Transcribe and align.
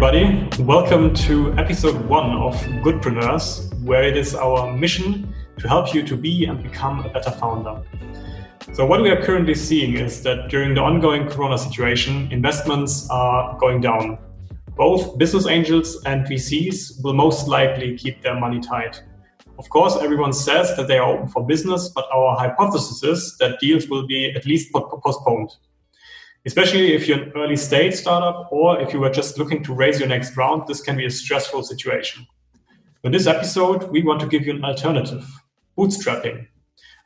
everybody. 0.00 0.62
Welcome 0.62 1.12
to 1.26 1.52
episode 1.54 1.96
one 2.06 2.30
of 2.30 2.54
Goodpreneurs, 2.84 3.74
where 3.82 4.04
it 4.04 4.16
is 4.16 4.32
our 4.32 4.72
mission 4.72 5.34
to 5.58 5.66
help 5.66 5.92
you 5.92 6.04
to 6.04 6.16
be 6.16 6.44
and 6.44 6.62
become 6.62 7.00
a 7.00 7.08
better 7.08 7.32
founder. 7.32 7.82
So, 8.74 8.86
what 8.86 9.02
we 9.02 9.10
are 9.10 9.20
currently 9.20 9.56
seeing 9.56 9.96
is 9.96 10.22
that 10.22 10.50
during 10.50 10.74
the 10.74 10.82
ongoing 10.82 11.26
Corona 11.28 11.58
situation, 11.58 12.30
investments 12.30 13.10
are 13.10 13.58
going 13.58 13.80
down. 13.80 14.18
Both 14.76 15.18
business 15.18 15.48
angels 15.48 16.00
and 16.06 16.24
VCs 16.26 17.02
will 17.02 17.14
most 17.14 17.48
likely 17.48 17.98
keep 17.98 18.22
their 18.22 18.38
money 18.38 18.60
tight. 18.60 19.02
Of 19.58 19.68
course, 19.68 19.96
everyone 19.96 20.32
says 20.32 20.76
that 20.76 20.86
they 20.86 20.98
are 20.98 21.12
open 21.12 21.26
for 21.26 21.44
business, 21.44 21.88
but 21.88 22.04
our 22.14 22.36
hypothesis 22.36 23.02
is 23.02 23.36
that 23.38 23.58
deals 23.58 23.88
will 23.88 24.06
be 24.06 24.32
at 24.36 24.46
least 24.46 24.72
postponed 24.72 25.56
especially 26.48 26.94
if 26.94 27.06
you're 27.06 27.24
an 27.24 27.32
early 27.36 27.58
stage 27.58 27.94
startup 27.94 28.48
or 28.50 28.80
if 28.80 28.94
you 28.94 29.00
were 29.00 29.10
just 29.10 29.36
looking 29.36 29.62
to 29.62 29.74
raise 29.74 30.00
your 30.00 30.08
next 30.08 30.34
round, 30.34 30.66
this 30.66 30.80
can 30.80 30.96
be 30.96 31.04
a 31.04 31.10
stressful 31.10 31.62
situation. 31.62 32.26
In 33.04 33.12
this 33.12 33.26
episode, 33.26 33.90
we 33.90 34.02
want 34.02 34.18
to 34.20 34.26
give 34.26 34.46
you 34.46 34.54
an 34.54 34.64
alternative 34.64 35.28
bootstrapping. 35.76 36.46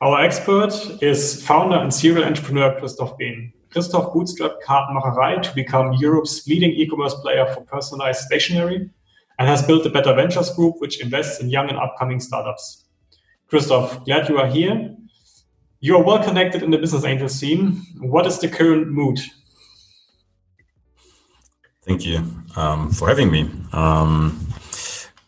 Our 0.01 0.23
expert 0.23 0.73
is 1.03 1.45
founder 1.45 1.77
and 1.77 1.93
serial 1.93 2.25
entrepreneur 2.25 2.79
Christoph 2.79 3.19
Behn. 3.19 3.53
Christoph 3.71 4.13
bootstrapped 4.15 4.63
Kartenmacherei 4.65 5.43
to 5.43 5.55
become 5.57 5.95
Europe's 5.95 6.47
leading 6.47 6.71
e 6.71 6.87
commerce 6.87 7.15
player 7.15 7.45
for 7.53 7.63
personalized 7.63 8.21
stationery 8.21 8.89
and 9.41 9.49
has 9.49 9.67
built 9.67 9.83
the 9.83 9.91
Better 9.91 10.15
Ventures 10.15 10.51
Group, 10.55 10.77
which 10.79 11.03
invests 11.03 11.41
in 11.41 11.51
young 11.51 11.69
and 11.69 11.79
upcoming 11.79 12.21
startups. 12.21 12.85
Christoph, 13.49 14.05
glad 14.05 14.29
you 14.29 14.39
are 14.39 14.47
here. 14.47 14.95
You 15.85 15.97
are 15.97 16.03
well 16.03 16.23
connected 16.23 16.63
in 16.63 16.71
the 16.71 16.79
business 16.79 17.05
angel 17.05 17.29
scene. 17.29 17.83
What 17.99 18.25
is 18.25 18.39
the 18.39 18.47
current 18.47 18.87
mood? 18.87 19.19
Thank 21.85 22.07
you 22.07 22.25
um, 22.55 22.93
for 22.93 23.09
having 23.09 23.33
me. 23.33 23.51
Um, 23.73 24.47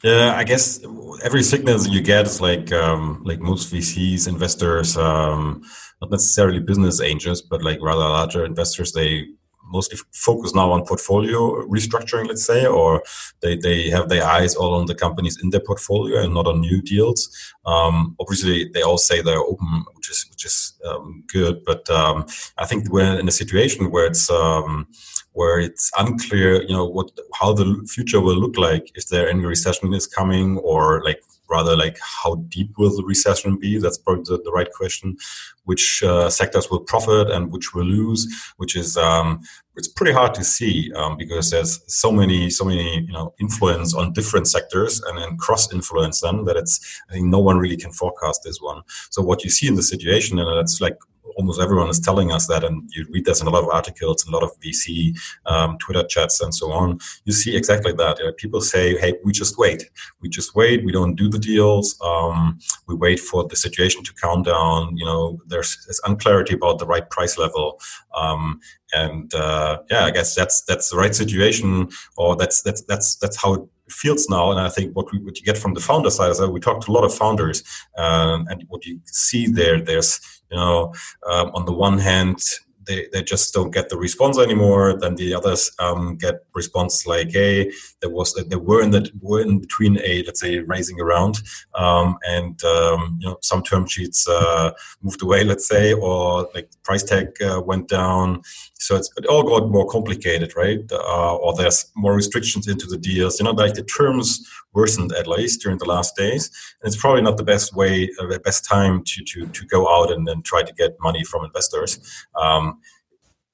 yeah, 0.05 0.37
I 0.37 0.45
guess 0.45 0.81
every 1.25 1.43
signal 1.43 1.85
you 1.89 2.01
get 2.01 2.27
is 2.27 2.41
like 2.41 2.71
um, 2.71 3.21
like 3.25 3.41
most 3.41 3.75
VCs, 3.75 4.29
investors, 4.29 4.97
um, 4.97 5.65
not 6.01 6.13
necessarily 6.13 6.61
business 6.61 7.01
angels, 7.01 7.43
but 7.43 7.65
like 7.65 7.81
rather 7.83 8.09
larger 8.09 8.45
investors. 8.45 8.93
They 8.93 9.27
mostly 9.75 9.99
focus 10.13 10.55
now 10.55 10.71
on 10.73 10.87
portfolio 10.87 11.39
restructuring, 11.77 12.29
let's 12.29 12.47
say, 12.47 12.65
or 12.65 13.03
they, 13.43 13.57
they 13.57 13.91
have 13.91 14.09
their 14.09 14.25
eyes 14.25 14.55
all 14.55 14.75
on 14.75 14.87
the 14.87 14.95
companies 14.95 15.37
in 15.43 15.51
their 15.51 15.67
portfolio 15.69 16.23
and 16.23 16.33
not 16.33 16.47
on 16.47 16.61
new 16.61 16.81
deals. 16.81 17.21
Um, 17.67 18.17
obviously, 18.21 18.71
they 18.73 18.83
all 18.83 18.99
say 18.99 19.21
they're 19.21 19.49
open, 19.53 19.85
which 19.95 20.09
is 20.11 20.27
which 20.31 20.45
is 20.51 20.75
um, 20.89 21.25
good, 21.27 21.65
but 21.65 21.89
um, 21.91 22.27
I 22.63 22.65
think 22.67 22.91
we're 22.91 23.19
in 23.19 23.29
a 23.29 23.41
situation 23.43 23.91
where 23.91 24.07
it's 24.07 24.31
um, 24.31 24.87
where 25.33 25.59
it's 25.59 25.91
unclear, 25.99 26.63
you 26.63 26.75
know, 26.77 26.87
what 26.87 27.11
how 27.41 27.53
the 27.53 27.67
future 27.95 28.21
will 28.21 28.41
look 28.45 28.57
like 28.57 28.85
if 28.95 29.09
there 29.09 29.29
any 29.29 29.45
recession 29.45 29.93
is 29.93 30.07
coming, 30.07 30.59
or 30.59 31.03
like 31.05 31.21
rather 31.51 31.77
like 31.77 31.99
how 32.01 32.37
deep 32.49 32.71
will 32.79 32.95
the 32.97 33.05
recession 33.05 33.59
be? 33.59 33.79
That's 33.79 33.99
probably 33.99 34.25
the, 34.25 34.43
the 34.43 34.53
right 34.53 34.71
question. 34.73 35.17
Which 35.65 36.03
uh, 36.03 36.29
sectors 36.31 36.71
will 36.71 36.81
profit 36.81 37.31
and 37.31 37.51
which 37.51 37.75
will 37.75 37.85
lose? 37.85 38.27
Which 38.57 38.77
is 38.77 38.97
um, 38.97 39.41
it's 39.77 39.89
pretty 39.89 40.13
hard 40.13 40.35
to 40.35 40.45
see 40.45 40.93
um, 40.95 41.17
because 41.17 41.51
there's 41.51 41.81
so 41.87 42.13
many 42.13 42.51
so 42.51 42.65
many 42.65 43.01
you 43.01 43.13
know 43.13 43.35
influence 43.41 43.95
on 43.95 44.13
different 44.13 44.47
sectors 44.47 45.01
and 45.03 45.19
then 45.19 45.37
cross 45.37 45.73
influence 45.73 46.21
them 46.21 46.45
that 46.45 46.57
it's 46.57 47.03
I 47.11 47.15
think 47.15 47.27
no 47.27 47.39
one 47.39 47.59
really 47.59 47.77
can 47.77 47.93
forecast 47.93 48.43
this 48.45 48.59
one. 48.61 48.83
So 49.11 49.23
what 49.23 49.45
you 49.45 49.51
see 49.51 49.69
in 49.69 49.75
the 49.75 49.83
situation 49.83 50.39
and 50.39 50.59
that's 50.59 50.81
like 50.81 50.99
almost 51.37 51.61
everyone 51.61 51.89
is 51.89 52.01
telling 52.01 52.33
us 52.33 52.47
that, 52.47 52.65
and 52.65 52.89
you 52.95 53.07
read 53.11 53.25
this 53.25 53.41
in 53.41 53.47
a 53.47 53.51
lot 53.51 53.63
of 53.63 53.71
articles, 53.71 54.27
a 54.27 54.31
lot 54.31 54.43
of 54.43 54.59
VC 54.61 55.17
um, 55.47 55.77
Twitter 55.79 56.05
chats, 56.05 56.41
and 56.41 56.55
so 56.55 56.73
on. 56.73 56.99
You 57.25 57.33
see 57.33 57.57
exactly 57.57 57.93
that. 57.93 58.21
Uh, 58.21 58.33
people 58.37 58.61
say, 58.61 58.97
"Hey, 58.99 59.15
we 59.25 59.33
just 59.33 59.59
wait. 59.59 59.91
We 60.21 60.29
just 60.29 60.55
wait. 60.55 60.85
We 60.85 60.93
don't 60.93 61.15
do 61.15 61.29
the 61.29 61.39
deals. 61.39 61.99
Um, 62.01 62.59
we 62.87 62.95
wait 62.95 63.21
for 63.21 63.47
the 63.47 63.57
situation 63.57 64.03
to 64.05 64.15
calm 64.15 64.43
down. 64.43 64.97
You 64.97 65.05
know, 65.05 65.39
there's, 65.55 65.79
there's 65.87 66.01
unclarity 66.05 66.55
about 66.55 66.79
the 66.79 66.87
right 66.87 67.09
price 67.09 67.39
level." 67.39 67.81
Um, 68.15 68.61
and 68.93 69.33
uh, 69.35 69.79
yeah, 69.91 70.05
I 70.05 70.11
guess 70.11 70.35
that's 70.35 70.63
that's 70.63 70.91
the 70.91 70.97
right 70.97 71.15
situation, 71.15 71.89
or 72.17 72.37
that's 72.37 72.63
that's 72.63 72.83
that's 72.83 73.17
that's 73.17 73.41
how 73.43 73.55
it 73.55 73.63
feels 73.89 74.29
now. 74.29 74.51
And 74.51 74.61
I 74.61 74.69
think 74.69 74.95
what 74.97 75.11
we, 75.13 75.19
what 75.19 75.39
you 75.39 75.45
get 75.45 75.59
from 75.59 75.75
the 75.75 75.81
founder 75.81 76.11
side 76.11 76.31
is 76.31 76.39
that 76.39 76.51
we 76.51 76.61
talk 76.61 76.85
to 76.85 76.91
a 76.91 76.97
lot 76.97 77.05
of 77.05 77.15
founders, 77.15 77.63
um, 77.97 78.47
and 78.51 78.65
what 78.69 78.85
you 78.87 79.01
see 79.07 79.47
there, 79.47 79.81
there's 79.81 80.21
you 80.51 80.57
know, 80.57 80.93
um, 81.31 81.51
on 81.55 81.65
the 81.65 81.73
one 81.73 81.99
hand, 81.99 82.39
they, 82.87 83.09
they 83.13 83.23
just 83.23 83.53
don't 83.55 83.71
get 83.71 83.89
the 83.89 83.97
response 83.97 84.39
anymore. 84.39 84.99
Then 84.99 85.15
the 85.15 85.35
others 85.35 85.71
um, 85.79 86.17
get 86.17 86.45
response 86.55 87.07
like, 87.07 87.31
hey, 87.33 87.71
there 88.01 88.11
was 88.11 88.35
they 88.35 88.57
were 88.57 88.83
in 88.83 88.91
that 88.91 89.11
were 89.21 89.41
in 89.41 89.59
between 89.59 89.99
a 90.05 90.23
let's 90.25 90.41
say 90.41 90.59
raising 90.61 91.01
around, 91.01 91.41
um, 91.75 92.19
and 92.27 92.63
um, 92.65 93.19
you 93.21 93.29
know 93.29 93.39
some 93.43 93.63
term 93.63 93.87
sheets 93.87 94.29
uh, 94.29 94.73
moved 95.03 95.23
away, 95.23 95.45
let's 95.45 95.69
say, 95.69 95.93
or 95.93 96.49
like 96.55 96.69
price 96.83 97.03
tag 97.03 97.41
uh, 97.43 97.61
went 97.61 97.89
down. 97.89 98.43
So 98.85 98.97
it 98.97 99.25
all 99.25 99.43
got 99.43 99.71
more 99.71 99.87
complicated, 99.87 100.55
right? 100.57 100.81
Uh, 100.93 101.37
or 101.37 101.57
there's 101.57 101.91
more 101.97 102.15
restrictions 102.15 102.69
into 102.69 102.87
the 102.87 102.99
deals. 102.99 103.41
You 103.41 103.45
know, 103.45 103.53
like 103.53 103.73
the 103.73 103.83
terms 103.83 104.47
worsened 104.75 105.11
at 105.15 105.27
least 105.27 105.63
during 105.63 105.79
the 105.79 105.87
last 105.87 106.15
days, 106.17 106.51
and 106.83 106.93
it's 106.93 107.01
probably 107.01 107.23
not 107.23 107.39
the 107.39 107.45
best 107.45 107.75
way, 107.75 108.11
uh, 108.21 108.27
the 108.27 108.41
best 108.41 108.67
time 108.67 109.03
to 109.03 109.25
to 109.25 109.47
to 109.47 109.67
go 109.69 109.89
out 109.89 110.13
and, 110.13 110.29
and 110.29 110.45
try 110.45 110.63
to 110.63 110.75
get 110.75 111.01
money 111.01 111.25
from 111.25 111.47
investors. 111.47 111.99
Um, 112.39 112.79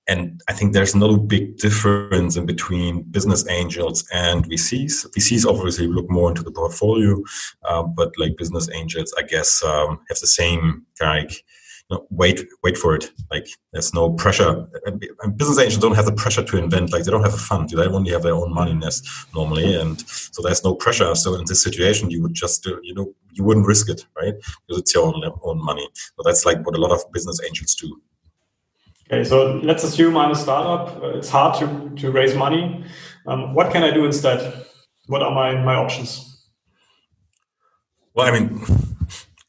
and 0.08 0.40
I 0.48 0.52
think 0.52 0.72
there's 0.72 0.96
no 0.96 1.16
big 1.16 1.58
difference 1.58 2.34
in 2.34 2.44
between 2.44 3.02
business 3.02 3.46
angels 3.48 4.04
and 4.12 4.44
VCs. 4.44 5.06
VCs 5.16 5.46
obviously 5.46 5.86
look 5.86 6.10
more 6.10 6.30
into 6.30 6.42
the 6.42 6.50
portfolio, 6.50 7.22
uh, 7.68 7.84
but 7.84 8.10
like 8.18 8.36
business 8.36 8.68
angels, 8.74 9.14
I 9.16 9.22
guess, 9.22 9.62
um, 9.62 10.00
have 10.08 10.18
the 10.18 10.26
same 10.26 10.86
kind 10.98 11.18
of 11.18 11.30
like, 11.30 11.44
wait, 12.10 12.46
wait 12.62 12.76
for 12.78 12.94
it. 12.94 13.10
Like 13.30 13.46
there's 13.72 13.92
no 13.94 14.10
pressure. 14.10 14.66
And 14.84 15.36
business 15.36 15.58
angels 15.58 15.82
don't 15.82 15.94
have 15.94 16.06
the 16.06 16.12
pressure 16.12 16.42
to 16.42 16.56
invent. 16.56 16.92
Like 16.92 17.04
they 17.04 17.10
don't 17.10 17.22
have 17.22 17.34
a 17.34 17.38
fund. 17.38 17.68
They 17.68 17.86
only 17.86 18.12
have 18.12 18.22
their 18.22 18.34
own 18.34 18.52
money 18.52 18.74
nest 18.74 19.08
normally, 19.34 19.74
and 19.74 20.00
so 20.08 20.42
there's 20.42 20.64
no 20.64 20.74
pressure. 20.74 21.14
So 21.14 21.34
in 21.34 21.44
this 21.46 21.62
situation, 21.62 22.10
you 22.10 22.22
would 22.22 22.34
just, 22.34 22.66
uh, 22.66 22.80
you 22.82 22.94
know, 22.94 23.12
you 23.32 23.44
wouldn't 23.44 23.66
risk 23.66 23.88
it, 23.88 24.06
right? 24.20 24.34
Because 24.66 24.82
it's 24.82 24.94
your 24.94 25.06
own 25.06 25.22
own 25.42 25.64
money. 25.64 25.88
So 25.94 26.22
that's 26.24 26.44
like 26.44 26.64
what 26.64 26.76
a 26.76 26.80
lot 26.80 26.92
of 26.92 27.00
business 27.12 27.40
angels 27.44 27.74
do. 27.74 28.00
Okay, 29.12 29.24
so 29.24 29.56
let's 29.64 29.82
assume 29.82 30.16
I'm 30.16 30.30
a 30.30 30.36
startup. 30.36 31.02
Uh, 31.02 31.18
it's 31.18 31.28
hard 31.28 31.58
to, 31.58 31.90
to 31.96 32.12
raise 32.12 32.36
money. 32.36 32.84
Um, 33.26 33.54
what 33.54 33.72
can 33.72 33.82
I 33.82 33.90
do 33.90 34.04
instead? 34.04 34.64
What 35.08 35.20
are 35.20 35.34
my, 35.34 35.60
my 35.64 35.74
options? 35.74 36.46
Well, 38.14 38.28
I 38.28 38.38
mean, 38.38 38.64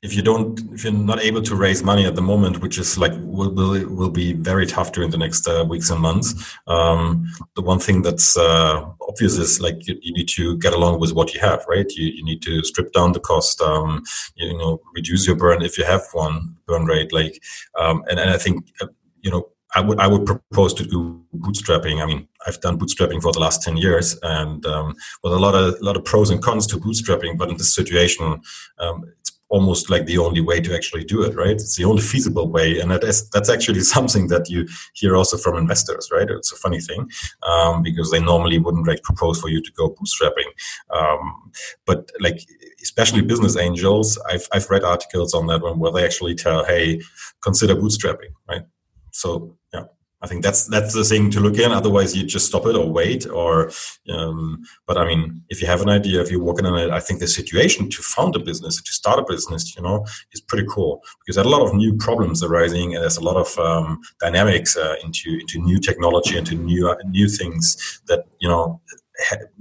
if 0.01 0.15
you 0.15 0.23
don't, 0.23 0.59
if 0.73 0.83
you're 0.83 0.93
not 0.93 1.19
able 1.19 1.43
to 1.43 1.55
raise 1.55 1.83
money 1.83 2.05
at 2.07 2.15
the 2.15 2.21
moment, 2.21 2.59
which 2.61 2.79
is 2.79 2.97
like 2.97 3.11
will 3.17 3.51
will, 3.51 3.87
will 3.87 4.09
be 4.09 4.33
very 4.33 4.65
tough 4.65 4.91
during 4.91 5.11
the 5.11 5.17
next 5.17 5.47
uh, 5.47 5.63
weeks 5.67 5.91
and 5.91 6.01
months. 6.01 6.57
Um, 6.65 7.27
the 7.55 7.61
one 7.61 7.79
thing 7.79 8.01
that's 8.01 8.35
uh, 8.35 8.83
obvious 9.07 9.37
is 9.37 9.61
like 9.61 9.87
you, 9.87 9.99
you, 10.01 10.13
need 10.13 10.27
to 10.29 10.57
get 10.57 10.73
along 10.73 10.99
with 10.99 11.13
what 11.13 11.35
you 11.35 11.39
have, 11.41 11.63
right? 11.67 11.89
You, 11.91 12.07
you 12.07 12.23
need 12.23 12.41
to 12.43 12.63
strip 12.63 12.93
down 12.93 13.11
the 13.11 13.19
cost, 13.19 13.61
um, 13.61 14.03
you 14.35 14.57
know, 14.57 14.81
reduce 14.95 15.27
your 15.27 15.35
burn 15.35 15.61
if 15.61 15.77
you 15.77 15.85
have 15.85 16.01
one 16.13 16.55
burn 16.65 16.85
rate, 16.85 17.13
like, 17.13 17.41
um, 17.79 18.03
and 18.09 18.19
and 18.19 18.31
I 18.31 18.37
think 18.37 18.73
uh, 18.81 18.87
you 19.21 19.29
know 19.29 19.49
I 19.73 19.81
would 19.81 19.99
I 19.99 20.07
would 20.07 20.25
propose 20.25 20.73
to 20.75 20.83
do 20.83 21.23
bootstrapping. 21.35 22.01
I 22.01 22.05
mean, 22.05 22.27
I've 22.45 22.59
done 22.59 22.77
bootstrapping 22.77 23.21
for 23.21 23.31
the 23.31 23.39
last 23.39 23.63
ten 23.63 23.77
years, 23.77 24.17
and 24.21 24.65
um, 24.65 24.95
with 25.23 25.33
a 25.33 25.39
lot 25.39 25.55
of 25.55 25.79
lot 25.81 25.95
of 25.95 26.03
pros 26.03 26.29
and 26.29 26.41
cons 26.41 26.67
to 26.67 26.77
bootstrapping. 26.77 27.37
But 27.37 27.49
in 27.49 27.57
this 27.57 27.73
situation, 27.73 28.41
um, 28.79 29.05
almost 29.51 29.89
like 29.89 30.05
the 30.05 30.17
only 30.17 30.41
way 30.41 30.61
to 30.61 30.73
actually 30.73 31.03
do 31.03 31.21
it. 31.23 31.35
Right? 31.35 31.51
It's 31.51 31.75
the 31.75 31.85
only 31.85 32.01
feasible 32.01 32.49
way, 32.49 32.79
and 32.79 32.89
that 32.89 33.03
is 33.03 33.29
that's 33.29 33.49
actually 33.49 33.81
something 33.95 34.27
that 34.27 34.49
you 34.49 34.67
hear 34.93 35.15
also 35.15 35.37
from 35.37 35.57
investors. 35.57 36.09
Right? 36.11 36.29
It's 36.29 36.51
a 36.51 36.55
funny 36.55 36.79
thing 36.79 37.09
um, 37.43 37.83
because 37.83 38.09
they 38.09 38.19
normally 38.19 38.57
wouldn't 38.57 38.87
like 38.87 39.03
propose 39.03 39.39
for 39.39 39.49
you 39.49 39.61
to 39.61 39.71
go 39.73 39.89
bootstrapping, 39.89 40.49
um, 40.89 41.51
but 41.85 42.09
like 42.19 42.39
especially 42.81 43.21
business 43.21 43.57
angels, 43.57 44.17
I've 44.29 44.47
I've 44.53 44.69
read 44.69 44.83
articles 44.83 45.33
on 45.33 45.47
that 45.47 45.61
one 45.61 45.79
where 45.79 45.91
they 45.91 46.05
actually 46.05 46.35
tell, 46.35 46.65
hey, 46.65 47.01
consider 47.43 47.75
bootstrapping. 47.75 48.33
Right? 48.49 48.63
So 49.11 49.57
I 50.21 50.27
think 50.27 50.43
that's 50.43 50.67
that's 50.67 50.93
the 50.93 51.03
thing 51.03 51.31
to 51.31 51.39
look 51.39 51.57
in. 51.57 51.71
Otherwise, 51.71 52.15
you 52.15 52.23
just 52.23 52.47
stop 52.47 52.65
it 52.67 52.75
or 52.75 52.87
wait. 52.87 53.27
Or, 53.27 53.71
um, 54.09 54.63
but 54.85 54.97
I 54.97 55.05
mean, 55.05 55.43
if 55.49 55.61
you 55.61 55.67
have 55.67 55.81
an 55.81 55.89
idea, 55.89 56.21
if 56.21 56.29
you're 56.29 56.43
working 56.43 56.65
on 56.65 56.77
it, 56.77 56.91
I 56.91 56.99
think 56.99 57.19
the 57.19 57.27
situation 57.27 57.89
to 57.89 58.01
found 58.03 58.35
a 58.35 58.39
business, 58.39 58.81
to 58.81 58.91
start 58.91 59.19
a 59.19 59.25
business, 59.27 59.75
you 59.75 59.81
know, 59.81 60.05
is 60.31 60.41
pretty 60.41 60.67
cool 60.69 61.01
because 61.19 61.35
there's 61.35 61.47
a 61.47 61.49
lot 61.49 61.65
of 61.65 61.73
new 61.73 61.95
problems 61.97 62.43
arising, 62.43 62.93
and 62.93 63.03
there's 63.03 63.17
a 63.17 63.23
lot 63.23 63.35
of 63.35 63.57
um, 63.57 63.99
dynamics 64.19 64.77
uh, 64.77 64.95
into 65.03 65.39
into 65.39 65.59
new 65.59 65.79
technology, 65.79 66.37
into 66.37 66.55
new 66.55 66.89
uh, 66.89 66.95
new 67.05 67.27
things 67.27 68.01
that 68.07 68.25
you 68.39 68.47
know 68.47 68.79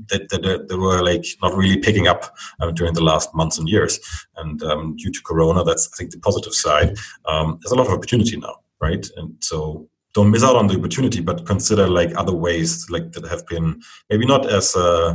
that, 0.08 0.28
that, 0.30 0.68
that, 0.68 0.78
were 0.78 1.02
like 1.02 1.26
not 1.42 1.54
really 1.54 1.76
picking 1.76 2.06
up 2.06 2.34
um, 2.60 2.72
during 2.72 2.94
the 2.94 3.04
last 3.04 3.34
months 3.34 3.58
and 3.58 3.68
years. 3.68 4.00
And 4.36 4.62
um, 4.62 4.96
due 4.96 5.10
to 5.10 5.22
Corona, 5.22 5.64
that's 5.64 5.90
I 5.92 5.96
think 5.96 6.12
the 6.12 6.18
positive 6.18 6.54
side. 6.54 6.96
Um, 7.26 7.58
there's 7.60 7.72
a 7.72 7.76
lot 7.76 7.86
of 7.86 7.92
opportunity 7.92 8.36
now 8.36 8.56
right? 8.80 9.06
And 9.16 9.34
so 9.40 9.88
don't 10.14 10.30
miss 10.30 10.42
out 10.42 10.56
on 10.56 10.66
the 10.66 10.76
opportunity, 10.76 11.20
but 11.20 11.46
consider 11.46 11.86
like 11.86 12.16
other 12.16 12.34
ways 12.34 12.88
like 12.90 13.12
that 13.12 13.26
have 13.28 13.46
been 13.46 13.80
maybe 14.08 14.26
not 14.26 14.50
as 14.50 14.74
uh, 14.74 15.14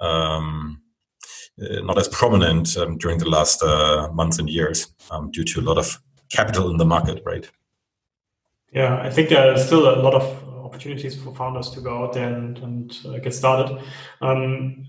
um, 0.00 0.82
uh, 1.60 1.80
not 1.82 1.98
as 1.98 2.08
prominent 2.08 2.76
um, 2.76 2.98
during 2.98 3.18
the 3.18 3.28
last 3.28 3.62
uh, 3.62 4.08
months 4.12 4.38
and 4.38 4.50
years 4.50 4.88
um, 5.10 5.30
due 5.30 5.44
to 5.44 5.60
a 5.60 5.62
lot 5.62 5.78
of 5.78 6.00
capital 6.30 6.70
in 6.70 6.76
the 6.76 6.84
market, 6.84 7.22
right? 7.24 7.50
Yeah, 8.72 9.00
I 9.00 9.10
think 9.10 9.28
there 9.28 9.52
are 9.52 9.58
still 9.58 9.88
a 9.88 10.02
lot 10.02 10.14
of 10.14 10.64
opportunities 10.64 11.14
for 11.14 11.32
founders 11.34 11.70
to 11.70 11.80
go 11.80 12.02
out 12.02 12.12
there 12.12 12.34
and, 12.34 12.58
and 12.58 12.98
uh, 13.06 13.18
get 13.18 13.32
started. 13.32 13.80
Um, 14.20 14.86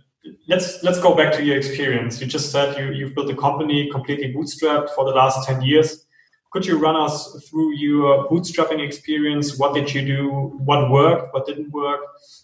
let's 0.48 0.82
let's 0.84 1.00
go 1.00 1.16
back 1.16 1.34
to 1.34 1.44
your 1.44 1.58
experience. 1.58 2.20
You 2.20 2.28
just 2.28 2.52
said 2.52 2.78
you 2.78 2.92
you've 2.92 3.14
built 3.14 3.30
a 3.30 3.36
company 3.36 3.90
completely 3.92 4.34
bootstrapped 4.34 4.90
for 4.96 5.06
the 5.06 5.12
last 5.12 5.48
ten 5.48 5.62
years. 5.62 6.05
Could 6.56 6.66
you 6.66 6.78
run 6.78 6.96
us 6.96 7.34
through 7.50 7.76
your 7.76 8.30
bootstrapping 8.30 8.80
experience? 8.80 9.60
What 9.60 9.74
did 9.74 9.94
you 9.94 10.06
do? 10.06 10.30
What 10.64 10.90
worked? 10.90 11.34
What 11.34 11.46
didn't 11.46 11.70
work? 11.74 12.00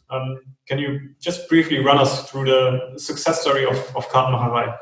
Um, 0.09 0.41
can 0.67 0.79
you 0.79 1.11
just 1.21 1.47
briefly 1.47 1.79
run 1.79 1.97
us 1.97 2.29
through 2.29 2.43
the 2.43 2.99
success 2.99 3.39
story 3.39 3.63
of, 3.63 3.77
of 3.95 4.09
Kartenmacherei? 4.09 4.77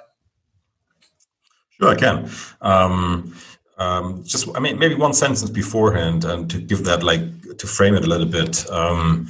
Sure, 1.79 1.89
I 1.89 1.95
can. 1.95 2.27
Um, 2.61 3.35
um, 3.77 4.23
just, 4.25 4.49
I 4.55 4.59
mean, 4.59 4.79
maybe 4.79 4.95
one 4.95 5.13
sentence 5.13 5.47
beforehand, 5.47 6.25
and 6.25 6.49
to 6.49 6.59
give 6.59 6.83
that, 6.85 7.03
like, 7.03 7.21
to 7.55 7.67
frame 7.67 7.93
it 7.93 8.05
a 8.05 8.07
little 8.07 8.25
bit. 8.25 8.67
Um, 8.71 9.27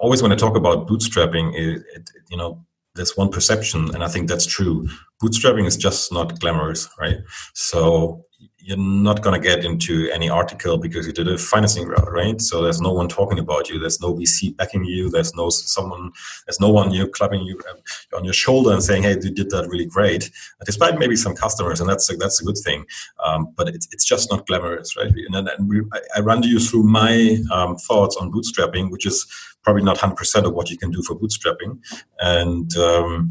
always, 0.00 0.22
when 0.22 0.32
I 0.32 0.36
talk 0.36 0.56
about 0.56 0.88
bootstrapping, 0.88 1.54
it, 1.54 1.84
it, 1.94 2.10
you 2.30 2.38
know, 2.38 2.64
there's 2.94 3.14
one 3.14 3.28
perception, 3.28 3.94
and 3.94 4.02
I 4.02 4.08
think 4.08 4.26
that's 4.26 4.46
true. 4.46 4.88
Bootstrapping 5.22 5.66
is 5.66 5.76
just 5.76 6.14
not 6.14 6.40
glamorous, 6.40 6.88
right? 6.98 7.18
So 7.52 8.24
you're 8.66 8.76
not 8.76 9.22
going 9.22 9.40
to 9.40 9.48
get 9.48 9.64
into 9.64 10.10
any 10.10 10.28
article 10.28 10.76
because 10.76 11.06
you 11.06 11.12
did 11.12 11.28
a 11.28 11.38
financing 11.38 11.86
route, 11.86 12.10
right? 12.10 12.40
So 12.40 12.62
there's 12.62 12.80
no 12.80 12.92
one 12.92 13.06
talking 13.06 13.38
about 13.38 13.70
you. 13.70 13.78
There's 13.78 14.00
no 14.00 14.12
VC 14.12 14.56
backing 14.56 14.84
you. 14.84 15.08
There's 15.08 15.36
no 15.36 15.50
someone. 15.50 16.10
There's 16.46 16.58
no 16.58 16.70
one 16.70 16.90
you 16.90 17.06
clapping 17.06 17.42
you 17.42 17.60
um, 17.70 17.76
on 18.16 18.24
your 18.24 18.34
shoulder 18.34 18.72
and 18.72 18.82
saying, 18.82 19.04
"Hey, 19.04 19.12
you 19.22 19.30
did 19.30 19.50
that 19.50 19.68
really 19.68 19.86
great." 19.86 20.32
Despite 20.64 20.98
maybe 20.98 21.14
some 21.14 21.36
customers, 21.36 21.80
and 21.80 21.88
that's 21.88 22.10
a, 22.12 22.16
that's 22.16 22.42
a 22.42 22.44
good 22.44 22.58
thing. 22.58 22.84
Um, 23.24 23.52
but 23.56 23.68
it's 23.68 23.86
it's 23.92 24.04
just 24.04 24.32
not 24.32 24.48
glamorous, 24.48 24.96
right? 24.96 25.12
And 25.14 25.46
then 25.46 25.68
we, 25.68 25.82
I, 26.16 26.20
run 26.20 26.42
you 26.42 26.58
through 26.58 26.82
my 26.82 27.38
um, 27.52 27.76
thoughts 27.76 28.16
on 28.16 28.32
bootstrapping, 28.32 28.90
which 28.90 29.06
is 29.06 29.26
probably 29.62 29.82
not 29.82 29.96
100% 29.98 30.44
of 30.44 30.54
what 30.54 30.70
you 30.70 30.78
can 30.78 30.90
do 30.90 31.02
for 31.02 31.16
bootstrapping. 31.16 31.78
And 32.20 32.76
um, 32.76 33.30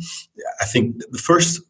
I 0.62 0.66
think 0.66 1.00
the 1.12 1.18
first 1.18 1.62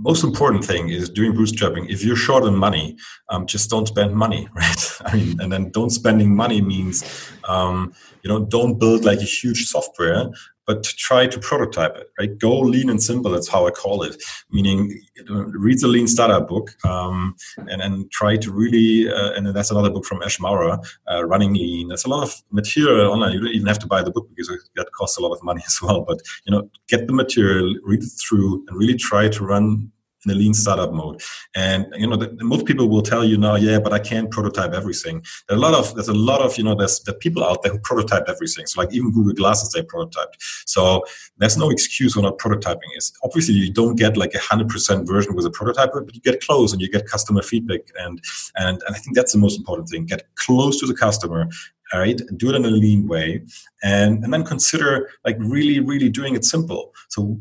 most 0.00 0.24
important 0.24 0.64
thing 0.64 0.88
is 0.88 1.08
doing 1.08 1.32
bootstrapping. 1.32 1.90
If 1.90 2.04
you're 2.04 2.16
short 2.16 2.44
on 2.44 2.56
money, 2.56 2.96
um, 3.28 3.46
just 3.46 3.70
don't 3.70 3.86
spend 3.86 4.14
money, 4.14 4.48
right? 4.54 4.98
I 5.04 5.16
mean, 5.16 5.40
and 5.40 5.52
then 5.52 5.70
don't 5.70 5.90
spending 5.90 6.34
money 6.34 6.60
means, 6.60 7.04
um, 7.48 7.92
you 8.22 8.28
know, 8.28 8.44
don't 8.44 8.78
build 8.78 9.04
like 9.04 9.20
a 9.20 9.24
huge 9.24 9.66
software, 9.66 10.30
but 10.68 10.84
try 10.84 11.26
to 11.26 11.40
prototype 11.40 11.96
it, 11.96 12.08
right? 12.18 12.38
Go 12.38 12.60
lean 12.60 12.90
and 12.90 13.02
simple. 13.02 13.30
That's 13.30 13.48
how 13.48 13.66
I 13.66 13.70
call 13.70 14.02
it. 14.02 14.22
Meaning, 14.50 15.00
read 15.28 15.80
the 15.80 15.88
Lean 15.88 16.06
Startup 16.06 16.46
book 16.46 16.70
um, 16.84 17.34
and 17.56 18.08
try 18.12 18.36
to 18.36 18.52
really. 18.52 19.10
Uh, 19.10 19.32
and 19.32 19.46
that's 19.56 19.70
another 19.70 19.88
book 19.88 20.04
from 20.04 20.22
Ash 20.22 20.38
Maurya, 20.38 20.78
uh, 21.10 21.24
Running 21.24 21.54
Lean. 21.54 21.88
There's 21.88 22.04
a 22.04 22.10
lot 22.10 22.22
of 22.22 22.34
material 22.50 23.10
online. 23.10 23.32
You 23.32 23.40
don't 23.40 23.54
even 23.54 23.66
have 23.66 23.78
to 23.78 23.86
buy 23.86 24.02
the 24.02 24.10
book 24.10 24.28
because 24.28 24.48
that 24.76 24.92
costs 24.92 25.16
a 25.16 25.22
lot 25.22 25.32
of 25.32 25.42
money 25.42 25.62
as 25.66 25.80
well. 25.80 26.02
But 26.02 26.20
you 26.44 26.54
know, 26.54 26.70
get 26.86 27.06
the 27.06 27.14
material, 27.14 27.74
read 27.82 28.02
it 28.02 28.12
through, 28.20 28.66
and 28.68 28.76
really 28.76 28.96
try 28.96 29.28
to 29.30 29.44
run 29.44 29.90
in 30.24 30.30
the 30.30 30.34
lean 30.34 30.54
startup 30.54 30.92
mode. 30.92 31.22
And 31.54 31.86
you 31.96 32.06
know, 32.06 32.16
the, 32.16 32.36
most 32.42 32.66
people 32.66 32.88
will 32.88 33.02
tell 33.02 33.24
you 33.24 33.38
now, 33.38 33.54
yeah, 33.56 33.78
but 33.78 33.92
I 33.92 33.98
can't 33.98 34.30
prototype 34.30 34.72
everything. 34.72 35.22
There 35.48 35.56
are 35.56 35.60
a 35.60 35.62
lot 35.62 35.74
of 35.74 35.94
there's 35.94 36.08
a 36.08 36.14
lot 36.14 36.40
of 36.40 36.56
you 36.58 36.64
know 36.64 36.74
there's 36.74 37.00
the 37.00 37.14
people 37.14 37.44
out 37.44 37.62
there 37.62 37.72
who 37.72 37.78
prototype 37.80 38.24
everything. 38.28 38.66
So 38.66 38.80
like 38.80 38.92
even 38.92 39.12
Google 39.12 39.34
Glasses, 39.34 39.70
they 39.70 39.82
prototyped. 39.82 40.36
So 40.66 41.04
there's 41.38 41.56
no 41.56 41.70
excuse 41.70 42.14
for 42.14 42.22
not 42.22 42.38
prototyping. 42.38 42.90
Is 42.96 43.12
obviously 43.22 43.54
you 43.54 43.72
don't 43.72 43.96
get 43.96 44.16
like 44.16 44.34
a 44.34 44.40
hundred 44.40 44.68
percent 44.68 45.06
version 45.06 45.34
with 45.34 45.46
a 45.46 45.50
prototype, 45.50 45.90
but 45.92 46.14
you 46.14 46.20
get 46.20 46.40
close 46.40 46.72
and 46.72 46.82
you 46.82 46.90
get 46.90 47.06
customer 47.06 47.42
feedback. 47.42 47.80
And 47.98 48.20
and 48.56 48.82
and 48.86 48.96
I 48.96 48.98
think 48.98 49.16
that's 49.16 49.32
the 49.32 49.38
most 49.38 49.58
important 49.58 49.88
thing. 49.88 50.06
Get 50.06 50.26
close 50.34 50.80
to 50.80 50.86
the 50.86 50.94
customer 50.94 51.48
all 51.92 52.00
right? 52.00 52.20
Do 52.36 52.50
it 52.50 52.56
in 52.56 52.64
a 52.64 52.70
lean 52.70 53.08
way 53.08 53.42
and 53.82 54.24
and 54.24 54.32
then 54.32 54.44
consider 54.44 55.08
like 55.24 55.36
really 55.38 55.80
really 55.80 56.08
doing 56.08 56.34
it 56.34 56.44
simple. 56.44 56.94
So 57.08 57.38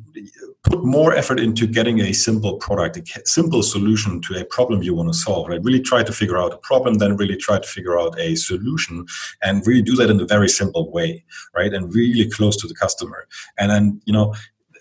put 0.63 0.83
more 0.83 1.13
effort 1.13 1.39
into 1.39 1.67
getting 1.67 1.99
a 2.01 2.13
simple 2.13 2.57
product 2.57 2.97
a 2.97 3.25
simple 3.25 3.63
solution 3.63 4.21
to 4.21 4.39
a 4.39 4.45
problem 4.45 4.83
you 4.83 4.94
want 4.94 5.09
to 5.09 5.17
solve 5.17 5.47
right? 5.47 5.63
Really 5.63 5.81
try 5.81 6.03
to 6.03 6.11
figure 6.11 6.38
out 6.38 6.53
a 6.53 6.57
problem 6.57 6.95
then 6.95 7.17
really 7.17 7.38
try 7.38 7.59
to 7.59 7.67
figure 7.67 7.99
out 7.99 8.19
a 8.19 8.35
solution 8.35 9.05
and 9.41 9.65
really 9.65 9.81
do 9.81 9.95
that 9.95 10.09
in 10.09 10.19
a 10.19 10.25
very 10.25 10.49
simple 10.49 10.91
way 10.91 11.23
right? 11.55 11.73
And 11.73 11.94
really 11.94 12.29
close 12.29 12.57
to 12.57 12.67
the 12.67 12.75
customer. 12.75 13.27
And 13.57 13.71
then 13.71 14.01
you 14.05 14.13
know 14.13 14.33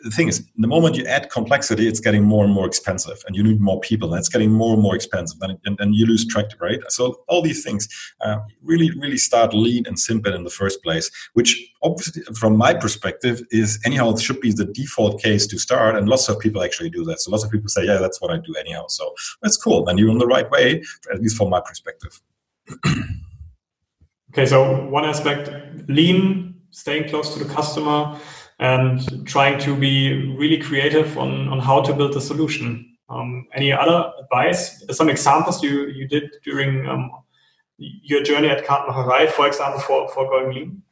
the 0.06 0.14
thing 0.14 0.28
is, 0.28 0.48
the 0.56 0.68
moment 0.68 0.94
you 0.94 1.04
add 1.04 1.30
complexity, 1.30 1.88
it's 1.88 1.98
getting 1.98 2.22
more 2.22 2.44
and 2.44 2.54
more 2.54 2.64
expensive, 2.64 3.24
and 3.26 3.34
you 3.34 3.42
need 3.42 3.60
more 3.60 3.80
people, 3.80 4.12
and 4.12 4.20
it's 4.20 4.28
getting 4.28 4.52
more 4.52 4.72
and 4.74 4.82
more 4.82 4.94
expensive, 4.94 5.38
and, 5.42 5.58
and, 5.64 5.78
and 5.80 5.96
you 5.96 6.06
lose 6.06 6.24
track, 6.24 6.46
right? 6.60 6.78
So 6.88 7.22
all 7.26 7.42
these 7.42 7.64
things 7.64 7.88
uh, 8.20 8.38
really, 8.62 8.92
really 9.00 9.16
start 9.16 9.52
lean 9.52 9.84
and 9.86 9.98
simple 9.98 10.32
in 10.32 10.44
the 10.44 10.50
first 10.50 10.80
place, 10.84 11.10
which 11.34 11.72
obviously, 11.82 12.22
from 12.38 12.56
my 12.56 12.72
perspective, 12.72 13.42
is 13.50 13.80
anyhow 13.84 14.10
it 14.10 14.20
should 14.20 14.40
be 14.40 14.52
the 14.52 14.66
default 14.66 15.20
case 15.20 15.44
to 15.48 15.58
start, 15.58 15.96
and 15.96 16.08
lots 16.08 16.28
of 16.28 16.38
people 16.38 16.62
actually 16.62 16.90
do 16.90 17.04
that. 17.04 17.20
So 17.20 17.32
lots 17.32 17.42
of 17.42 17.50
people 17.50 17.68
say, 17.68 17.84
yeah, 17.84 17.98
that's 17.98 18.20
what 18.20 18.30
I 18.30 18.36
do 18.38 18.54
anyhow. 18.54 18.86
So 18.86 19.12
that's 19.42 19.56
cool. 19.56 19.84
Then 19.84 19.98
you're 19.98 20.10
on 20.10 20.18
the 20.18 20.26
right 20.26 20.48
way, 20.52 20.84
at 21.12 21.20
least 21.20 21.36
from 21.36 21.50
my 21.50 21.60
perspective. 21.60 22.22
okay, 24.30 24.46
so 24.46 24.86
one 24.86 25.04
aspect, 25.04 25.50
lean, 25.88 26.54
staying 26.70 27.08
close 27.08 27.34
to 27.34 27.42
the 27.42 27.52
customer 27.52 28.16
and 28.58 29.26
trying 29.26 29.58
to 29.60 29.76
be 29.76 30.34
really 30.36 30.58
creative 30.58 31.18
on, 31.18 31.48
on 31.48 31.60
how 31.60 31.82
to 31.82 31.92
build 31.92 32.16
a 32.16 32.20
solution. 32.20 32.96
Um, 33.08 33.46
any 33.54 33.72
other 33.72 34.12
advice? 34.22 34.84
Some 34.90 35.08
examples 35.08 35.62
you, 35.62 35.86
you 35.88 36.08
did 36.08 36.30
during 36.42 36.88
um, 36.88 37.10
your 37.76 38.22
journey 38.22 38.48
at 38.48 38.64
Kartenmacherei, 38.64 39.30
for 39.30 39.46
example, 39.46 39.80
for, 39.80 40.08
for 40.08 40.28
going 40.28 40.54
lean? 40.54 40.82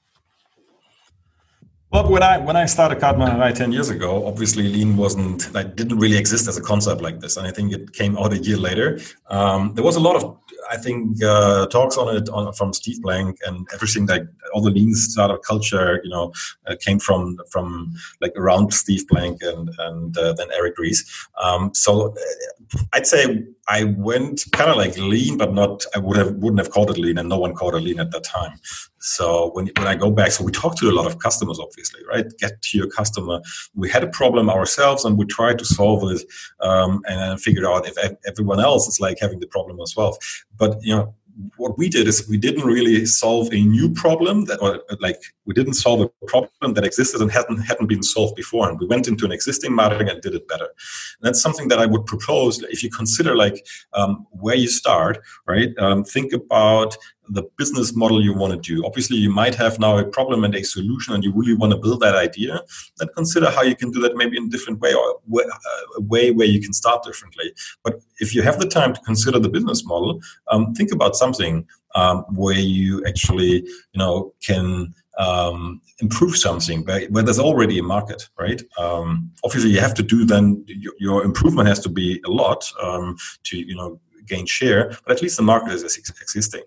Well, 1.94 2.10
when 2.10 2.24
I 2.24 2.38
when 2.38 2.56
I 2.56 2.66
started 2.66 2.98
Kartenmacherei 2.98 3.54
ten 3.54 3.70
years 3.70 3.88
ago, 3.88 4.26
obviously 4.26 4.64
lean 4.64 4.96
wasn't 4.96 5.54
like 5.54 5.76
didn't 5.76 6.00
really 6.00 6.16
exist 6.16 6.48
as 6.48 6.56
a 6.56 6.60
concept 6.60 7.00
like 7.00 7.20
this, 7.20 7.36
and 7.36 7.46
I 7.46 7.52
think 7.52 7.72
it 7.72 7.92
came 7.92 8.18
out 8.18 8.32
a 8.32 8.38
year 8.38 8.56
later. 8.56 8.98
Um, 9.28 9.74
there 9.74 9.84
was 9.84 9.94
a 9.94 10.00
lot 10.00 10.16
of 10.16 10.36
I 10.68 10.76
think 10.76 11.22
uh, 11.22 11.66
talks 11.66 11.96
on 11.96 12.16
it 12.16 12.28
on, 12.30 12.52
from 12.54 12.72
Steve 12.72 13.00
Blank 13.00 13.38
and 13.46 13.68
everything 13.72 14.06
like 14.06 14.24
all 14.52 14.60
the 14.60 14.72
lean 14.72 14.92
startup 14.94 15.44
culture, 15.44 16.00
you 16.02 16.10
know, 16.10 16.32
uh, 16.66 16.74
came 16.80 16.98
from 16.98 17.38
from 17.48 17.94
like 18.20 18.32
around 18.34 18.74
Steve 18.74 19.06
Blank 19.06 19.42
and 19.42 19.70
and 19.78 20.18
uh, 20.18 20.32
then 20.32 20.48
Eric 20.52 20.76
Ries. 20.78 21.04
Um, 21.40 21.72
so 21.74 22.08
uh, 22.08 22.82
I'd 22.92 23.06
say 23.06 23.44
I 23.68 23.84
went 23.84 24.44
kind 24.52 24.70
of 24.70 24.76
like 24.76 24.96
lean, 24.98 25.38
but 25.38 25.52
not. 25.52 25.84
I 25.94 25.98
would 25.98 26.16
have 26.16 26.34
wouldn't 26.34 26.58
have 26.58 26.70
called 26.70 26.90
it 26.90 26.98
lean, 26.98 27.18
and 27.18 27.28
no 27.28 27.38
one 27.38 27.54
called 27.54 27.74
it 27.74 27.80
lean 27.80 28.00
at 28.00 28.10
that 28.10 28.24
time. 28.24 28.58
So 28.98 29.50
when 29.52 29.70
when 29.76 29.86
I 29.86 29.94
go 29.94 30.10
back, 30.10 30.32
so 30.32 30.44
we 30.44 30.52
talk 30.52 30.76
to 30.76 30.90
a 30.90 30.92
lot 30.92 31.06
of 31.06 31.18
customers, 31.18 31.58
obviously, 31.58 32.00
right? 32.06 32.26
Get 32.38 32.60
to 32.62 32.78
your 32.78 32.88
customer. 32.88 33.40
We 33.74 33.88
had 33.88 34.04
a 34.04 34.08
problem 34.08 34.50
ourselves, 34.50 35.04
and 35.04 35.18
we 35.18 35.24
tried 35.26 35.58
to 35.60 35.64
solve 35.64 36.10
it, 36.10 36.22
um, 36.60 37.02
and 37.06 37.40
figured 37.40 37.64
out 37.64 37.86
if 37.88 37.96
everyone 38.26 38.60
else 38.60 38.86
is 38.86 39.00
like 39.00 39.18
having 39.20 39.40
the 39.40 39.46
problem 39.46 39.80
as 39.80 39.94
well. 39.96 40.18
But 40.56 40.78
you 40.82 40.94
know, 40.94 41.14
what 41.56 41.76
we 41.76 41.88
did 41.88 42.06
is 42.06 42.28
we 42.28 42.38
didn't 42.38 42.64
really 42.64 43.04
solve 43.06 43.52
a 43.52 43.60
new 43.60 43.92
problem 43.92 44.44
that 44.44 44.60
or 44.60 44.82
like 45.00 45.20
we 45.46 45.54
didn't 45.54 45.74
solve 45.74 46.00
a 46.00 46.08
problem 46.26 46.74
that 46.74 46.84
existed 46.84 47.20
and 47.20 47.30
hadn't 47.30 47.58
hadn't 47.58 47.86
been 47.86 48.02
solved 48.02 48.36
before 48.36 48.68
and 48.68 48.78
we 48.78 48.86
went 48.86 49.08
into 49.08 49.24
an 49.24 49.32
existing 49.32 49.72
market 49.74 50.08
and 50.08 50.22
did 50.22 50.34
it 50.34 50.46
better. 50.48 50.64
And 50.64 51.22
that's 51.22 51.42
something 51.42 51.68
that 51.68 51.78
i 51.78 51.86
would 51.86 52.06
propose 52.06 52.62
if 52.64 52.82
you 52.82 52.90
consider 52.90 53.34
like 53.36 53.66
um, 53.94 54.26
where 54.30 54.54
you 54.54 54.68
start 54.68 55.18
right? 55.46 55.70
Um, 55.78 56.04
think 56.04 56.32
about 56.32 56.96
the 57.28 57.42
business 57.56 57.94
model 57.94 58.22
you 58.22 58.34
want 58.34 58.52
to 58.52 58.58
do. 58.58 58.84
Obviously, 58.84 59.16
you 59.16 59.30
might 59.30 59.54
have 59.54 59.78
now 59.78 59.98
a 59.98 60.04
problem 60.04 60.44
and 60.44 60.54
a 60.54 60.62
solution, 60.62 61.14
and 61.14 61.24
you 61.24 61.32
really 61.34 61.54
want 61.54 61.72
to 61.72 61.78
build 61.78 62.00
that 62.00 62.14
idea. 62.14 62.60
Then 62.98 63.08
consider 63.14 63.50
how 63.50 63.62
you 63.62 63.76
can 63.76 63.90
do 63.90 64.00
that 64.00 64.16
maybe 64.16 64.36
in 64.36 64.44
a 64.44 64.48
different 64.48 64.80
way 64.80 64.92
or 64.94 65.20
a 65.70 66.00
way 66.00 66.30
where 66.30 66.46
you 66.46 66.60
can 66.60 66.72
start 66.72 67.02
differently. 67.02 67.52
But 67.82 68.00
if 68.18 68.34
you 68.34 68.42
have 68.42 68.58
the 68.58 68.66
time 68.68 68.94
to 68.94 69.00
consider 69.00 69.38
the 69.38 69.48
business 69.48 69.84
model, 69.84 70.20
um, 70.50 70.74
think 70.74 70.92
about 70.92 71.16
something 71.16 71.66
um, 71.94 72.24
where 72.34 72.58
you 72.58 73.04
actually, 73.06 73.62
you 73.62 73.98
know, 73.98 74.34
can 74.42 74.94
um, 75.18 75.80
improve 76.00 76.36
something 76.36 76.84
where, 76.84 77.06
where, 77.06 77.22
there's 77.22 77.38
already 77.38 77.78
a 77.78 77.82
market, 77.82 78.28
right? 78.38 78.60
Um, 78.78 79.30
obviously, 79.44 79.70
you 79.70 79.80
have 79.80 79.94
to 79.94 80.02
do 80.02 80.24
then 80.24 80.64
your, 80.66 80.92
your, 80.98 81.24
improvement 81.24 81.68
has 81.68 81.78
to 81.80 81.88
be 81.88 82.20
a 82.26 82.30
lot 82.30 82.64
um, 82.82 83.16
to 83.44 83.56
you 83.56 83.76
know 83.76 84.00
gain 84.26 84.46
share, 84.46 84.96
but 85.04 85.12
at 85.16 85.22
least 85.22 85.36
the 85.36 85.42
market 85.42 85.72
is 85.72 85.82
existing. 85.96 86.62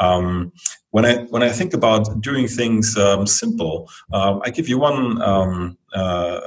Um, 0.00 0.52
when 0.90 1.04
I 1.06 1.24
when 1.24 1.42
I 1.42 1.48
think 1.48 1.74
about 1.74 2.20
doing 2.20 2.48
things 2.48 2.96
um, 2.96 3.26
simple, 3.26 3.88
um, 4.12 4.42
I 4.44 4.50
give 4.50 4.68
you 4.68 4.78
one 4.78 5.20
um, 5.22 5.78
uh, 5.94 6.40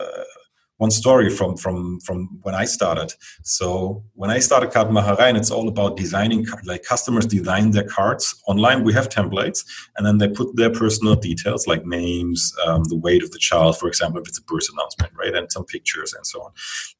one 0.77 0.91
story 0.91 1.29
from 1.29 1.55
from 1.55 1.99
from 2.01 2.39
when 2.43 2.53
I 2.53 2.65
started. 2.65 3.13
So 3.43 4.03
when 4.13 4.29
I 4.29 4.39
started 4.39 4.71
Kartenmacherei, 4.71 5.37
it's 5.37 5.51
all 5.51 5.67
about 5.67 5.95
designing 5.95 6.45
like 6.65 6.83
customers 6.83 7.25
design 7.25 7.71
their 7.71 7.87
cards 7.87 8.41
online. 8.47 8.83
We 8.83 8.93
have 8.93 9.07
templates, 9.07 9.59
and 9.95 10.05
then 10.05 10.17
they 10.17 10.27
put 10.27 10.55
their 10.55 10.71
personal 10.71 11.15
details 11.15 11.65
like 11.67 11.85
names, 11.85 12.53
um, 12.65 12.83
the 12.85 12.97
weight 12.97 13.23
of 13.23 13.31
the 13.31 13.39
child, 13.39 13.77
for 13.77 13.87
example, 13.87 14.21
if 14.21 14.27
it's 14.27 14.39
a 14.39 14.43
birth 14.43 14.67
announcement, 14.73 15.13
right, 15.17 15.33
and 15.33 15.51
some 15.51 15.65
pictures 15.65 16.13
and 16.13 16.25
so 16.25 16.41
on. 16.41 16.51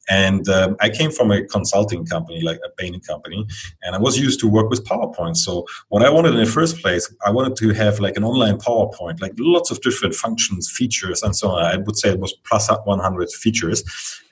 And 0.08 0.48
um, 0.50 0.77
I 0.79 0.89
came 0.89 1.12
from 1.12 1.32
a 1.32 1.44
consulting 1.44 2.05
company, 2.05 2.41
like 2.41 2.60
a 2.65 2.70
painting 2.70 3.01
company, 3.01 3.46
and 3.82 3.96
I 3.96 4.00
was 4.00 4.17
used 4.17 4.39
to 4.41 4.48
work 4.48 4.70
with 4.70 4.86
PowerPoint. 4.86 5.36
So 5.36 5.65
what 5.89 6.03
I 6.05 6.10
wanted 6.10 6.34
in 6.34 6.39
the 6.39 6.46
first 6.46 6.82
place, 6.82 7.13
I 7.25 7.32
wanted 7.32 7.55
to 7.58 7.74
have 7.74 8.00
like 8.00 8.15
an 8.15 8.24
online 8.24 8.58
PowerPoint, 8.58 9.20
like 9.20 9.34
lots 9.38 9.72
of 9.72 9.82
different 9.82 10.15
functions, 10.15 10.72
features, 10.72 11.24
and 11.24 11.36
so 11.36 11.50
on. 11.50 11.65
I 11.65 11.77
would 11.77 11.98
say 11.98 12.12
it 12.12 12.20
was 12.20 12.34
plus 12.46 12.70
100 12.70 13.29
features. 13.32 13.64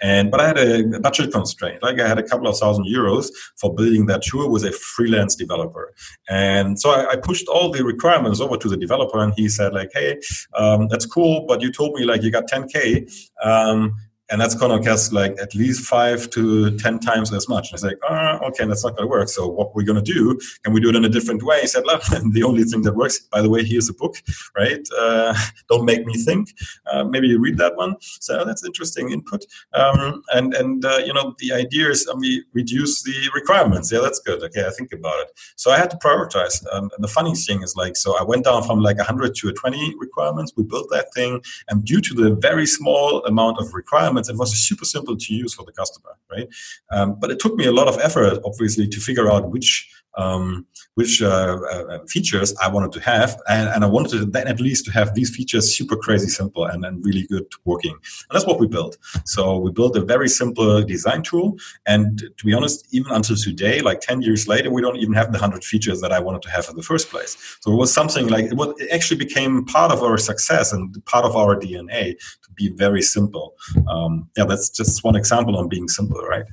And 0.02 0.32
but 0.32 0.42
I 0.42 0.48
had 0.48 0.58
a 0.58 1.00
budget 1.00 1.32
constraint. 1.32 1.82
Like 1.82 2.00
I 2.00 2.08
had 2.08 2.20
a 2.20 2.24
couple 2.24 2.48
of 2.48 2.58
thousand 2.58 2.86
euros 2.86 3.30
for 3.56 3.74
building 3.74 4.06
that 4.08 4.24
tool 4.24 4.52
with 4.52 4.66
a 4.66 4.72
freelance 4.72 5.36
developer. 5.36 5.94
And 6.30 6.80
so 6.80 6.92
I, 6.92 7.12
I 7.12 7.16
pushed 7.16 7.48
all 7.48 7.72
the 7.72 7.84
requirements 7.84 8.40
over 8.40 8.58
to 8.58 8.68
the 8.68 8.78
developer, 8.78 9.20
and 9.20 9.34
he 9.36 9.50
said 9.50 9.74
like, 9.74 9.92
"Hey, 9.94 10.20
um, 10.56 10.88
that's 10.90 11.06
cool, 11.06 11.46
but 11.48 11.62
you 11.62 11.72
told 11.72 11.94
me 11.94 12.06
like 12.06 12.24
you 12.24 12.32
got 12.32 12.50
10k." 12.50 13.10
Um, 13.44 13.96
and 14.32 14.40
that's 14.40 14.56
going 14.56 14.72
to 14.72 14.90
cost 14.90 15.14
like 15.14 15.38
at 15.42 15.54
least 15.54 15.86
five 15.86 16.30
to 16.32 16.76
ten 16.78 17.00
times 17.00 17.34
as 17.34 17.50
much. 17.50 17.70
And 17.70 17.76
it's 17.76 17.84
like, 17.84 18.00
oh, 18.10 18.40
okay, 18.48 18.66
that's 18.66 18.84
not 18.84 18.96
going 18.96 19.08
to 19.08 19.12
work. 19.12 19.30
So 19.30 19.48
what 19.48 19.76
we're 19.76 19.86
going 19.86 20.04
to 20.04 20.14
do? 20.14 20.40
Can 20.64 20.74
we 20.74 20.80
do 20.80 20.90
it 20.90 20.96
in 20.96 21.06
a 21.06 21.10
different 21.10 21.44
way? 21.44 21.62
He 21.62 21.68
said, 21.68 21.86
look, 21.86 22.02
the 22.32 22.44
only 22.44 22.64
thing 22.64 22.82
that 22.84 22.96
works. 22.96 23.20
By 23.20 23.42
the 23.42 23.50
way, 23.50 23.64
here's 23.64 23.90
a 23.90 23.94
book, 23.94 24.16
right? 24.58 24.88
Uh, 24.98 25.36
Don't 25.70 25.86
make 25.86 26.06
me 26.06 26.14
think. 26.14 26.50
Uh, 26.92 27.04
maybe 27.04 27.28
you 27.28 27.40
read 27.40 27.58
that 27.58 27.76
one. 27.76 27.96
So 28.02 28.46
that's 28.46 28.66
interesting 28.66 29.12
input. 29.12 29.46
Um, 29.74 30.24
and 30.34 30.54
and 30.54 30.86
uh, 30.86 31.02
you 31.06 31.14
know 31.14 31.36
the 31.40 31.54
idea 31.54 31.90
is, 31.90 32.10
mean, 32.16 32.44
reduce 32.54 33.04
the 33.04 33.30
requirements. 33.34 33.92
Yeah, 33.92 34.00
that's 34.02 34.20
good. 34.20 34.42
Okay, 34.44 34.66
I 34.66 34.72
think 34.72 34.94
about 34.94 35.20
it. 35.22 35.40
So 35.58 35.72
I 35.72 35.78
had 35.78 35.90
to 35.92 35.98
prioritize. 35.98 36.66
Um, 36.72 36.90
and 36.96 37.04
the 37.04 37.08
funny 37.08 37.36
thing 37.36 37.62
is, 37.62 37.76
like, 37.76 37.98
so 37.98 38.18
I 38.18 38.24
went 38.24 38.46
down 38.46 38.64
from 38.64 38.80
like 38.80 38.98
100 38.98 39.36
to 39.36 39.50
a 39.50 39.54
20 39.54 39.96
requirements. 40.00 40.54
We 40.56 40.64
built 40.64 40.88
that 40.92 41.14
thing, 41.14 41.42
and 41.70 41.84
due 41.84 42.02
to 42.02 42.14
the 42.14 42.36
very 42.36 42.66
small 42.66 43.24
amount 43.26 43.60
of 43.60 43.74
requirements 43.74 44.13
it 44.18 44.38
was 44.38 44.56
super 44.58 44.86
simple 44.86 45.18
to 45.18 45.34
use 45.34 45.54
for 45.54 45.66
the 45.66 45.72
customer, 45.72 46.18
right? 46.32 46.48
Um, 46.92 47.16
but 47.20 47.32
it 47.32 47.40
took 47.40 47.56
me 47.56 47.66
a 47.66 47.72
lot 47.72 47.88
of 47.88 47.98
effort, 48.00 48.40
obviously, 48.46 48.88
to 48.88 49.00
figure 49.00 49.32
out 49.32 49.52
which 49.52 49.90
um, 50.16 50.66
which 50.96 51.22
uh, 51.22 51.60
uh, 51.72 52.00
features 52.08 52.54
I 52.62 52.68
wanted 52.68 52.92
to 52.92 53.00
have, 53.02 53.40
and, 53.50 53.68
and 53.70 53.84
I 53.84 53.88
wanted 53.88 54.32
then 54.32 54.48
at 54.48 54.60
least 54.60 54.86
to 54.86 54.92
have 54.92 55.16
these 55.16 55.36
features 55.36 55.76
super 55.76 55.96
crazy 55.96 56.28
simple 56.28 56.66
and, 56.66 56.86
and 56.86 57.04
really 57.04 57.26
good 57.26 57.48
working. 57.66 57.94
And 57.94 58.32
that's 58.32 58.46
what 58.46 58.60
we 58.60 58.68
built. 58.68 58.98
So 59.26 59.58
we 59.58 59.72
built 59.72 59.98
a 59.98 60.02
very 60.02 60.30
simple 60.30 60.84
design 60.84 61.24
tool, 61.24 61.58
and 61.86 62.20
to 62.20 62.46
be 62.46 62.54
honest, 62.54 62.88
even 62.92 63.12
until 63.12 63.36
today, 63.36 63.82
like 63.82 64.02
ten 64.02 64.22
years 64.22 64.48
later, 64.48 64.70
we 64.70 64.82
don't 64.82 64.98
even 64.98 65.14
have 65.14 65.32
the 65.32 65.40
hundred 65.40 65.64
features 65.64 66.02
that 66.02 66.12
I 66.12 66.20
wanted 66.20 66.44
to 66.44 66.50
have 66.52 66.70
in 66.70 66.76
the 66.76 66.84
first 66.84 67.10
place. 67.10 67.58
So 67.62 67.72
it 67.72 67.76
was 67.76 67.92
something 67.94 68.28
like 68.28 68.46
it, 68.46 68.54
was, 68.54 68.80
it 68.80 68.90
actually 68.92 69.18
became 69.18 69.66
part 69.66 69.92
of 69.92 70.04
our 70.04 70.18
success 70.18 70.74
and 70.74 71.04
part 71.06 71.26
of 71.26 71.36
our 71.36 71.56
DNA 71.56 72.16
be 72.56 72.70
very 72.70 73.02
simple. 73.02 73.56
Um, 73.88 74.30
yeah, 74.38 74.46
that's 74.46 74.70
just 74.70 75.04
one 75.04 75.16
example 75.16 75.58
on 75.58 75.68
being 75.68 75.88
simple, 75.88 76.22
right? 76.22 76.46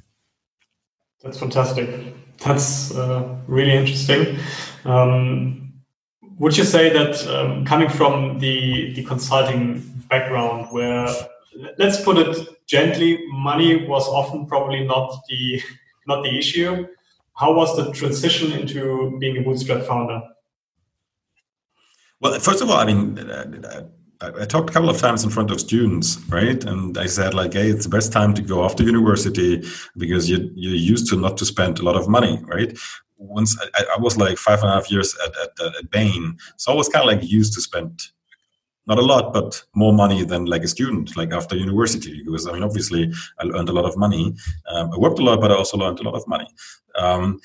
That's 1.22 1.38
fantastic. 1.38 2.14
That's 2.38 2.94
uh, 2.94 3.36
really 3.46 3.72
interesting. 3.72 4.38
Um, 4.84 5.72
would 6.38 6.56
you 6.56 6.64
say 6.64 6.88
that 6.90 7.26
um, 7.26 7.66
coming 7.66 7.90
from 7.90 8.38
the, 8.38 8.94
the 8.94 9.04
consulting 9.04 9.80
background, 10.08 10.68
where 10.70 11.06
let's 11.78 12.00
put 12.00 12.16
it 12.16 12.66
gently, 12.66 13.22
money 13.28 13.86
was 13.86 14.08
often 14.08 14.46
probably 14.46 14.86
not 14.86 15.20
the 15.28 15.62
not 16.06 16.22
the 16.22 16.38
issue. 16.38 16.86
How 17.34 17.52
was 17.52 17.76
the 17.76 17.92
transition 17.92 18.52
into 18.52 19.16
being 19.18 19.36
a 19.38 19.42
bootstrap 19.42 19.82
founder? 19.84 20.22
Well, 22.20 22.38
first 22.38 22.62
of 22.62 22.70
all, 22.70 22.76
I 22.76 22.84
mean, 22.84 23.18
uh, 23.18 23.84
I 24.22 24.44
talked 24.44 24.68
a 24.68 24.72
couple 24.72 24.90
of 24.90 24.98
times 24.98 25.24
in 25.24 25.30
front 25.30 25.50
of 25.50 25.60
students, 25.60 26.18
right? 26.28 26.62
And 26.64 26.98
I 26.98 27.06
said 27.06 27.32
like, 27.32 27.54
hey, 27.54 27.70
it's 27.70 27.84
the 27.84 27.90
best 27.90 28.12
time 28.12 28.34
to 28.34 28.42
go 28.42 28.64
after 28.64 28.82
university 28.82 29.64
because 29.96 30.28
you 30.28 30.50
you're 30.54 30.74
used 30.74 31.08
to 31.10 31.16
not 31.16 31.38
to 31.38 31.46
spend 31.46 31.78
a 31.78 31.82
lot 31.82 31.96
of 31.96 32.06
money, 32.06 32.38
right? 32.44 32.78
Once 33.16 33.58
I, 33.74 33.84
I 33.96 33.98
was 33.98 34.18
like 34.18 34.36
five 34.36 34.60
and 34.62 34.70
a 34.70 34.74
half 34.74 34.90
years 34.90 35.16
at 35.24 35.32
at, 35.42 35.74
at 35.78 35.90
Bain, 35.90 36.36
so 36.56 36.70
I 36.70 36.74
was 36.74 36.88
kind 36.88 37.02
of 37.02 37.14
like 37.14 37.30
used 37.30 37.54
to 37.54 37.62
spend 37.62 38.08
not 38.86 38.98
a 38.98 39.02
lot, 39.02 39.32
but 39.32 39.62
more 39.74 39.92
money 39.92 40.24
than 40.24 40.46
like 40.46 40.64
a 40.64 40.68
student, 40.68 41.16
like 41.16 41.32
after 41.32 41.56
university. 41.56 42.22
Because 42.24 42.46
I 42.46 42.52
mean, 42.52 42.62
obviously, 42.62 43.12
I 43.38 43.46
earned 43.46 43.68
a 43.68 43.72
lot 43.72 43.84
of 43.84 43.96
money. 43.96 44.34
Um, 44.68 44.92
I 44.92 44.98
worked 44.98 45.18
a 45.18 45.22
lot, 45.22 45.40
but 45.40 45.52
I 45.52 45.54
also 45.54 45.78
learned 45.78 46.00
a 46.00 46.02
lot 46.02 46.14
of 46.14 46.26
money. 46.26 46.48
Um, 46.96 47.40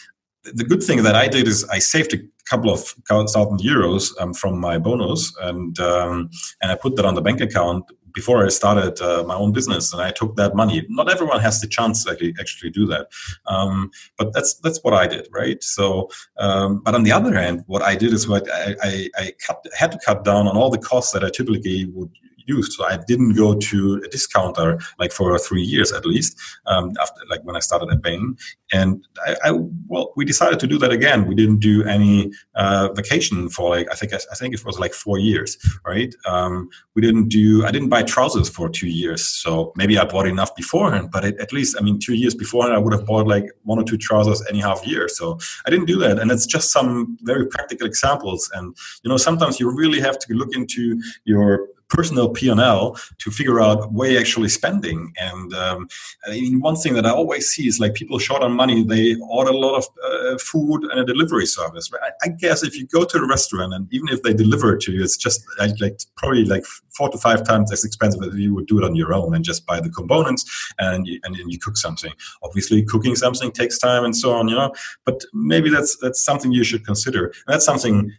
the 0.54 0.64
good 0.64 0.84
thing 0.84 1.04
that 1.04 1.16
I 1.16 1.28
did 1.28 1.48
is 1.48 1.64
I 1.66 1.80
saved 1.80 2.14
a 2.14 2.18
couple 2.46 2.72
of 2.72 2.82
thousand 3.08 3.60
euros 3.60 4.12
um, 4.20 4.34
from 4.34 4.60
my 4.60 4.78
bonus, 4.78 5.34
and 5.42 5.80
um, 5.80 6.30
and 6.62 6.72
I 6.72 6.76
put 6.76 6.96
that 6.96 7.06
on 7.06 7.16
the 7.16 7.22
bank 7.22 7.42
account 7.42 7.86
before 8.14 8.46
I 8.46 8.50
started 8.50 9.02
uh, 9.02 9.24
my 9.28 9.36
own 9.36 9.52
business, 9.52 9.92
and 9.92 10.02
I 10.02 10.12
took 10.12 10.36
that 10.38 10.56
money. 10.56 10.86
Not 10.90 11.12
everyone 11.12 11.42
has 11.42 11.60
the 11.60 11.68
chance 11.68 12.06
to 12.06 12.12
actually, 12.12 12.34
actually 12.40 12.70
do 12.70 12.86
that, 12.88 13.08
um, 13.46 13.92
but 14.18 14.34
that's 14.34 14.56
that's 14.56 14.80
what 14.84 14.94
I 14.94 15.08
did, 15.08 15.28
right? 15.32 15.62
So, 15.64 16.10
um, 16.38 16.80
but 16.80 16.96
on 16.96 17.04
the 17.04 17.12
other 17.12 17.34
hand, 17.36 17.64
what 17.68 17.82
I 17.82 17.96
did 17.96 18.14
is 18.14 18.28
what 18.28 18.50
I, 18.52 18.76
I, 18.82 19.10
I 19.18 19.34
cut, 19.46 19.66
had 19.76 19.92
to 19.92 20.00
cut 20.06 20.24
down 20.24 20.48
on 20.48 20.56
all 20.56 20.70
the 20.70 20.78
costs 20.78 21.12
that 21.14 21.24
I 21.24 21.30
typically 21.30 21.86
would 21.86 22.12
used. 22.46 22.74
So 22.74 22.86
I 22.86 22.98
didn't 23.08 23.34
go 23.34 23.56
to 23.56 24.02
a 24.06 24.08
discounter 24.08 24.80
like 25.00 25.12
for 25.12 25.38
three 25.40 25.62
years 25.62 25.92
at 25.92 26.06
least 26.06 26.38
um, 26.66 26.94
after 27.02 27.22
like 27.30 27.44
when 27.44 27.56
I 27.56 27.60
started 27.60 27.90
at 27.92 28.02
Bain. 28.02 28.38
And 28.74 29.06
I, 29.26 29.36
I, 29.46 29.52
well, 29.88 30.12
we 30.16 30.26
decided 30.26 30.60
to 30.60 30.68
do 30.68 30.78
that 30.80 30.92
again. 30.92 31.28
We 31.28 31.36
didn't 31.36 31.60
do 31.60 31.84
any 31.84 32.32
uh, 32.56 32.90
vacation 32.94 33.50
for 33.50 33.70
like 33.70 33.88
I 33.92 33.96
think 33.96 34.14
I, 34.14 34.36
think 34.36 34.54
it 34.54 34.66
was 34.66 34.80
like 34.80 34.94
four 34.94 35.18
years, 35.18 35.58
right? 35.86 36.14
Um, 36.26 36.70
we 36.96 37.02
didn't 37.02 37.30
do. 37.30 37.66
I 37.66 37.72
didn't 37.72 37.90
buy 37.90 38.04
trousers 38.04 38.50
for 38.50 38.70
two 38.70 38.88
years. 38.88 39.26
So 39.26 39.72
maybe 39.76 39.98
I 39.98 40.06
bought 40.06 40.28
enough 40.28 40.56
beforehand, 40.56 41.10
but 41.12 41.24
it, 41.26 41.40
at 41.40 41.54
least 41.54 41.76
I 41.80 41.84
mean 41.84 42.00
two 42.00 42.16
years 42.16 42.36
beforehand 42.36 42.74
I 42.74 42.80
would 42.80 42.94
have 42.94 43.06
bought 43.06 43.28
like 43.28 43.46
one 43.64 43.80
or 43.80 43.84
two 43.84 43.98
trousers 43.98 44.44
any 44.50 44.60
half 44.60 44.86
year. 44.86 45.08
So 45.08 45.38
I 45.66 45.70
didn't 45.70 45.86
do 45.86 46.00
that, 46.00 46.20
and 46.20 46.32
it's 46.32 46.46
just 46.46 46.72
some 46.72 47.18
very 47.22 47.48
practical 47.48 47.88
examples. 47.88 48.50
And 48.56 48.76
you 49.04 49.10
know 49.10 49.18
sometimes 49.18 49.60
you 49.60 49.70
really 49.70 50.00
have 50.00 50.18
to 50.20 50.34
look 50.34 50.56
into 50.56 51.00
your 51.26 51.68
personal 51.90 52.30
P&L 52.30 52.98
to 53.20 53.32
figure 53.32 53.62
out 53.62 53.92
where 53.92 54.12
you're 54.12 54.20
actually 54.20 54.50
spending. 54.50 55.14
And 55.18 55.54
um, 55.54 55.88
I 56.28 56.32
mean, 56.32 56.60
one 56.60 56.76
thing 56.76 56.94
that 56.96 57.06
I 57.06 57.12
always 57.12 57.50
see 57.50 57.68
is 57.68 57.80
like 57.80 57.94
people 57.94 58.20
short 58.20 58.42
on 58.42 58.54
money, 58.54 58.84
they 58.84 59.16
order 59.30 59.52
a 59.52 59.58
lot 59.58 59.78
of 59.78 59.88
uh, 60.04 60.38
food 60.38 60.84
and 60.84 61.00
a 61.00 61.06
delivery 61.06 61.46
service. 61.46 61.90
I, 62.02 62.10
I, 62.24 62.30
guess 62.30 62.64
if 62.64 62.76
you 62.76 62.88
go 62.88 63.06
to 63.06 63.18
a 63.18 63.28
restaurant 63.28 63.74
and 63.74 63.88
even 63.94 64.10
if 64.10 64.24
they 64.24 64.34
deliver 64.34 64.74
it 64.74 64.82
to 64.82 64.92
you, 64.92 65.04
it's 65.04 65.18
just 65.18 65.46
like, 65.60 65.80
like 65.80 66.00
probably 66.18 66.46
like 66.46 66.66
four 66.96 67.10
to 67.10 67.18
five 67.18 67.44
times 67.44 67.72
as 67.72 67.84
expensive 67.84 68.24
as 68.24 68.36
you 68.36 68.54
would 68.54 68.68
do 68.68 68.80
it 68.80 68.84
on 68.84 68.96
your 68.96 69.14
own 69.14 69.36
and 69.36 69.46
just 69.46 69.66
buy 69.66 69.80
the 69.80 69.90
components 69.90 70.44
and 70.80 71.08
you, 71.08 71.20
and 71.24 71.36
then 71.36 71.50
you 71.50 71.60
cook 71.60 71.78
something. 71.78 72.12
Obviously, 72.44 72.84
cooking 72.84 73.16
something 73.16 73.52
takes 73.52 73.78
time 73.78 74.04
and 74.04 74.16
so 74.16 74.32
on, 74.32 74.48
you 74.48 74.56
know. 74.56 74.74
But 75.06 75.22
maybe 75.34 75.70
that's 75.70 75.98
that's 75.98 76.24
something 76.24 76.52
you 76.52 76.64
should 76.64 76.86
consider. 76.86 77.26
And 77.26 77.54
that's 77.54 77.66
something 77.66 78.12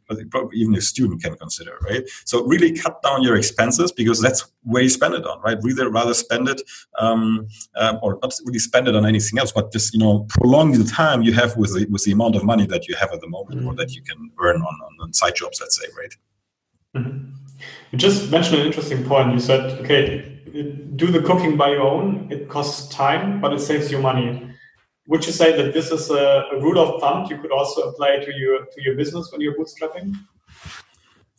even 0.53 0.75
a 0.75 0.81
student 0.81 1.23
can 1.23 1.35
consider, 1.37 1.79
right? 1.83 2.05
So 2.25 2.45
really 2.45 2.73
cut 2.73 3.03
down 3.03 3.23
your 3.23 3.37
expenses 3.37 3.56
because 3.93 4.21
that's 4.21 4.45
where 4.63 4.83
you 4.83 4.89
spend 4.89 5.15
it 5.15 5.27
on, 5.27 5.41
right? 5.43 5.59
Really 5.63 5.87
rather 5.87 6.15
spend 6.15 6.49
it 6.49 6.61
um, 6.99 7.49
um, 7.77 7.99
or 8.03 8.19
not 8.23 8.35
really 8.45 8.59
spend 8.59 8.89
it 8.89 8.97
on 8.97 9.07
anything 9.07 9.39
else, 9.39 9.53
but 9.53 9.73
just 9.73 9.93
you 9.95 10.01
know 10.01 10.27
prolong 10.29 10.73
the 10.73 10.85
time 10.85 11.23
you 11.23 11.33
have 11.33 11.57
with 11.57 11.75
the, 11.75 11.87
with 11.91 12.05
the 12.05 12.13
amount 12.13 12.37
of 12.37 12.45
money 12.45 12.67
that 12.67 12.89
you 12.89 12.95
have 12.97 13.13
at 13.13 13.21
the 13.21 13.29
moment 13.29 13.61
mm-hmm. 13.61 13.69
or 13.69 13.75
that 13.75 13.95
you 13.95 14.03
can 14.03 14.31
earn 14.41 14.57
on, 14.57 14.63
on, 14.63 14.97
on 15.01 15.13
side 15.13 15.35
jobs, 15.35 15.61
let's 15.61 15.77
say, 15.81 15.87
right? 15.97 16.15
Mm-hmm. 16.97 17.31
You 17.93 17.99
just 17.99 18.31
mentioned 18.31 18.61
an 18.61 18.67
interesting 18.67 19.05
point. 19.05 19.33
You 19.33 19.41
said, 19.41 19.81
okay, 19.81 20.41
do 20.97 21.07
the 21.07 21.23
cooking 21.23 21.57
by 21.57 21.71
your 21.71 21.83
own. 21.83 22.29
It 22.31 22.49
costs 22.49 22.89
time, 22.95 23.41
but 23.41 23.53
it 23.53 23.61
saves 23.61 23.91
you 23.91 23.99
money. 23.99 24.51
Would 25.09 25.25
you 25.25 25.33
say 25.33 25.57
that 25.57 25.73
this 25.73 25.91
is 25.91 26.11
a, 26.11 26.45
a 26.53 26.61
rule 26.61 26.79
of 26.79 27.01
thumb 27.01 27.27
you 27.31 27.39
could 27.39 27.53
also 27.53 27.83
apply 27.83 28.19
to 28.25 28.35
your 28.35 28.65
to 28.65 28.83
your 28.83 28.97
business 28.97 29.31
when 29.31 29.41
you're 29.41 29.55
bootstrapping? 29.55 30.15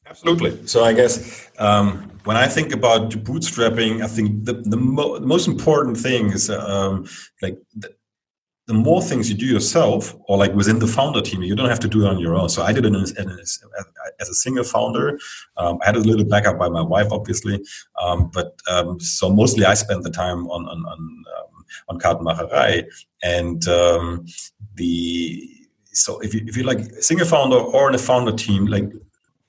Absolutely. 0.10 0.66
So 0.68 0.84
I 0.84 0.94
guess 0.94 1.50
um, 1.60 2.12
when 2.24 2.38
I 2.38 2.48
think 2.48 2.72
about 2.74 3.12
bootstrapping, 3.12 4.02
I 4.04 4.08
think 4.08 4.46
the 4.46 4.54
the, 4.54 4.78
mo- 4.78 5.20
the 5.20 5.26
most 5.26 5.48
important 5.48 5.98
thing 5.98 6.28
is 6.32 6.50
um, 6.50 7.06
like 7.42 7.58
the, 7.76 7.94
the 8.68 8.74
more 8.74 9.02
things 9.02 9.30
you 9.30 9.36
do 9.36 9.46
yourself 9.46 10.16
or 10.28 10.38
like 10.38 10.54
within 10.54 10.80
the 10.80 10.88
founder 10.88 11.22
team 11.22 11.42
you 11.42 11.56
don't 11.56 11.70
have 11.70 11.80
to 11.80 11.88
do 11.88 12.06
it 12.06 12.08
on 12.08 12.20
your 12.20 12.36
own. 12.36 12.50
So 12.50 12.64
i 12.64 12.74
did 12.74 12.86
it 12.86 12.96
as, 12.96 13.12
as 14.20 14.30
a 14.30 14.34
single 14.34 14.64
founder. 14.64 15.20
Um, 15.58 15.80
i 15.82 15.86
had 15.86 15.96
a 15.96 16.00
little 16.00 16.26
backup 16.26 16.58
by 16.58 16.70
my 16.70 16.82
wife 16.82 17.08
obviously. 17.12 17.62
Um, 18.02 18.30
but 18.34 18.58
um, 18.70 19.00
so 19.00 19.30
mostly 19.30 19.66
i 19.66 19.74
spent 19.74 20.04
the 20.04 20.12
time 20.12 20.48
on 20.48 20.68
on 20.68 20.86
on, 20.86 21.00
um, 21.38 21.66
on 21.90 22.00
Kartenmacherei. 22.00 22.86
And 23.24 23.62
the 24.76 25.50
so 25.94 26.20
if 26.20 26.34
you 26.34 26.42
if 26.46 26.56
you 26.56 26.64
like 26.64 26.80
single 27.02 27.26
founder 27.28 27.58
or 27.58 27.90
in 27.90 27.96
a 27.96 27.98
founder 27.98 28.32
team 28.32 28.68
like 28.68 28.92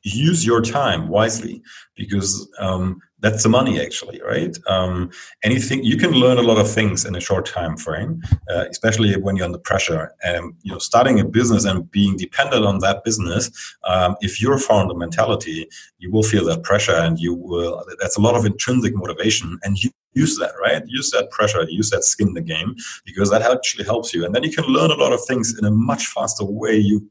use 0.02 0.46
your 0.46 0.62
time 0.62 1.08
wisely 1.08 1.62
because 1.96 2.48
um, 2.60 3.00
that's 3.20 3.42
the 3.42 3.48
money 3.48 3.80
actually 3.80 4.20
right? 4.22 4.56
Um, 4.68 5.10
anything 5.42 5.82
you 5.82 5.96
can 5.96 6.12
learn 6.12 6.38
a 6.38 6.42
lot 6.42 6.58
of 6.58 6.70
things 6.70 7.04
in 7.04 7.16
a 7.16 7.20
short 7.20 7.46
time 7.46 7.76
frame 7.76 8.22
uh, 8.50 8.64
especially 8.70 9.16
when 9.16 9.36
you're 9.36 9.46
under 9.46 9.58
pressure 9.58 10.14
and 10.22 10.54
you 10.62 10.72
know 10.72 10.78
starting 10.78 11.20
a 11.20 11.24
business 11.24 11.64
and 11.64 11.90
being 11.90 12.16
dependent 12.16 12.64
on 12.64 12.78
that 12.80 13.02
business 13.04 13.50
um, 13.84 14.16
if 14.20 14.40
you're 14.40 14.58
founder 14.58 14.94
mentality 14.94 15.68
you 15.98 16.10
will 16.12 16.22
feel 16.22 16.44
that 16.44 16.62
pressure 16.62 16.94
and 16.96 17.18
you 17.18 17.34
will 17.34 17.84
that's 18.00 18.16
a 18.16 18.20
lot 18.20 18.34
of 18.34 18.44
intrinsic 18.44 18.94
motivation 18.94 19.58
and 19.64 19.82
you 19.82 19.90
use 20.14 20.36
that 20.38 20.52
right? 20.60 20.82
Use 20.86 21.10
that 21.10 21.30
pressure 21.30 21.64
use 21.68 21.90
that 21.90 22.04
skin 22.04 22.28
in 22.28 22.34
the 22.34 22.40
game 22.40 22.74
because 23.04 23.30
that 23.30 23.42
actually 23.42 23.84
helps 23.84 24.12
you. 24.12 24.24
And 24.24 24.34
then 24.34 24.42
you 24.42 24.50
can 24.50 24.64
learn 24.64 24.90
a 24.90 24.94
lot 24.94 25.12
of 25.12 25.20
things 25.26 25.56
in 25.58 25.64
a 25.64 25.70
much 25.70 26.06
faster 26.06 26.44
way 26.44 26.76
you 26.76 27.08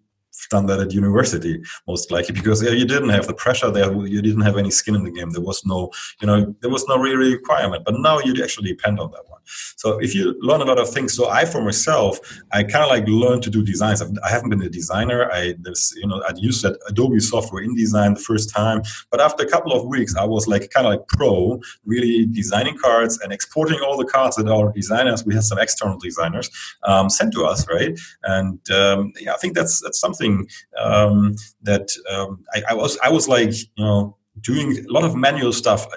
done 0.49 0.65
that 0.67 0.79
at 0.79 0.93
university 0.93 1.61
most 1.87 2.11
likely 2.11 2.33
because 2.33 2.63
yeah, 2.63 2.71
you 2.71 2.85
didn't 2.85 3.09
have 3.09 3.27
the 3.27 3.33
pressure 3.33 3.71
there. 3.71 3.91
You 4.05 4.21
didn't 4.21 4.41
have 4.41 4.57
any 4.57 4.71
skin 4.71 4.95
in 4.95 5.03
the 5.03 5.11
game. 5.11 5.31
There 5.31 5.41
was 5.41 5.65
no 5.65 5.91
you 6.21 6.27
know 6.27 6.55
there 6.61 6.69
was 6.69 6.85
no 6.87 6.97
really 6.97 7.33
requirement. 7.33 7.83
But 7.85 7.99
now 7.99 8.19
you 8.19 8.41
actually 8.43 8.69
depend 8.69 8.99
on 8.99 9.11
that 9.11 9.27
one 9.27 9.36
so 9.75 9.97
if 9.99 10.13
you 10.13 10.35
learn 10.39 10.61
a 10.61 10.65
lot 10.65 10.79
of 10.79 10.89
things 10.89 11.13
so 11.13 11.29
i 11.29 11.45
for 11.45 11.61
myself 11.61 12.19
i 12.51 12.63
kind 12.63 12.83
of 12.83 12.89
like 12.89 13.07
learned 13.07 13.43
to 13.43 13.49
do 13.49 13.63
designs. 13.63 14.01
I 14.01 14.29
have 14.29 14.43
not 14.43 14.49
been 14.49 14.61
a 14.61 14.69
designer. 14.69 15.31
I 15.31 15.55
this 15.59 15.93
you 15.95 16.07
know 16.07 16.21
i'd 16.27 16.37
used 16.37 16.61
that 16.63 16.77
adobe 16.89 17.19
software 17.19 17.63
InDesign 17.63 18.15
the 18.15 18.21
first 18.21 18.53
time. 18.53 18.81
But 19.11 19.21
after 19.21 19.43
a 19.43 19.49
couple 19.49 19.73
of 19.73 19.85
weeks 19.85 20.15
i 20.15 20.25
was 20.25 20.47
like 20.47 20.69
kind 20.71 20.85
of 20.87 20.91
like 20.93 21.07
pro 21.07 21.59
really 21.85 22.25
designing 22.25 22.77
cards 22.77 23.19
and 23.21 23.31
exporting 23.31 23.79
all 23.79 23.97
the 23.97 24.05
cards 24.05 24.35
that 24.35 24.47
our 24.47 24.71
designers 24.73 25.25
we 25.25 25.33
had 25.33 25.43
some 25.43 25.59
external 25.59 25.97
designers 25.97 26.49
um, 26.83 27.09
sent 27.09 27.33
to 27.33 27.45
us 27.45 27.67
right? 27.67 27.97
And 28.23 28.59
um, 28.71 29.13
yeah 29.19 29.33
i 29.33 29.37
think 29.37 29.55
that's 29.55 29.81
that's 29.81 29.99
something 29.99 30.17
something 30.17 30.47
um, 30.77 31.35
that 31.63 31.89
um, 32.09 32.43
I, 32.53 32.61
I, 32.71 32.73
was 32.73 32.97
I 33.03 33.09
was 33.09 33.27
like 33.27 33.53
you 33.53 33.83
know 33.83 34.17
doing 34.41 34.85
a 34.87 34.91
lot 34.91 35.03
of 35.03 35.15
manual 35.15 35.53
stuff 35.53 35.87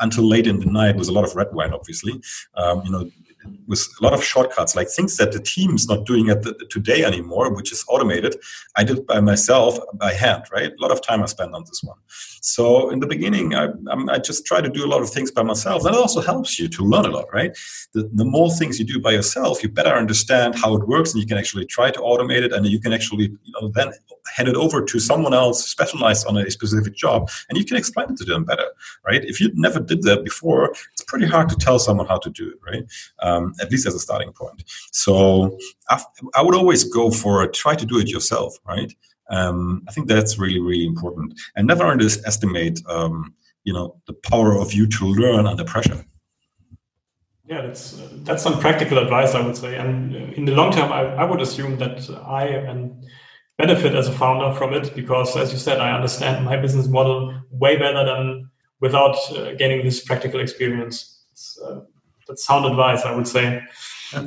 until 0.00 0.24
late 0.24 0.46
in 0.46 0.60
the 0.60 0.66
night 0.66 0.96
with 0.96 1.08
a 1.08 1.12
lot 1.12 1.24
of 1.24 1.34
red 1.34 1.48
wine, 1.52 1.72
obviously. 1.72 2.20
Um, 2.54 2.82
you 2.84 2.90
know, 2.90 3.10
with 3.66 3.86
a 4.00 4.04
lot 4.04 4.12
of 4.12 4.22
shortcuts, 4.22 4.76
like 4.76 4.88
things 4.88 5.16
that 5.16 5.32
the 5.32 5.40
team's 5.40 5.88
not 5.88 6.06
doing 6.06 6.28
at 6.30 6.42
the, 6.42 6.54
today 6.70 7.04
anymore, 7.04 7.54
which 7.54 7.72
is 7.72 7.84
automated. 7.88 8.36
I 8.76 8.84
did 8.84 9.06
by 9.06 9.20
myself 9.20 9.78
by 9.94 10.12
hand, 10.12 10.44
right? 10.52 10.72
A 10.72 10.82
lot 10.82 10.90
of 10.90 11.00
time 11.02 11.22
I 11.22 11.26
spent 11.26 11.54
on 11.54 11.64
this 11.64 11.82
one. 11.82 11.98
So 12.40 12.90
in 12.90 13.00
the 13.00 13.06
beginning, 13.06 13.54
I, 13.54 13.70
I 14.08 14.18
just 14.18 14.46
try 14.46 14.60
to 14.60 14.68
do 14.68 14.84
a 14.84 14.86
lot 14.86 15.02
of 15.02 15.10
things 15.10 15.32
by 15.32 15.42
myself. 15.42 15.82
That 15.82 15.94
also 15.94 16.20
helps 16.20 16.58
you 16.58 16.68
to 16.68 16.84
learn 16.84 17.04
a 17.04 17.10
lot, 17.10 17.26
right? 17.32 17.56
The, 17.92 18.08
the 18.14 18.24
more 18.24 18.50
things 18.50 18.78
you 18.78 18.84
do 18.84 19.00
by 19.00 19.12
yourself, 19.12 19.62
you 19.62 19.68
better 19.68 19.90
understand 19.90 20.54
how 20.54 20.76
it 20.76 20.86
works, 20.86 21.12
and 21.12 21.20
you 21.20 21.26
can 21.26 21.38
actually 21.38 21.66
try 21.66 21.90
to 21.90 21.98
automate 22.00 22.42
it, 22.42 22.52
and 22.52 22.64
you 22.66 22.80
can 22.80 22.92
actually, 22.92 23.24
you 23.42 23.52
know, 23.60 23.68
then 23.74 23.90
hand 24.36 24.48
it 24.48 24.56
over 24.56 24.84
to 24.84 25.00
someone 25.00 25.34
else 25.34 25.66
specialized 25.68 26.26
on 26.26 26.36
a 26.36 26.48
specific 26.50 26.94
job, 26.94 27.28
and 27.48 27.58
you 27.58 27.64
can 27.64 27.76
explain 27.76 28.10
it 28.10 28.16
to 28.18 28.24
them 28.24 28.44
better, 28.44 28.66
right? 29.04 29.24
If 29.24 29.40
you 29.40 29.50
never 29.54 29.80
did 29.80 30.02
that 30.02 30.22
before, 30.22 30.70
it's 30.92 31.04
pretty 31.06 31.26
hard 31.26 31.48
to 31.48 31.56
tell 31.56 31.78
someone 31.78 32.06
how 32.06 32.18
to 32.18 32.30
do 32.30 32.48
it, 32.48 32.58
right? 32.64 32.84
Um, 33.22 33.54
at 33.60 33.70
least 33.70 33.86
as 33.86 33.94
a 33.94 33.98
starting 33.98 34.32
point. 34.32 34.64
So 34.92 35.58
I, 35.88 36.02
I 36.34 36.42
would 36.42 36.54
always 36.54 36.84
go 36.84 37.10
for 37.10 37.46
try 37.48 37.74
to 37.74 37.86
do 37.86 37.98
it 37.98 38.08
yourself, 38.08 38.56
right? 38.66 38.92
Um, 39.30 39.82
I 39.88 39.92
think 39.92 40.06
that's 40.06 40.38
really, 40.38 40.60
really 40.60 40.86
important. 40.86 41.38
And 41.56 41.66
never 41.66 41.84
underestimate, 41.84 42.80
um, 42.88 43.34
you 43.64 43.72
know, 43.72 43.96
the 44.06 44.12
power 44.12 44.56
of 44.56 44.72
you 44.72 44.86
to 44.86 45.04
learn 45.06 45.46
under 45.46 45.64
pressure. 45.64 46.04
Yeah, 47.48 47.62
that's 47.62 48.02
that's 48.24 48.42
some 48.42 48.58
practical 48.58 48.98
advice, 48.98 49.34
I 49.34 49.40
would 49.40 49.56
say. 49.56 49.76
And 49.76 50.16
in 50.34 50.44
the 50.46 50.52
long 50.52 50.72
term, 50.72 50.92
I, 50.92 51.02
I 51.14 51.24
would 51.24 51.40
assume 51.40 51.78
that 51.78 52.08
I 52.26 52.46
and 52.46 53.04
benefit 53.56 53.94
as 53.94 54.08
a 54.08 54.12
founder 54.12 54.56
from 54.56 54.74
it 54.74 54.94
because, 54.94 55.36
as 55.36 55.52
you 55.52 55.58
said, 55.58 55.78
I 55.78 55.92
understand 55.92 56.44
my 56.44 56.56
business 56.56 56.88
model 56.88 57.40
way 57.50 57.76
better 57.76 58.04
than 58.04 58.50
without 58.80 59.16
uh, 59.30 59.54
gaining 59.54 59.84
this 59.84 60.04
practical 60.04 60.40
experience. 60.40 61.24
Uh, 61.64 61.80
that's 62.26 62.44
sound 62.44 62.66
advice, 62.66 63.02
I 63.04 63.14
would 63.14 63.28
say. 63.28 63.62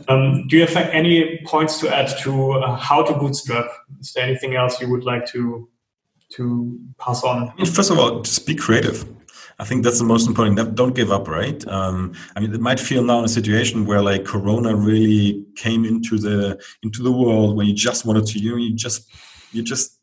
Um, 0.08 0.48
do 0.48 0.58
you 0.58 0.66
have 0.66 0.76
any 0.76 1.42
points 1.46 1.80
to 1.80 1.96
add 1.96 2.10
to 2.20 2.54
uh, 2.54 2.76
how 2.76 3.02
to 3.04 3.14
bootstrap? 3.14 3.66
Is 4.00 4.14
there 4.14 4.24
anything 4.24 4.56
else 4.56 4.80
you 4.82 4.90
would 4.90 5.04
like 5.04 5.26
to 5.28 5.70
to 6.34 6.78
pass 7.00 7.24
on? 7.24 7.56
First 7.66 7.90
of 7.90 7.98
all, 7.98 8.22
just 8.22 8.46
be 8.46 8.56
creative. 8.56 9.06
I 9.58 9.66
think 9.66 9.84
that's 9.84 10.00
the 10.00 10.06
most 10.06 10.28
important. 10.28 10.76
Don't 10.76 10.96
give 10.96 11.12
up, 11.12 11.28
right? 11.28 11.66
Um, 11.68 12.14
I 12.36 12.40
mean, 12.40 12.54
it 12.54 12.62
might 12.62 12.80
feel 12.80 13.04
now 13.04 13.20
in 13.20 13.26
a 13.26 13.30
situation 13.30 13.86
where 13.86 14.02
like 14.02 14.24
Corona 14.24 14.76
really 14.76 15.46
came 15.56 15.84
into 15.86 16.18
the 16.18 16.62
into 16.82 17.04
the 17.04 17.12
world 17.12 17.58
when 17.58 17.68
you 17.68 17.74
just 17.74 18.06
wanted 18.06 18.26
to 18.28 18.40
you 18.40 18.58
you 18.58 18.74
just 18.76 19.10
you 19.52 19.62
just 19.64 19.99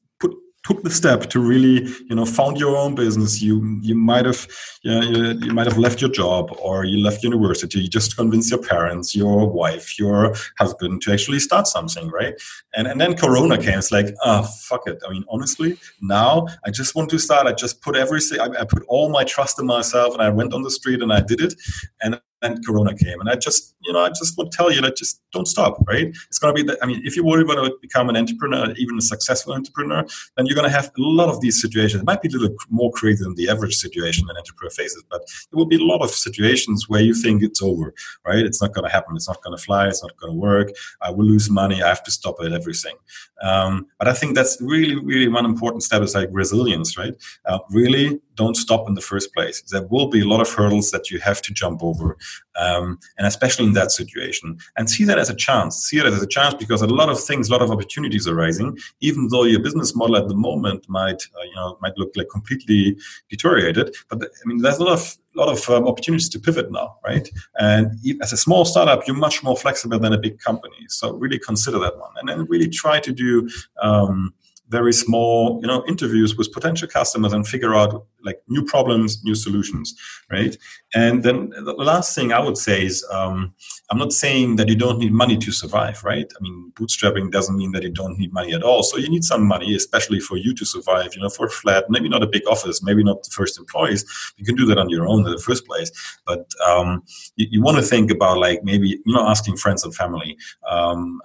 took 0.67 0.83
the 0.83 0.91
step 0.91 1.21
to 1.31 1.39
really 1.41 1.89
you 2.09 2.17
know 2.17 2.25
found 2.25 2.59
your 2.59 2.77
own 2.77 2.95
business. 2.95 3.43
You 3.43 3.79
you 3.83 3.95
might 3.95 4.27
have 4.27 4.47
you, 4.83 4.91
know, 4.91 5.01
you, 5.01 5.39
you, 5.47 5.53
might 5.53 5.67
have 5.67 5.79
left 5.79 6.01
your 6.01 6.11
job 6.11 6.51
or 6.61 6.85
you 6.85 6.99
left 7.03 7.23
university. 7.23 7.81
You 7.81 7.89
just 7.89 8.17
convinced 8.17 8.51
your 8.51 8.63
parents 8.63 9.15
your 9.15 9.49
wife 9.49 9.99
your 9.99 10.35
husband 10.59 11.03
to 11.03 11.13
actually 11.13 11.41
start 11.41 11.67
something 11.67 12.09
right? 12.11 12.35
And 12.75 12.87
and 12.87 13.01
then 13.01 13.17
corona 13.17 13.57
came. 13.59 13.79
It's 13.79 13.93
like 13.93 14.09
ah 14.25 14.43
oh, 14.43 14.47
fuck 14.69 14.87
it. 14.87 14.99
I 15.07 15.13
mean 15.13 15.25
honestly 15.29 15.79
now 16.01 16.47
i 16.65 16.71
just 16.71 16.95
want 16.95 17.11
to 17.11 17.19
start. 17.19 17.47
I 17.47 17.53
just 17.53 17.81
put 17.83 17.97
everything 17.97 18.41
I, 18.41 18.49
I 18.61 18.65
put 18.65 18.85
all 18.89 19.09
my 19.09 19.25
trust 19.25 19.59
in 19.61 19.67
myself 19.67 20.15
and 20.15 20.23
i 20.23 20.29
went 20.29 20.53
on 20.53 20.63
the 20.63 20.71
street 20.71 21.03
and 21.03 21.13
i 21.13 21.21
did 21.21 21.41
it. 21.41 21.55
And 22.03 22.21
and 22.43 22.65
Corona 22.65 22.95
came. 22.95 23.21
And 23.21 23.29
I 23.29 23.37
just, 23.37 23.75
you 23.83 23.93
know, 23.93 24.01
I 24.01 24.09
just 24.09 24.37
to 24.37 24.49
tell 24.53 24.71
you 24.73 24.81
that 24.83 24.97
just 24.97 25.23
don't 25.33 25.47
stop, 25.47 25.83
right? 25.87 26.09
It's 26.29 26.39
going 26.39 26.55
to 26.55 26.63
be, 26.63 26.67
the, 26.67 26.79
I 26.83 26.87
mean, 26.87 27.01
if 27.05 27.17
you 27.17 27.25
really 27.25 27.45
want 27.45 27.65
to 27.65 27.77
become 27.81 28.09
an 28.09 28.17
entrepreneur, 28.17 28.73
even 28.77 28.99
a 28.99 29.01
successful 29.01 29.55
entrepreneur, 29.55 30.05
then 30.37 30.47
you're 30.47 30.55
going 30.55 30.69
to 30.69 30.75
have 30.75 30.87
a 30.87 30.93
lot 30.97 31.29
of 31.29 31.41
these 31.41 31.61
situations. 31.61 32.03
It 32.03 32.07
might 32.07 32.23
be 32.23 32.29
a 32.29 32.33
little 32.33 32.55
more 32.69 32.93
crazy 32.93 33.25
than 33.25 33.35
the 33.35 33.49
average 33.49 33.77
situation 33.77 34.27
an 34.29 34.37
entrepreneur 34.37 34.71
faces, 34.71 35.03
but 35.11 35.23
there 35.51 35.59
will 35.59 35.67
be 35.67 35.77
a 35.77 35.85
lot 35.85 36.03
of 36.03 36.11
situations 36.11 36.89
where 36.89 37.01
you 37.01 37.15
think 37.15 37.43
it's 37.43 37.63
over, 37.63 37.95
right? 38.27 38.45
It's 38.45 38.61
not 38.61 38.75
going 38.75 38.85
to 38.85 38.93
happen. 38.93 39.17
It's 39.17 39.29
not 39.29 39.43
going 39.43 39.57
to 39.57 39.63
fly. 39.63 39.89
It's 39.89 40.03
not 40.03 40.17
going 40.19 40.33
to 40.33 40.39
work. 40.39 40.69
I 41.01 41.11
will 41.11 41.25
lose 41.25 41.51
money. 41.51 41.83
I 41.83 41.89
have 41.89 42.05
to 42.05 42.11
stop 42.11 42.37
at 42.45 42.53
everything. 42.53 42.97
Um, 43.43 43.87
but 43.99 44.09
I 44.09 44.13
think 44.13 44.35
that's 44.35 44.59
really, 44.61 44.97
really 44.97 45.29
one 45.29 45.45
important 45.45 45.83
step 45.83 46.03
is 46.03 46.15
like 46.15 46.29
resilience, 46.33 46.99
right? 46.99 47.15
Uh, 47.45 47.59
really 47.71 48.21
don't 48.37 48.57
stop 48.57 48.89
in 48.89 48.95
the 48.95 49.01
first 49.01 49.35
place. 49.35 49.63
There 49.63 49.87
will 49.89 50.09
be 50.09 50.21
a 50.21 50.29
lot 50.29 50.41
of 50.41 50.49
hurdles 50.49 50.91
that 50.93 51.11
you 51.11 51.19
have 51.21 51.43
to 51.43 51.53
jump 51.53 51.83
over, 51.83 52.17
um, 52.57 52.99
and 53.19 53.27
especially 53.27 53.67
in 53.67 53.73
that 53.73 53.91
situation. 53.91 54.59
And 54.77 54.89
see 54.89 55.05
that 55.05 55.19
as 55.19 55.31
a 55.31 55.35
chance. 55.35 55.77
See 55.77 55.99
it 55.99 56.07
as 56.07 56.23
a 56.23 56.27
chance 56.27 56.55
because 56.55 56.83
a 56.83 56.87
lot 56.87 57.09
of 57.09 57.23
things, 57.23 57.49
a 57.49 57.53
lot 57.53 57.63
of 57.63 57.71
opportunities 57.71 58.29
are 58.29 58.35
rising. 58.35 58.79
Even 59.01 59.29
though 59.29 59.45
your 59.45 59.61
business 59.61 59.95
model 59.95 60.17
at 60.17 60.29
the 60.29 60.35
moment 60.35 60.89
might, 60.89 61.23
uh, 61.37 61.43
you 61.45 61.55
know, 61.57 61.79
might 61.81 61.97
look 61.97 62.13
like 62.17 62.29
completely 62.31 62.97
deteriorated, 63.29 63.95
but 64.09 64.23
I 64.23 64.49
mean, 64.49 64.59
there's 64.59 64.79
a 64.79 64.85
lot 64.85 64.93
of 64.93 65.17
lot 65.37 65.49
of 65.51 65.69
um, 65.69 65.87
opportunities 65.87 66.29
to 66.31 66.41
pivot 66.41 66.73
now, 66.73 66.97
right? 67.05 67.29
And 67.57 67.93
as 68.23 68.33
a 68.33 68.37
small 68.37 68.65
startup, 68.65 69.07
you're 69.07 69.17
much 69.17 69.43
more 69.43 69.57
flexible 69.57 69.99
than 69.99 70.13
a 70.13 70.19
big 70.19 70.39
company. 70.39 70.87
So 70.89 71.13
really 71.13 71.39
consider 71.39 71.79
that 71.81 71.99
one, 71.99 72.13
and 72.19 72.29
then 72.29 72.47
really 72.47 72.69
try 72.69 73.01
to 73.01 73.13
do. 73.13 73.49
Um, 73.83 74.35
very 74.69 74.93
small 74.93 75.59
you 75.61 75.67
know 75.67 75.85
interviews 75.87 76.37
with 76.37 76.53
potential 76.53 76.89
customers 76.89 77.33
and 77.33 77.47
figure 77.47 77.75
out 77.75 78.07
like 78.25 78.43
new 78.49 78.65
problems 78.65 79.23
new 79.25 79.35
solutions 79.35 79.95
right? 80.31 80.57
And 80.95 81.23
then 81.23 81.51
the 81.51 81.73
last 81.73 82.15
thing 82.15 82.33
i 82.33 82.41
would 82.41 82.59
say 82.59 82.85
is 82.85 83.07
um, 83.13 83.55
i'm 83.91 83.99
not 83.99 84.13
saying 84.13 84.57
that 84.57 84.69
you 84.69 84.77
don't 84.77 84.99
need 84.99 85.13
money 85.13 85.37
to 85.39 85.53
survive 85.53 86.03
right? 86.05 86.31
I 86.37 86.43
mean 86.43 86.73
bootstrapping 86.75 87.31
doesn't 87.31 87.57
mean 87.57 87.73
that 87.73 87.83
you 87.83 87.91
don't 87.91 88.19
need 88.19 88.33
money 88.33 88.53
at 88.55 88.63
all. 88.63 88.83
So 88.83 88.97
you 88.97 89.09
need 89.09 89.25
some 89.25 89.47
money 89.47 89.75
especially 89.75 90.21
for 90.21 90.37
you 90.37 90.55
to 90.55 90.65
survive 90.65 91.15
you 91.15 91.23
know 91.23 91.31
for 91.31 91.47
a 91.47 91.51
flat 91.51 91.85
maybe 91.89 92.09
not 92.09 92.23
a 92.23 92.27
big 92.27 92.47
office 92.49 92.83
maybe 92.83 93.05
not 93.05 93.23
the 93.23 93.31
first 93.31 93.59
employees. 93.59 94.05
You 94.37 94.45
can 94.45 94.57
do 94.57 94.67
that 94.67 94.79
on 94.79 94.91
your 94.91 95.07
own 95.07 95.27
in 95.27 95.33
the 95.33 95.39
first 95.39 95.67
place. 95.67 95.91
But 96.27 96.51
um, 96.67 97.03
you, 97.37 97.47
you 97.51 97.63
want 97.63 97.77
to 97.77 97.83
think 97.83 98.11
about 98.11 98.39
like 98.39 98.65
maybe 98.65 98.89
you 98.89 99.15
know 99.15 99.27
asking 99.29 99.57
friends 99.57 99.85
and 99.85 99.95
family 99.95 100.37
um, 100.69 101.21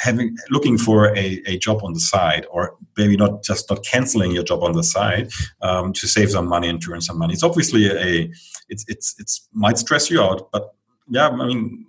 having 0.00 0.36
looking 0.50 0.78
for 0.78 1.08
a, 1.16 1.42
a 1.46 1.58
job 1.58 1.82
on 1.82 1.92
the 1.92 2.00
side 2.00 2.46
or 2.50 2.76
maybe 2.96 3.16
not 3.16 3.42
just 3.42 3.68
not 3.70 3.84
canceling 3.84 4.32
your 4.32 4.44
job 4.44 4.62
on 4.62 4.72
the 4.72 4.84
side 4.84 5.30
um, 5.60 5.92
to 5.92 6.06
save 6.06 6.30
some 6.30 6.48
money 6.48 6.68
and 6.68 6.80
to 6.82 6.92
earn 6.92 7.00
some 7.00 7.18
money. 7.18 7.34
It's 7.34 7.42
obviously 7.42 7.90
a 7.90 8.30
it's 8.68 8.84
it's 8.88 9.14
it's 9.18 9.48
might 9.52 9.78
stress 9.78 10.10
you 10.10 10.20
out 10.20 10.50
but 10.50 10.74
yeah 11.08 11.28
i 11.28 11.46
mean 11.46 11.86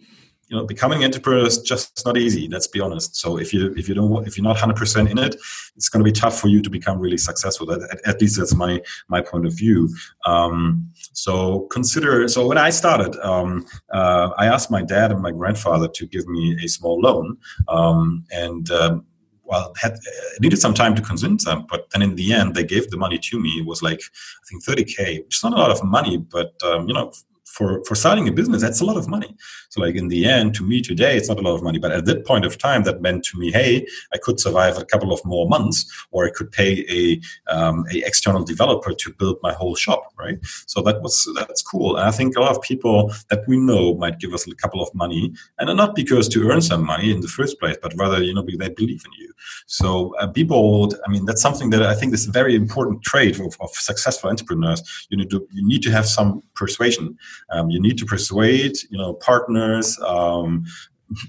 you 0.53 0.59
know 0.59 0.65
becoming 0.65 0.99
an 0.99 1.05
entrepreneur 1.05 1.47
is 1.47 1.57
just 1.57 2.05
not 2.05 2.15
easy 2.15 2.47
let's 2.47 2.67
be 2.67 2.79
honest. 2.79 3.15
So 3.15 3.39
if 3.39 3.53
you 3.53 3.73
if 3.75 3.89
you 3.89 3.95
don't 3.95 4.27
if 4.27 4.37
you're 4.37 4.43
not 4.43 4.57
100% 4.57 5.09
in 5.09 5.17
it 5.17 5.35
it's 5.75 5.89
going 5.89 6.05
to 6.05 6.11
be 6.11 6.11
tough 6.11 6.39
for 6.39 6.47
you 6.47 6.61
to 6.61 6.69
become 6.69 6.99
really 6.99 7.17
successful. 7.17 7.71
At, 7.71 7.81
at 8.05 8.21
least 8.21 8.37
that's 8.37 8.53
my 8.53 8.79
my 9.09 9.21
point 9.21 9.47
of 9.47 9.53
view. 9.53 9.89
Um, 10.25 10.91
so 11.13 11.61
consider 11.77 12.27
so 12.27 12.47
when 12.47 12.57
i 12.57 12.69
started 12.69 13.13
um, 13.29 13.65
uh, 13.91 14.29
i 14.37 14.45
asked 14.45 14.69
my 14.69 14.83
dad 14.83 15.11
and 15.11 15.21
my 15.21 15.31
grandfather 15.31 15.87
to 15.87 16.05
give 16.05 16.27
me 16.27 16.55
a 16.63 16.67
small 16.67 16.99
loan 16.99 17.37
um, 17.67 18.25
and 18.31 18.69
um, 18.71 19.05
well, 19.45 19.73
had 19.77 19.95
needed 20.39 20.59
some 20.59 20.73
time 20.73 20.95
to 20.95 21.01
convince 21.01 21.45
them, 21.45 21.65
but 21.69 21.89
then 21.91 22.01
in 22.01 22.15
the 22.15 22.31
end, 22.33 22.55
they 22.55 22.63
gave 22.63 22.89
the 22.89 22.97
money 22.97 23.19
to 23.19 23.39
me. 23.39 23.49
It 23.59 23.65
was 23.65 23.81
like 23.83 24.01
I 24.41 24.43
think 24.47 24.63
30k, 24.63 25.25
which 25.25 25.37
is 25.37 25.43
not 25.43 25.53
a 25.53 25.57
lot 25.57 25.69
of 25.69 25.83
money, 25.83 26.17
but 26.17 26.53
um, 26.63 26.87
you 26.87 26.93
know, 26.93 27.11
for 27.45 27.83
for 27.85 27.95
starting 27.95 28.27
a 28.27 28.31
business 28.31 28.61
that's 28.61 28.81
a 28.81 28.85
lot 28.85 28.97
of 28.97 29.07
money. 29.07 29.35
So 29.69 29.81
like 29.81 29.95
in 29.95 30.07
the 30.07 30.25
end 30.25 30.55
to 30.55 30.65
me 30.65 30.81
today 30.81 31.17
it's 31.17 31.29
not 31.29 31.39
a 31.39 31.41
lot 31.41 31.55
of 31.55 31.63
money. 31.63 31.79
But 31.79 31.91
at 31.91 32.05
that 32.05 32.25
point 32.25 32.45
of 32.45 32.57
time 32.57 32.83
that 32.83 33.01
meant 33.01 33.23
to 33.25 33.39
me 33.39 33.51
hey 33.51 33.85
i 34.13 34.17
could 34.17 34.39
survive 34.39 34.77
a 34.77 34.85
couple 34.85 35.11
of 35.11 35.23
more 35.25 35.47
months 35.47 35.85
or 36.11 36.25
i 36.25 36.29
could 36.29 36.51
pay 36.51 36.85
a 36.89 37.21
um, 37.53 37.85
a 37.91 37.99
external 38.05 38.43
developer 38.43 38.93
to 38.93 39.13
build 39.13 39.37
my 39.43 39.53
whole 39.53 39.75
shop 39.75 40.11
right? 40.17 40.39
So 40.67 40.81
that 40.81 41.01
was 41.01 41.15
that's 41.35 41.61
cool. 41.61 41.95
And 41.97 42.07
i 42.07 42.11
think 42.11 42.35
a 42.35 42.41
lot 42.41 42.55
of 42.55 42.61
people 42.61 43.11
that 43.29 43.47
we 43.47 43.57
know 43.57 43.95
might 43.95 44.19
give 44.19 44.33
us 44.33 44.47
a 44.47 44.55
couple 44.55 44.81
of 44.81 44.93
money 44.93 45.33
and 45.59 45.75
not 45.77 45.95
because 45.95 46.27
to 46.29 46.49
earn 46.49 46.61
some 46.61 46.85
money 46.85 47.11
in 47.11 47.21
the 47.21 47.27
first 47.27 47.59
place 47.59 47.77
but 47.81 47.93
rather 47.97 48.21
you 48.23 48.33
know 48.33 48.43
they 48.43 48.69
believe 48.69 49.03
in 49.05 49.13
you. 49.19 49.33
So 49.67 50.15
uh, 50.19 50.27
people 50.27 50.93
i 51.05 51.09
mean 51.11 51.25
that's 51.25 51.41
something 51.41 51.69
that 51.71 51.83
i 51.83 51.95
think 51.95 52.13
is 52.13 52.27
a 52.27 52.31
very 52.31 52.55
important 52.55 53.01
trait 53.03 53.39
of, 53.39 53.55
of 53.59 53.69
successful 53.71 54.29
entrepreneurs. 54.29 54.81
You 55.09 55.17
need 55.17 55.29
to 55.31 55.47
you 55.51 55.65
need 55.67 55.83
to 55.83 55.91
have 55.91 56.07
some 56.07 56.43
persuasion 56.65 57.05
um, 57.53 57.69
you 57.69 57.79
need 57.79 57.97
to 57.97 58.05
persuade, 58.05 58.75
you 58.91 58.97
know, 58.97 59.13
partners, 59.29 59.87
um, 60.15 60.65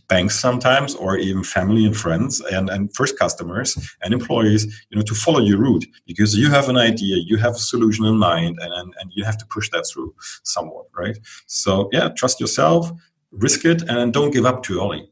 banks 0.09 0.39
sometimes, 0.47 0.95
or 0.95 1.17
even 1.19 1.43
family 1.57 1.85
and 1.85 1.97
friends, 1.97 2.41
and, 2.41 2.71
and 2.71 2.95
first 2.95 3.19
customers 3.19 3.71
and 4.03 4.15
employees, 4.15 4.63
you 4.89 4.97
know, 4.97 5.03
to 5.03 5.15
follow 5.15 5.41
your 5.41 5.59
route 5.59 5.87
because 6.07 6.37
you 6.37 6.51
have 6.51 6.69
an 6.69 6.79
idea, 6.91 7.17
you 7.31 7.37
have 7.37 7.55
a 7.55 7.65
solution 7.73 8.05
in 8.07 8.17
mind, 8.17 8.59
and, 8.63 8.73
and, 8.73 8.95
and 9.01 9.11
you 9.15 9.25
have 9.25 9.39
to 9.39 9.47
push 9.47 9.69
that 9.71 9.85
through 9.91 10.15
somewhat, 10.43 10.87
right? 10.97 11.19
So 11.47 11.89
yeah, 11.93 12.09
trust 12.21 12.41
yourself, 12.41 12.91
risk 13.31 13.65
it, 13.65 13.83
and 13.89 14.13
don't 14.13 14.33
give 14.33 14.47
up 14.47 14.63
too 14.63 14.81
early. 14.81 15.11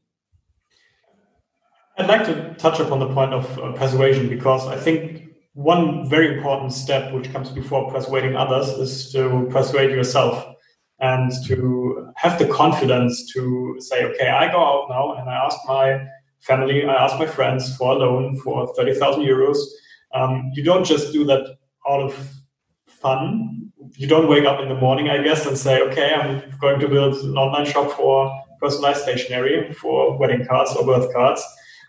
I'd 1.99 2.09
like 2.09 2.25
to 2.25 2.55
touch 2.55 2.81
upon 2.81 3.01
the 3.01 3.09
point 3.13 3.35
of 3.35 3.59
uh, 3.59 3.73
persuasion 3.73 4.29
because 4.29 4.67
I 4.67 4.79
think 4.79 5.22
one 5.55 6.09
very 6.09 6.35
important 6.35 6.73
step 6.73 7.13
which 7.13 7.31
comes 7.33 7.51
before 7.51 7.91
persuading 7.91 8.37
others 8.37 8.69
is 8.69 9.13
to 9.13 9.47
persuade 9.51 9.91
yourself 9.91 10.47
and 11.01 11.33
to 11.47 12.11
have 12.17 12.39
the 12.39 12.47
confidence 12.47 13.31
to 13.33 13.77
say, 13.79 14.05
okay, 14.05 14.29
I 14.29 14.51
go 14.51 14.63
out 14.65 14.89
now 14.89 15.15
and 15.15 15.29
I 15.29 15.35
ask 15.35 15.59
my 15.67 16.07
family, 16.41 16.85
I 16.85 17.05
ask 17.05 17.19
my 17.19 17.27
friends 17.27 17.77
for 17.77 17.93
a 17.93 17.95
loan 17.95 18.39
for 18.39 18.73
30,000 18.75 19.23
euros. 19.23 19.59
Um, 20.15 20.51
you 20.55 20.63
don't 20.63 20.85
just 20.85 21.13
do 21.13 21.25
that 21.25 21.57
out 21.89 22.01
of 22.01 22.31
fun. 22.87 23.73
You 23.97 24.07
don't 24.07 24.29
wake 24.29 24.45
up 24.45 24.61
in 24.61 24.69
the 24.69 24.77
morning, 24.77 25.11
I 25.11 25.23
guess, 25.23 25.45
and 25.45 25.59
say, 25.59 25.83
okay, 25.83 26.15
I'm 26.15 26.43
going 26.61 26.81
to 26.81 26.89
build 26.89 27.17
an 27.17 27.37
online 27.37 27.67
shop 27.67 27.93
for 27.93 28.33
personalized 28.61 29.03
stationery 29.03 29.73
for 29.73 30.17
wedding 30.17 30.47
cards 30.47 30.73
or 30.77 30.87
birth 30.87 31.13
cards. 31.13 31.45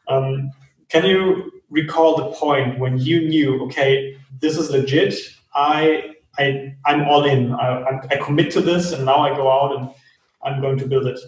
Um, 0.07 0.51
can 0.89 1.05
you 1.05 1.51
recall 1.73 2.15
the 2.15 2.31
point 2.37 2.79
when 2.79 2.97
you 2.97 3.27
knew, 3.27 3.63
okay, 3.65 4.17
this 4.39 4.57
is 4.57 4.69
legit? 4.69 5.15
I 5.53 6.15
I 6.37 6.75
I'm 6.85 7.01
all 7.03 7.25
in. 7.25 7.53
I, 7.53 7.99
I 8.11 8.17
commit 8.17 8.51
to 8.51 8.61
this, 8.61 8.93
and 8.93 9.05
now 9.05 9.19
I 9.19 9.35
go 9.35 9.51
out 9.51 9.75
and 9.75 9.89
I'm 10.43 10.61
going 10.61 10.77
to 10.79 10.87
build 10.87 11.07
it. 11.07 11.19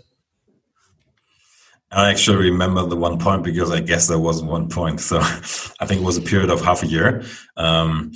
I 1.91 2.09
actually 2.09 2.49
remember 2.51 2.85
the 2.85 2.95
one 2.95 3.17
point 3.19 3.43
because 3.43 3.71
I 3.71 3.79
guess 3.79 4.07
there 4.07 4.19
was 4.19 4.43
one 4.43 4.69
point. 4.69 4.99
So 4.99 5.19
I 5.79 5.85
think 5.85 6.01
it 6.01 6.03
was 6.03 6.17
a 6.17 6.21
period 6.21 6.49
of 6.49 6.61
half 6.61 6.83
a 6.83 6.87
year. 6.87 7.23
Um, 7.57 8.11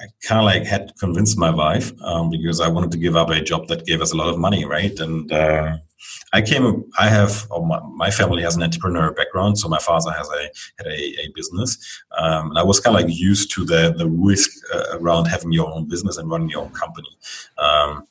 I 0.00 0.06
kind 0.26 0.40
of 0.40 0.44
like 0.44 0.64
had 0.64 0.88
to 0.88 0.94
convince 0.94 1.36
my 1.36 1.50
wife 1.50 1.92
um, 2.02 2.30
because 2.30 2.60
I 2.60 2.68
wanted 2.68 2.90
to 2.92 2.98
give 2.98 3.14
up 3.14 3.30
a 3.30 3.40
job 3.40 3.68
that 3.68 3.86
gave 3.86 4.00
us 4.00 4.12
a 4.12 4.16
lot 4.16 4.32
of 4.32 4.38
money, 4.38 4.64
right? 4.64 4.98
And 4.98 5.30
uh, 5.30 5.76
I 6.32 6.42
came, 6.42 6.84
I 6.98 7.08
have, 7.08 7.46
my, 7.50 7.80
my, 7.94 8.10
family 8.10 8.42
has 8.42 8.56
an 8.56 8.62
entrepreneur 8.62 9.12
background. 9.12 9.58
So 9.58 9.68
my 9.68 9.78
father 9.78 10.12
has 10.12 10.28
a, 10.28 10.42
had 10.78 10.86
a, 10.86 11.20
a 11.20 11.32
business. 11.34 12.02
Um, 12.18 12.50
and 12.50 12.58
I 12.58 12.62
was 12.62 12.80
kind 12.80 12.96
of 12.96 13.02
like 13.02 13.14
used 13.14 13.50
to 13.52 13.64
the, 13.64 13.94
the 13.96 14.08
risk 14.08 14.50
uh, 14.74 14.98
around 14.98 15.26
having 15.26 15.52
your 15.52 15.70
own 15.70 15.88
business 15.88 16.16
and 16.16 16.30
running 16.30 16.50
your 16.50 16.62
own 16.62 16.70
company. 16.70 17.08
Um, 17.58 18.06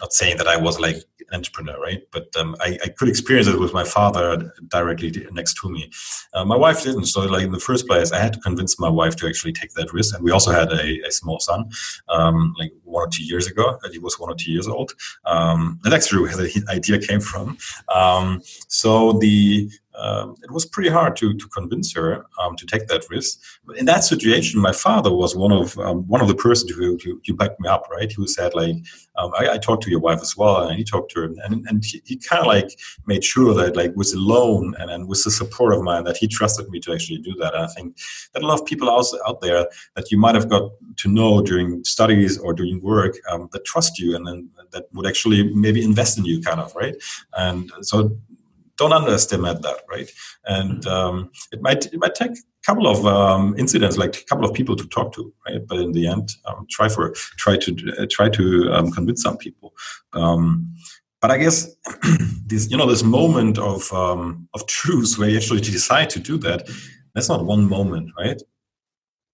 not 0.00 0.12
saying 0.12 0.38
that 0.38 0.48
I 0.48 0.56
was 0.56 0.80
like 0.80 0.96
entrepreneur, 1.32 1.80
right? 1.80 2.02
But 2.10 2.34
um, 2.36 2.56
I, 2.60 2.78
I, 2.84 2.88
could 2.88 3.08
experience 3.08 3.46
it 3.46 3.58
with 3.58 3.72
my 3.72 3.84
father 3.84 4.52
directly 4.68 5.26
next 5.32 5.54
to 5.60 5.70
me. 5.70 5.90
Uh, 6.34 6.44
my 6.44 6.56
wife 6.56 6.82
didn't. 6.82 7.06
So, 7.06 7.22
like 7.22 7.44
in 7.44 7.52
the 7.52 7.60
first 7.60 7.86
place, 7.86 8.12
I 8.12 8.18
had 8.18 8.32
to 8.34 8.40
convince 8.40 8.78
my 8.78 8.88
wife 8.88 9.16
to 9.16 9.28
actually 9.28 9.52
take 9.52 9.72
that 9.74 9.92
risk. 9.92 10.14
And 10.14 10.24
we 10.24 10.30
also 10.30 10.50
had 10.52 10.72
a, 10.72 11.06
a 11.06 11.10
small 11.10 11.40
son, 11.40 11.70
um, 12.08 12.54
like 12.58 12.72
one 12.84 13.06
or 13.06 13.10
two 13.10 13.24
years 13.24 13.46
ago. 13.46 13.78
He 13.92 13.98
was 13.98 14.18
one 14.18 14.30
or 14.30 14.36
two 14.36 14.52
years 14.52 14.68
old. 14.68 14.92
Um, 15.24 15.80
that's 15.82 16.08
true 16.08 16.22
where 16.22 16.36
the 16.36 16.64
idea 16.68 16.98
came 16.98 17.20
from. 17.20 17.56
Um, 17.88 18.42
so 18.68 19.12
the 19.12 19.70
um, 19.94 20.36
it 20.42 20.50
was 20.50 20.64
pretty 20.64 20.88
hard 20.88 21.16
to 21.16 21.34
to 21.34 21.48
convince 21.48 21.92
her 21.94 22.24
um, 22.40 22.56
to 22.56 22.66
take 22.66 22.86
that 22.88 23.08
risk. 23.10 23.40
In 23.76 23.86
that 23.86 24.04
situation, 24.04 24.60
my 24.60 24.72
father 24.72 25.12
was 25.12 25.34
one 25.34 25.52
of 25.52 25.78
um, 25.78 26.06
one 26.06 26.20
of 26.20 26.28
the 26.28 26.34
persons 26.34 26.70
who, 26.70 26.98
who, 27.04 27.20
who 27.26 27.34
backed 27.34 27.60
me 27.60 27.68
up. 27.68 27.88
Right, 27.90 28.10
who 28.12 28.26
said 28.26 28.54
like, 28.54 28.76
um, 29.16 29.32
I, 29.38 29.50
I, 29.50 29.58
talked 29.58 29.82
to 29.84 29.90
your 29.90 30.00
wife 30.00 30.20
as 30.20 30.36
well, 30.36 30.68
and 30.68 30.78
he 30.78 30.84
talked 30.84 31.10
to 31.12 31.20
her, 31.20 31.24
and 31.26 31.66
and 31.68 31.84
he, 31.84 32.00
he 32.04 32.16
kind 32.16 32.40
of 32.40 32.46
like 32.46 32.78
made 33.06 33.24
sure 33.24 33.52
that 33.54 33.76
like 33.76 33.92
with 33.96 34.12
a 34.14 34.18
loan 34.18 34.74
and, 34.78 34.90
and 34.90 35.08
with 35.08 35.24
the 35.24 35.30
support 35.30 35.74
of 35.74 35.82
mine 35.82 36.04
that 36.04 36.16
he 36.16 36.28
trusted 36.28 36.68
me 36.70 36.80
to 36.80 36.92
actually 36.92 37.18
do 37.18 37.34
that. 37.36 37.54
And 37.54 37.64
I 37.64 37.66
think 37.66 37.96
that 38.32 38.42
a 38.42 38.46
lot 38.46 38.60
of 38.60 38.66
people 38.66 38.88
out 38.88 39.06
out 39.26 39.40
there 39.40 39.66
that 39.96 40.10
you 40.10 40.18
might 40.18 40.34
have 40.34 40.48
got 40.48 40.70
to 40.96 41.08
know 41.08 41.42
during 41.42 41.82
studies 41.84 42.38
or 42.38 42.52
during 42.52 42.80
work 42.80 43.16
um, 43.30 43.48
that 43.52 43.64
trust 43.64 43.98
you 43.98 44.14
and 44.14 44.26
then 44.26 44.50
that 44.72 44.86
would 44.92 45.06
actually 45.06 45.54
maybe 45.54 45.84
invest 45.84 46.18
in 46.18 46.24
you, 46.24 46.40
kind 46.40 46.60
of 46.60 46.74
right. 46.74 46.94
And 47.36 47.70
so 47.82 48.16
don't 48.80 48.94
underestimate 48.94 49.60
that, 49.60 49.82
right? 49.90 50.10
And 50.46 50.82
mm-hmm. 50.82 50.88
um, 50.90 51.30
it 51.52 51.60
might 51.60 51.84
it 51.86 51.98
might 51.98 52.14
take 52.14 52.32
a 52.32 52.64
couple 52.66 52.86
of 52.88 53.06
um, 53.06 53.54
incidents, 53.58 53.98
like 53.98 54.16
a 54.16 54.24
couple 54.24 54.46
of 54.46 54.54
people 54.54 54.74
to 54.74 54.86
talk 54.88 55.12
to, 55.14 55.32
right? 55.46 55.60
But 55.68 55.78
in 55.78 55.92
the 55.92 56.08
end, 56.08 56.32
um, 56.46 56.66
try 56.70 56.88
for 56.88 57.12
try 57.36 57.58
to 57.58 57.70
uh, 57.98 58.06
try 58.10 58.30
to 58.30 58.72
um, 58.72 58.90
convince 58.90 59.22
some 59.22 59.36
people. 59.36 59.74
Um, 60.14 60.74
but 61.20 61.30
I 61.30 61.36
guess 61.36 61.68
this 62.46 62.70
you 62.70 62.78
know 62.78 62.86
this 62.86 63.02
moment 63.02 63.58
of 63.58 63.92
um, 63.92 64.48
of 64.54 64.66
truth 64.66 65.18
where 65.18 65.28
you 65.28 65.36
actually 65.36 65.60
decide 65.60 66.08
to 66.10 66.18
do 66.18 66.38
that, 66.38 66.68
that's 67.14 67.28
not 67.28 67.44
one 67.44 67.68
moment, 67.68 68.10
right? 68.18 68.40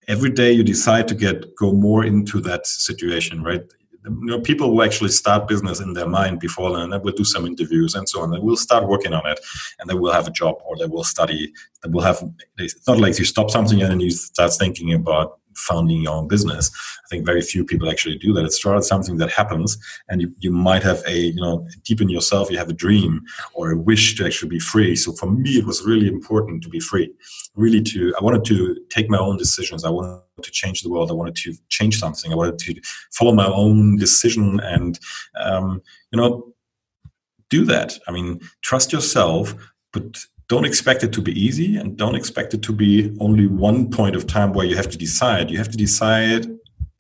Every 0.09 0.31
day 0.31 0.53
you 0.53 0.65
decide 0.65 1.07
to 1.09 1.15
get 1.15 1.55
go 1.55 1.73
more 1.73 2.05
into 2.05 2.41
that 2.41 2.67
situation, 2.67 3.45
right? 3.45 3.63
You 4.07 4.27
know, 4.27 4.41
people 4.41 4.73
will 4.73 4.85
actually 4.85 5.11
start 5.11 5.49
business 5.49 5.81
in 5.81 5.93
their 5.93 6.09
mind 6.09 6.41
before 6.41 6.79
and 6.79 6.93
they 6.93 6.99
will 6.99 7.13
do 7.13 7.25
some 7.25 7.47
interviews 7.47 7.95
and 7.95 8.09
so 8.09 8.23
on. 8.23 8.31
They 8.31 8.39
will 8.39 8.57
start 8.57 8.89
working 8.89 9.13
on 9.13 9.27
it 9.27 9.41
and 9.79 9.89
they 9.89 9.95
will 9.95 10.13
have 10.13 10.27
a 10.27 10.31
job 10.31 10.57
or 10.65 10.77
they 10.77 10.87
will 10.87 11.05
study. 11.05 11.53
They 11.83 11.91
will 11.91 12.03
have, 12.03 12.23
it's 12.59 12.87
not 12.87 12.99
like 12.99 13.19
you 13.19 13.25
stop 13.25 13.51
something 13.51 13.81
and 13.83 13.91
then 13.91 14.01
you 14.01 14.11
start 14.11 14.53
thinking 14.55 14.93
about 14.93 15.39
founding 15.57 16.03
your 16.03 16.15
own 16.15 16.29
business. 16.29 16.71
I 17.05 17.09
think 17.09 17.27
very 17.27 17.43
few 17.43 17.65
people 17.65 17.91
actually 17.91 18.19
do 18.19 18.33
that. 18.35 18.45
It's 18.45 18.65
rather 18.65 18.83
something 18.83 19.17
that 19.19 19.31
happens, 19.31 19.79
and 20.09 20.21
you, 20.21 20.33
you 20.39 20.51
might 20.51 20.83
have 20.83 21.03
a, 21.07 21.17
you 21.17 21.41
know, 21.41 21.67
deep 21.85 22.01
in 22.01 22.09
yourself, 22.09 22.51
you 22.51 22.59
have 22.59 22.69
a 22.69 22.75
dream 22.75 23.23
or 23.55 23.73
a 23.73 23.77
wish 23.77 24.17
to 24.17 24.27
actually 24.27 24.51
be 24.51 24.59
free. 24.59 24.97
So 24.97 25.13
for 25.13 25.31
me, 25.31 25.51
it 25.51 25.67
was 25.67 25.85
really 25.85 26.09
important 26.09 26.63
to 26.63 26.69
be 26.69 26.81
free. 26.81 27.13
Really, 27.55 27.83
to 27.83 28.15
I 28.19 28.25
wanted 28.25 28.45
to 28.47 28.77
take 28.91 29.09
my 29.09 29.19
own 29.19 29.37
decisions. 29.37 29.85
I 29.85 29.91
wanted 29.91 30.23
to 30.43 30.51
change 30.51 30.83
the 30.83 30.91
world. 30.91 31.11
I 31.11 31.15
wanted 31.15 31.37
to 31.37 31.55
change 31.69 31.99
something. 31.99 32.33
I 32.33 32.37
wanted 32.37 32.59
to 32.59 32.81
follow 33.13 33.33
my 33.33 33.47
own 33.47 33.97
decision, 33.97 34.61
and 34.61 34.99
um, 35.39 35.83
you 36.13 36.21
know, 36.21 36.53
do 37.51 37.65
that. 37.65 37.99
I 38.09 38.13
mean, 38.13 38.41
trust 38.63 38.93
yourself, 38.93 39.55
but 39.93 40.19
don't 40.49 40.65
expect 40.65 41.03
it 41.03 41.13
to 41.13 41.21
be 41.21 41.33
easy 41.33 41.77
and 41.77 41.97
don't 41.97 42.15
expect 42.15 42.55
it 42.55 42.63
to 42.63 42.73
be 42.73 43.17
only 43.21 43.47
one 43.47 43.91
point 43.91 44.15
of 44.15 44.27
time 44.27 44.53
where 44.53 44.67
you 44.67 44.77
have 44.77 44.89
to 44.91 44.99
decide. 44.99 45.51
You 45.51 45.59
have 45.59 45.71
to 45.71 45.77
decide 45.77 46.47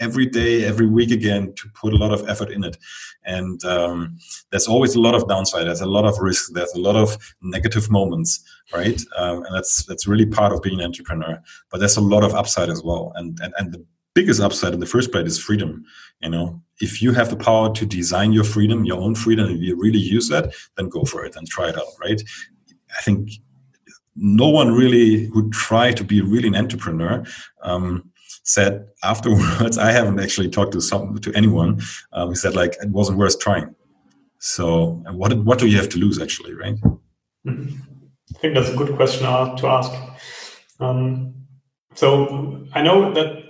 every 0.01 0.27
day, 0.27 0.65
every 0.65 0.87
week 0.87 1.11
again 1.11 1.55
to 1.55 1.69
put 1.75 1.93
a 1.93 1.97
lot 1.97 2.13
of 2.13 2.29
effort 2.29 2.51
in 2.51 2.65
it. 2.65 2.77
And 3.25 3.65
um, 3.65 4.19
there's 4.51 4.67
always 4.67 4.95
a 4.95 5.01
lot 5.01 5.15
of 5.15 5.29
downside. 5.29 5.67
There's 5.67 5.81
a 5.81 5.87
lot 5.87 6.05
of 6.05 6.19
risk. 6.19 6.53
There's 6.53 6.73
a 6.75 6.81
lot 6.81 6.97
of 6.97 7.17
negative 7.41 7.91
moments, 7.91 8.43
right? 8.75 9.01
Um, 9.17 9.45
and 9.45 9.55
that's 9.55 9.85
that's 9.85 10.07
really 10.07 10.27
part 10.27 10.53
of 10.53 10.63
being 10.63 10.81
an 10.81 10.87
entrepreneur. 10.87 11.41
But 11.71 11.79
there's 11.79 11.97
a 11.97 12.03
lot 12.03 12.25
of 12.25 12.35
upside 12.35 12.69
as 12.69 12.83
well. 12.83 13.13
And 13.15 13.39
and 13.41 13.55
and 13.59 13.73
the 13.73 13.85
biggest 14.15 14.41
upside 14.41 14.75
in 14.75 14.81
the 14.81 14.87
first 14.87 15.13
place 15.13 15.27
is 15.27 15.39
freedom. 15.39 15.85
You 16.21 16.31
know, 16.31 16.63
if 16.81 17.03
you 17.03 17.13
have 17.13 17.31
the 17.31 17.37
power 17.37 17.73
to 17.75 17.87
design 17.87 18.33
your 18.33 18.45
freedom, 18.45 18.85
your 18.85 18.99
own 18.99 19.15
freedom, 19.15 19.47
and 19.49 19.61
you 19.61 19.77
really 19.77 19.99
use 19.99 20.29
that, 20.29 20.55
then 20.77 20.89
go 20.89 21.05
for 21.05 21.25
it 21.25 21.37
and 21.37 21.47
try 21.47 21.69
it 21.69 21.77
out, 21.77 21.89
right? 22.01 22.23
I 22.99 23.03
think 23.03 23.31
no 24.17 24.49
one 24.49 24.73
really 24.73 25.27
who 25.27 25.51
tried 25.51 25.97
to 25.99 26.05
be 26.05 26.21
really 26.21 26.49
an 26.49 26.57
entrepreneur 26.57 27.25
um, 27.63 28.11
said 28.45 28.87
afterwards. 29.03 29.79
I 29.89 29.93
haven't 29.93 30.21
actually 30.21 30.49
talked 30.49 30.73
to 30.73 30.81
some 30.81 31.19
to 31.19 31.33
anyone 31.35 31.81
um, 32.13 32.31
who 32.31 32.35
said 32.35 32.55
like 32.55 32.77
it 32.83 32.91
wasn't 32.91 33.19
worth 33.19 33.39
trying. 33.39 33.75
So 34.39 35.03
what 35.11 35.37
what 35.45 35.59
do 35.59 35.67
you 35.67 35.77
have 35.77 35.89
to 35.91 35.99
lose 35.99 36.21
actually, 36.21 36.55
right? 36.55 36.77
Mm-hmm. 37.47 37.77
I 38.35 38.39
think 38.39 38.55
that's 38.55 38.69
a 38.69 38.77
good 38.77 38.95
question 38.97 39.23
to 39.25 39.67
ask. 39.67 39.93
Um, 40.81 41.35
so 41.95 42.67
I 42.75 42.83
know 42.83 43.13
that 43.15 43.47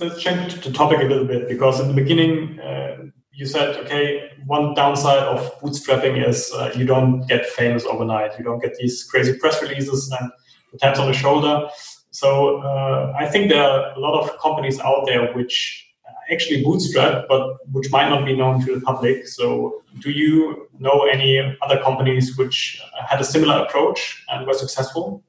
let's 0.00 0.22
change 0.22 0.62
the 0.62 0.72
topic 0.72 1.00
a 1.00 1.04
little 1.04 1.26
bit 1.26 1.48
because 1.48 1.80
in 1.80 1.88
the 1.88 1.94
beginning 1.94 2.60
uh, 2.60 3.06
you 3.36 3.46
said, 3.46 3.76
okay, 3.76 4.30
one 4.46 4.74
downside 4.74 5.22
of 5.22 5.60
bootstrapping 5.60 6.26
is 6.26 6.50
uh, 6.54 6.72
you 6.74 6.86
don't 6.86 7.26
get 7.28 7.44
famous 7.44 7.84
overnight. 7.84 8.38
You 8.38 8.44
don't 8.44 8.62
get 8.62 8.74
these 8.76 9.04
crazy 9.04 9.38
press 9.38 9.60
releases 9.60 10.10
and 10.18 10.30
the 10.72 10.78
taps 10.78 10.98
on 10.98 11.06
the 11.06 11.12
shoulder. 11.12 11.68
So 12.10 12.62
uh, 12.62 13.14
I 13.18 13.26
think 13.26 13.50
there 13.50 13.62
are 13.62 13.92
a 13.92 13.98
lot 13.98 14.18
of 14.18 14.38
companies 14.38 14.80
out 14.80 15.04
there 15.04 15.32
which 15.34 15.86
actually 16.30 16.64
bootstrapped, 16.64 17.28
but 17.28 17.58
which 17.72 17.90
might 17.90 18.08
not 18.08 18.24
be 18.24 18.34
known 18.34 18.64
to 18.64 18.74
the 18.74 18.80
public. 18.80 19.26
So, 19.28 19.82
do 20.00 20.10
you 20.10 20.68
know 20.78 21.06
any 21.10 21.56
other 21.62 21.80
companies 21.82 22.36
which 22.36 22.80
had 23.06 23.20
a 23.20 23.24
similar 23.24 23.64
approach 23.64 24.24
and 24.28 24.46
were 24.46 24.54
successful? 24.54 25.22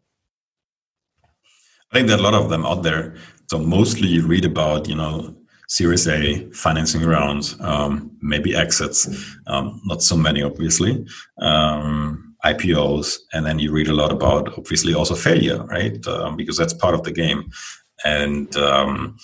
I 1.92 1.96
think 1.96 2.08
there 2.08 2.18
are 2.18 2.20
a 2.20 2.24
lot 2.24 2.34
of 2.34 2.50
them 2.50 2.66
out 2.66 2.84
there. 2.84 3.16
So, 3.50 3.60
mostly 3.60 4.08
you 4.08 4.26
read 4.26 4.46
about, 4.46 4.88
you 4.88 4.96
know, 4.96 5.37
Series 5.68 6.08
A 6.08 6.50
financing 6.52 7.04
rounds, 7.04 7.60
um, 7.60 8.12
maybe 8.22 8.56
exits, 8.56 9.08
um, 9.48 9.82
not 9.86 10.02
so 10.02 10.16
many, 10.16 10.42
obviously. 10.42 11.06
Um, 11.40 12.36
IPOs, 12.46 13.18
and 13.34 13.46
then 13.46 13.60
you 13.60 13.72
read 13.72 13.88
a 13.88 13.94
lot 13.94 14.12
about 14.12 14.58
obviously 14.58 14.94
also 14.94 15.16
failure, 15.16 15.64
right? 15.66 16.06
Um, 16.08 16.38
because 16.38 16.58
that's 16.58 16.74
part 16.74 16.94
of 16.94 17.04
the 17.04 17.12
game 17.12 17.52
and 18.06 18.56
um, 18.58 19.18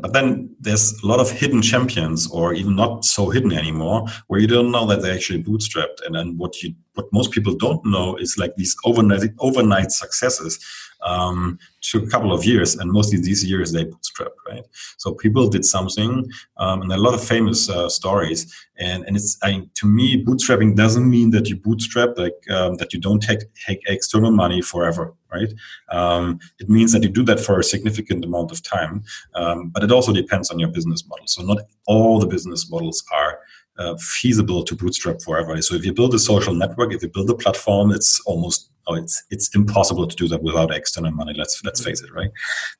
but 0.00 0.12
then 0.12 0.54
there's 0.60 1.00
a 1.02 1.06
lot 1.06 1.18
of 1.18 1.30
hidden 1.30 1.62
champions 1.62 2.30
or 2.30 2.52
even 2.52 2.76
not 2.76 3.04
so 3.04 3.30
hidden 3.30 3.52
anymore 3.52 4.04
where 4.26 4.40
you 4.40 4.46
don't 4.46 4.70
know 4.70 4.86
that 4.86 5.00
they're 5.00 5.14
actually 5.14 5.42
bootstrapped 5.42 6.04
and 6.04 6.14
then 6.14 6.36
what 6.36 6.62
you 6.62 6.74
what 6.94 7.06
most 7.12 7.30
people 7.30 7.54
don't 7.54 7.84
know 7.86 8.16
is 8.16 8.36
like 8.36 8.54
these 8.56 8.76
overnight 8.84 9.30
overnight 9.38 9.90
successes 9.90 10.58
um, 11.02 11.58
took 11.80 12.04
a 12.04 12.08
couple 12.08 12.32
of 12.32 12.44
years, 12.44 12.76
and 12.76 12.90
mostly 12.90 13.18
these 13.18 13.44
years 13.44 13.72
they 13.72 13.84
bootstrapped, 13.84 14.38
right? 14.48 14.64
So 14.96 15.14
people 15.14 15.48
did 15.48 15.64
something, 15.64 16.30
um, 16.56 16.82
and 16.82 16.92
a 16.92 16.96
lot 16.96 17.14
of 17.14 17.22
famous 17.22 17.70
uh, 17.70 17.88
stories. 17.88 18.52
And 18.78 19.04
and 19.06 19.16
it's 19.16 19.38
I, 19.42 19.68
to 19.74 19.86
me, 19.86 20.24
bootstrapping 20.24 20.76
doesn't 20.76 21.08
mean 21.08 21.30
that 21.30 21.48
you 21.48 21.56
bootstrap 21.56 22.16
like 22.16 22.38
um, 22.50 22.76
that 22.76 22.92
you 22.92 23.00
don't 23.00 23.20
take 23.20 23.40
take 23.66 23.80
external 23.86 24.30
money 24.30 24.62
forever, 24.62 25.14
right? 25.32 25.52
Um, 25.90 26.40
it 26.58 26.68
means 26.68 26.92
that 26.92 27.02
you 27.02 27.08
do 27.08 27.24
that 27.24 27.40
for 27.40 27.58
a 27.58 27.64
significant 27.64 28.24
amount 28.24 28.50
of 28.52 28.62
time, 28.62 29.04
um, 29.34 29.68
but 29.70 29.82
it 29.82 29.92
also 29.92 30.12
depends 30.12 30.50
on 30.50 30.58
your 30.58 30.68
business 30.68 31.06
model. 31.06 31.26
So 31.26 31.42
not 31.42 31.58
all 31.86 32.18
the 32.18 32.26
business 32.26 32.70
models 32.70 33.04
are 33.12 33.40
uh, 33.78 33.96
feasible 34.00 34.64
to 34.64 34.74
bootstrap 34.74 35.20
forever. 35.22 35.60
So 35.62 35.74
if 35.74 35.84
you 35.84 35.92
build 35.92 36.14
a 36.14 36.18
social 36.18 36.54
network, 36.54 36.92
if 36.92 37.02
you 37.02 37.08
build 37.08 37.30
a 37.30 37.34
platform, 37.34 37.92
it's 37.92 38.20
almost 38.26 38.70
oh, 38.88 38.94
it's 38.94 39.22
it's 39.30 39.54
impossible 39.54 40.06
to 40.06 40.16
do 40.16 40.28
that 40.28 40.42
without 40.42 40.74
external 40.74 41.12
money. 41.12 41.34
Let's 41.36 41.62
let's 41.64 41.84
face 41.84 42.02
it, 42.02 42.12
right? 42.12 42.30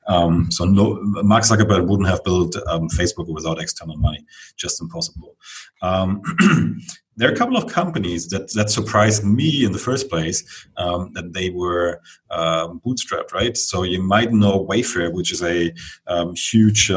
Um, 0.07 0.51
so 0.51 0.65
no, 0.65 0.99
Mark 1.01 1.43
Zuckerberg 1.43 1.87
wouldn't 1.87 2.09
have 2.09 2.23
built 2.23 2.55
um, 2.67 2.89
Facebook 2.89 3.27
without 3.27 3.61
external 3.61 3.97
money. 3.97 4.25
Just 4.57 4.81
impossible. 4.81 5.35
Um, 5.81 6.21
there 7.15 7.29
are 7.29 7.33
a 7.33 7.37
couple 7.37 7.57
of 7.57 7.67
companies 7.67 8.27
that 8.29 8.51
that 8.53 8.69
surprised 8.69 9.23
me 9.23 9.63
in 9.63 9.71
the 9.71 9.79
first 9.79 10.09
place 10.09 10.43
um, 10.77 11.11
that 11.13 11.33
they 11.33 11.51
were 11.51 12.01
um, 12.31 12.81
bootstrapped, 12.85 13.33
right? 13.33 13.55
So 13.55 13.83
you 13.83 14.01
might 14.01 14.31
know 14.31 14.65
Wayfair, 14.65 15.13
which 15.13 15.31
is 15.31 15.43
a 15.43 15.71
um, 16.07 16.33
huge 16.35 16.87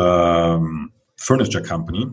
furniture 1.18 1.60
company 1.60 2.10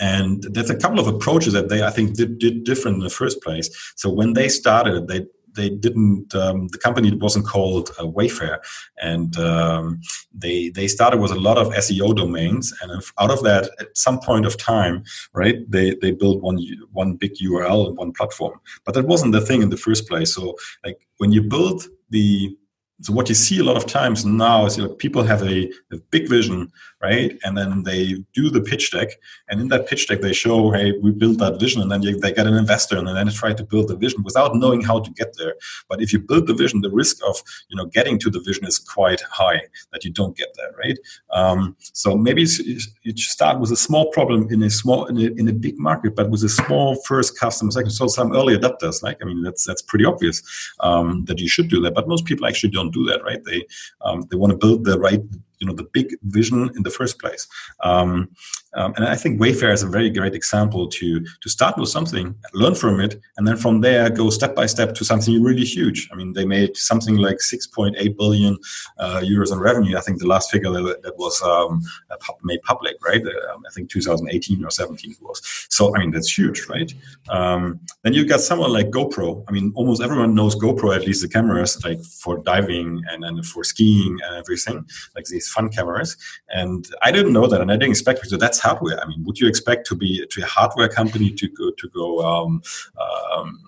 and 0.00 0.42
there's 0.50 0.70
a 0.70 0.76
couple 0.76 0.98
of 0.98 1.06
approaches 1.06 1.52
that 1.52 1.68
they 1.68 1.82
i 1.82 1.90
think 1.90 2.14
did, 2.14 2.38
did 2.38 2.64
different 2.64 2.96
in 2.96 3.02
the 3.02 3.10
first 3.10 3.42
place 3.42 3.92
so 3.96 4.10
when 4.10 4.32
they 4.32 4.48
started 4.48 5.08
they 5.08 5.26
they 5.54 5.70
didn't 5.70 6.34
um, 6.34 6.68
the 6.68 6.78
company 6.78 7.14
wasn't 7.16 7.46
called 7.46 7.90
uh, 7.98 8.04
wayfair. 8.04 8.58
And 9.00 9.36
um, 9.38 10.00
they 10.34 10.70
they 10.70 10.88
started 10.88 11.20
with 11.20 11.32
a 11.32 11.40
lot 11.40 11.58
of 11.58 11.68
seo 11.68 12.14
domains. 12.14 12.72
And 12.82 13.02
out 13.18 13.30
of 13.30 13.42
that 13.42 13.70
at 13.80 13.96
some 13.96 14.18
point 14.20 14.46
of 14.46 14.56
time 14.56 15.04
right 15.34 15.58
they 15.70 15.94
they 16.00 16.10
built 16.12 16.42
one 16.42 16.58
one 16.92 17.14
big 17.14 17.34
url 17.36 17.88
and 17.88 17.96
one 17.96 18.12
platform. 18.12 18.60
But 18.84 18.94
that 18.94 19.06
wasn't 19.06 19.32
the 19.32 19.40
thing 19.40 19.62
in 19.62 19.70
the 19.70 19.76
first 19.76 20.08
place. 20.08 20.34
So 20.34 20.56
like 20.84 20.98
when 21.18 21.32
you 21.32 21.42
build 21.42 21.84
the 22.10 22.56
so 23.00 23.12
what 23.12 23.28
you 23.28 23.34
see 23.34 23.58
a 23.58 23.64
lot 23.64 23.76
of 23.76 23.86
times 23.86 24.24
now 24.24 24.66
is 24.66 24.76
you 24.76 24.84
know, 24.84 24.90
people 24.90 25.22
have 25.24 25.42
a, 25.42 25.68
a, 25.92 25.96
big 26.10 26.28
vision, 26.28 26.70
right? 27.00 27.36
And 27.42 27.56
then 27.56 27.82
they 27.82 28.24
do 28.32 28.48
the 28.48 28.60
pitch 28.60 28.92
deck, 28.92 29.08
and 29.48 29.60
in 29.60 29.68
that 29.68 29.88
pitch 29.88 30.06
deck 30.06 30.20
they 30.20 30.32
show, 30.32 30.70
hey, 30.70 30.92
we 31.02 31.10
built 31.10 31.38
that 31.38 31.58
vision, 31.58 31.82
and 31.82 31.90
then 31.90 32.02
you, 32.02 32.18
they 32.18 32.32
get 32.32 32.46
an 32.46 32.54
investor, 32.54 32.96
and 32.96 33.08
then 33.08 33.26
they 33.26 33.32
try 33.32 33.52
to 33.54 33.64
build 33.64 33.88
the 33.88 33.96
vision 33.96 34.22
without 34.22 34.54
knowing 34.54 34.82
how 34.82 35.00
to 35.00 35.10
get 35.12 35.34
there. 35.36 35.54
But 35.88 36.00
if 36.00 36.12
you 36.12 36.20
build 36.20 36.46
the 36.46 36.54
vision, 36.54 36.80
the 36.80 36.90
risk 36.90 37.16
of 37.26 37.42
you 37.68 37.76
know 37.76 37.86
getting 37.86 38.18
to 38.20 38.30
the 38.30 38.40
vision 38.40 38.66
is 38.66 38.78
quite 38.78 39.20
high 39.22 39.62
that 39.92 40.04
you 40.04 40.12
don't 40.12 40.36
get 40.36 40.54
there, 40.56 40.72
right? 40.78 40.98
Um, 41.30 41.76
so 41.80 42.16
maybe 42.16 42.42
you 42.42 43.16
start 43.16 43.58
with 43.58 43.72
a 43.72 43.76
small 43.76 44.10
problem 44.10 44.48
in 44.50 44.62
a 44.62 44.70
small 44.70 45.06
in 45.06 45.16
a, 45.16 45.40
in 45.40 45.48
a 45.48 45.52
big 45.52 45.78
market, 45.78 46.14
but 46.14 46.30
with 46.30 46.44
a 46.44 46.48
small 46.48 46.96
first 47.06 47.38
customer 47.38 47.72
segment. 47.72 47.94
So 47.94 48.06
some 48.06 48.32
early 48.32 48.56
adopters, 48.56 49.02
like 49.02 49.18
I 49.20 49.24
mean, 49.24 49.42
that's 49.42 49.64
that's 49.64 49.82
pretty 49.82 50.04
obvious 50.04 50.42
um, 50.80 51.24
that 51.24 51.40
you 51.40 51.48
should 51.48 51.68
do 51.68 51.80
that, 51.80 51.94
but 51.94 52.06
most 52.06 52.26
people 52.26 52.46
actually 52.46 52.70
don't 52.70 52.91
do 52.92 53.04
that, 53.06 53.22
right? 53.24 53.42
They 53.44 53.66
um, 54.02 54.26
they 54.30 54.36
want 54.36 54.52
to 54.52 54.56
build 54.56 54.84
the 54.84 54.98
right 54.98 55.22
you 55.62 55.68
know 55.68 55.74
the 55.74 55.88
big 55.92 56.08
vision 56.24 56.70
in 56.76 56.82
the 56.82 56.90
first 56.90 57.20
place. 57.20 57.46
Um, 57.84 58.28
um, 58.74 58.94
and 58.96 59.04
I 59.06 59.16
think 59.16 59.40
Wayfair 59.40 59.72
is 59.72 59.82
a 59.82 59.88
very 59.88 60.10
great 60.10 60.34
example 60.34 60.88
to 60.88 61.20
to 61.20 61.48
start 61.48 61.76
with 61.78 61.88
something, 61.88 62.34
learn 62.54 62.74
from 62.74 63.00
it, 63.00 63.20
and 63.36 63.46
then 63.46 63.56
from 63.56 63.80
there 63.80 64.10
go 64.10 64.30
step 64.30 64.54
by 64.54 64.66
step 64.66 64.94
to 64.94 65.04
something 65.04 65.42
really 65.42 65.64
huge. 65.64 66.08
I 66.10 66.16
mean, 66.16 66.32
they 66.32 66.44
made 66.44 66.76
something 66.76 67.16
like 67.16 67.36
6.8 67.36 68.16
billion 68.16 68.58
uh, 68.98 69.20
euros 69.20 69.52
in 69.52 69.60
revenue. 69.60 69.96
I 69.96 70.00
think 70.00 70.18
the 70.18 70.26
last 70.26 70.50
figure 70.50 70.70
that, 70.70 71.02
that 71.02 71.16
was 71.16 71.40
um, 71.42 71.82
made 72.42 72.62
public, 72.62 72.96
right? 73.04 73.22
Uh, 73.24 73.58
I 73.68 73.70
think 73.74 73.90
2018 73.90 74.64
or 74.64 74.70
17 74.70 75.14
was. 75.20 75.42
So 75.68 75.94
I 75.94 76.00
mean, 76.00 76.10
that's 76.10 76.36
huge, 76.36 76.66
right? 76.68 76.92
Um, 77.28 77.78
then 78.02 78.14
you've 78.14 78.28
got 78.28 78.40
someone 78.40 78.72
like 78.72 78.90
GoPro. 78.90 79.44
I 79.48 79.52
mean, 79.52 79.72
almost 79.76 80.02
everyone 80.02 80.34
knows 80.34 80.56
GoPro, 80.56 80.96
at 80.96 81.06
least 81.06 81.22
the 81.22 81.28
cameras, 81.28 81.84
like 81.84 82.02
for 82.02 82.38
diving 82.38 83.02
and, 83.10 83.24
and 83.24 83.44
for 83.46 83.62
skiing 83.64 84.18
and 84.24 84.36
everything, 84.36 84.84
like 85.14 85.26
these 85.26 85.51
fun 85.54 85.68
cameras. 85.68 86.16
And 86.48 86.86
I 87.02 87.10
didn't 87.12 87.32
know 87.32 87.46
that, 87.46 87.60
and 87.60 87.70
I 87.70 87.76
didn't 87.76 87.90
expect 87.90 88.26
So 88.26 88.36
that's 88.36 88.58
hardware. 88.58 88.98
I 89.02 89.06
mean, 89.06 89.22
would 89.24 89.38
you 89.40 89.48
expect 89.48 89.86
to 89.88 89.94
be 89.94 90.10
to 90.32 90.42
a 90.42 90.46
hardware 90.46 90.88
company 90.88 91.30
to 91.40 91.48
go 91.48 91.70
to 91.80 91.88
go 91.98 92.06
um, 92.30 92.62
um, 93.02 93.60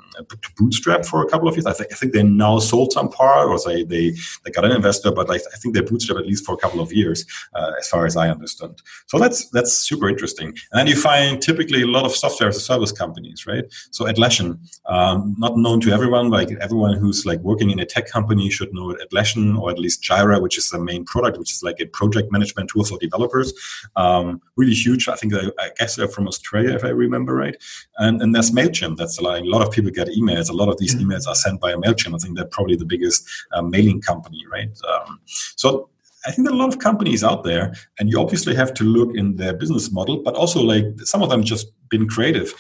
to 0.42 0.51
bootstrap 0.57 1.05
for 1.05 1.23
a 1.23 1.29
couple 1.29 1.49
of 1.49 1.55
years? 1.57 1.66
I, 1.66 1.73
th- 1.73 1.90
I 1.92 1.97
think 1.97 2.12
they 2.12 2.23
now 2.23 2.59
sold 2.59 2.92
some 2.92 3.09
part, 3.09 3.49
or 3.49 3.59
they 3.66 3.85
they, 3.85 4.14
they 4.44 4.51
got 4.51 4.64
an 4.64 4.73
investor, 4.73 5.11
but 5.11 5.31
I, 5.31 5.37
I 5.37 5.57
think 5.61 5.75
they 5.75 5.81
bootstrap 5.81 6.18
at 6.18 6.27
least 6.27 6.44
for 6.47 6.55
a 6.55 6.57
couple 6.64 6.81
of 6.81 6.92
years, 6.92 7.25
uh, 7.55 7.73
as 7.79 7.88
far 7.88 8.07
as 8.07 8.16
I 8.16 8.29
understand. 8.29 8.83
So 9.07 9.18
that's 9.18 9.49
that's 9.51 9.73
super 9.75 10.09
interesting. 10.09 10.49
And 10.49 10.77
then 10.79 10.87
you 10.87 10.97
find 10.97 11.40
typically 11.40 11.83
a 11.83 11.87
lot 11.87 12.05
of 12.05 12.12
software 12.14 12.49
as 12.49 12.57
a 12.57 12.61
service 12.61 12.92
companies, 12.92 13.47
right? 13.47 13.64
So 13.90 14.05
Atlassian, 14.07 14.59
um, 14.87 15.35
not 15.38 15.57
known 15.57 15.81
to 15.83 15.92
everyone, 15.92 16.31
like 16.31 16.51
everyone 16.61 16.94
who's 16.94 17.27
like 17.27 17.40
working 17.40 17.70
in 17.70 17.79
a 17.81 17.87
tech 17.87 18.07
company 18.09 18.51
should 18.51 18.73
know 18.73 18.97
Atlassian 19.05 19.59
or 19.59 19.70
at 19.70 19.79
least 19.79 20.03
Jira, 20.03 20.40
which 20.40 20.59
is 20.59 20.70
the 20.70 20.79
main 20.79 21.05
product, 21.05 21.38
which 21.38 21.53
is 21.53 21.62
like 21.64 21.81
a 21.81 21.87
project 21.87 22.31
management 22.31 22.70
tool 22.70 22.85
for 22.85 22.98
developers. 22.98 23.53
Um, 23.96 24.40
really 24.57 24.74
huge. 24.74 25.09
I 25.09 25.16
think 25.16 25.35
I, 25.35 25.50
I, 25.59 25.70
guess 25.79 25.96
they're 25.96 26.09
from 26.09 26.29
Australia, 26.29 26.74
if 26.74 26.85
I 26.85 26.88
remember 26.88 27.35
right. 27.35 27.57
And, 27.98 28.22
and 28.22 28.35
there's 28.35 28.50
Mailchimp. 28.50 28.96
That's 28.96 29.18
a 29.18 29.22
lot, 29.22 29.40
a 29.40 29.44
lot 29.44 29.66
of 29.66 29.72
people 29.72 29.90
get 29.90 30.09
emails. 30.09 30.50
A 30.50 30.53
lot 30.53 30.68
of 30.68 30.79
these 30.79 30.94
mm-hmm. 30.94 31.11
emails 31.11 31.27
are 31.27 31.35
sent 31.35 31.61
by 31.61 31.72
a 31.72 31.77
Mailchimp. 31.77 32.14
I 32.14 32.18
think 32.18 32.37
they're 32.37 32.46
probably 32.46 32.77
the 32.77 32.85
biggest 32.85 33.29
uh, 33.53 33.62
mailing 33.62 34.00
company, 34.00 34.44
right? 34.50 34.70
Um, 34.88 35.20
so 35.57 35.88
I 36.27 36.31
think 36.31 36.46
there 36.46 36.55
are 36.55 36.59
a 36.59 36.62
lot 36.62 36.72
of 36.72 36.79
companies 36.79 37.22
out 37.22 37.44
there, 37.44 37.74
and 37.98 38.09
you 38.09 38.18
obviously 38.18 38.55
have 38.55 38.72
to 38.74 38.85
look 38.85 39.14
in 39.14 39.37
their 39.37 39.53
business 39.53 39.92
model, 39.92 40.22
but 40.22 40.35
also 40.35 40.62
like 40.62 40.87
some 41.00 41.22
of 41.22 41.29
them 41.29 41.44
just 41.44 41.72
been 41.90 42.09
creative 42.09 42.55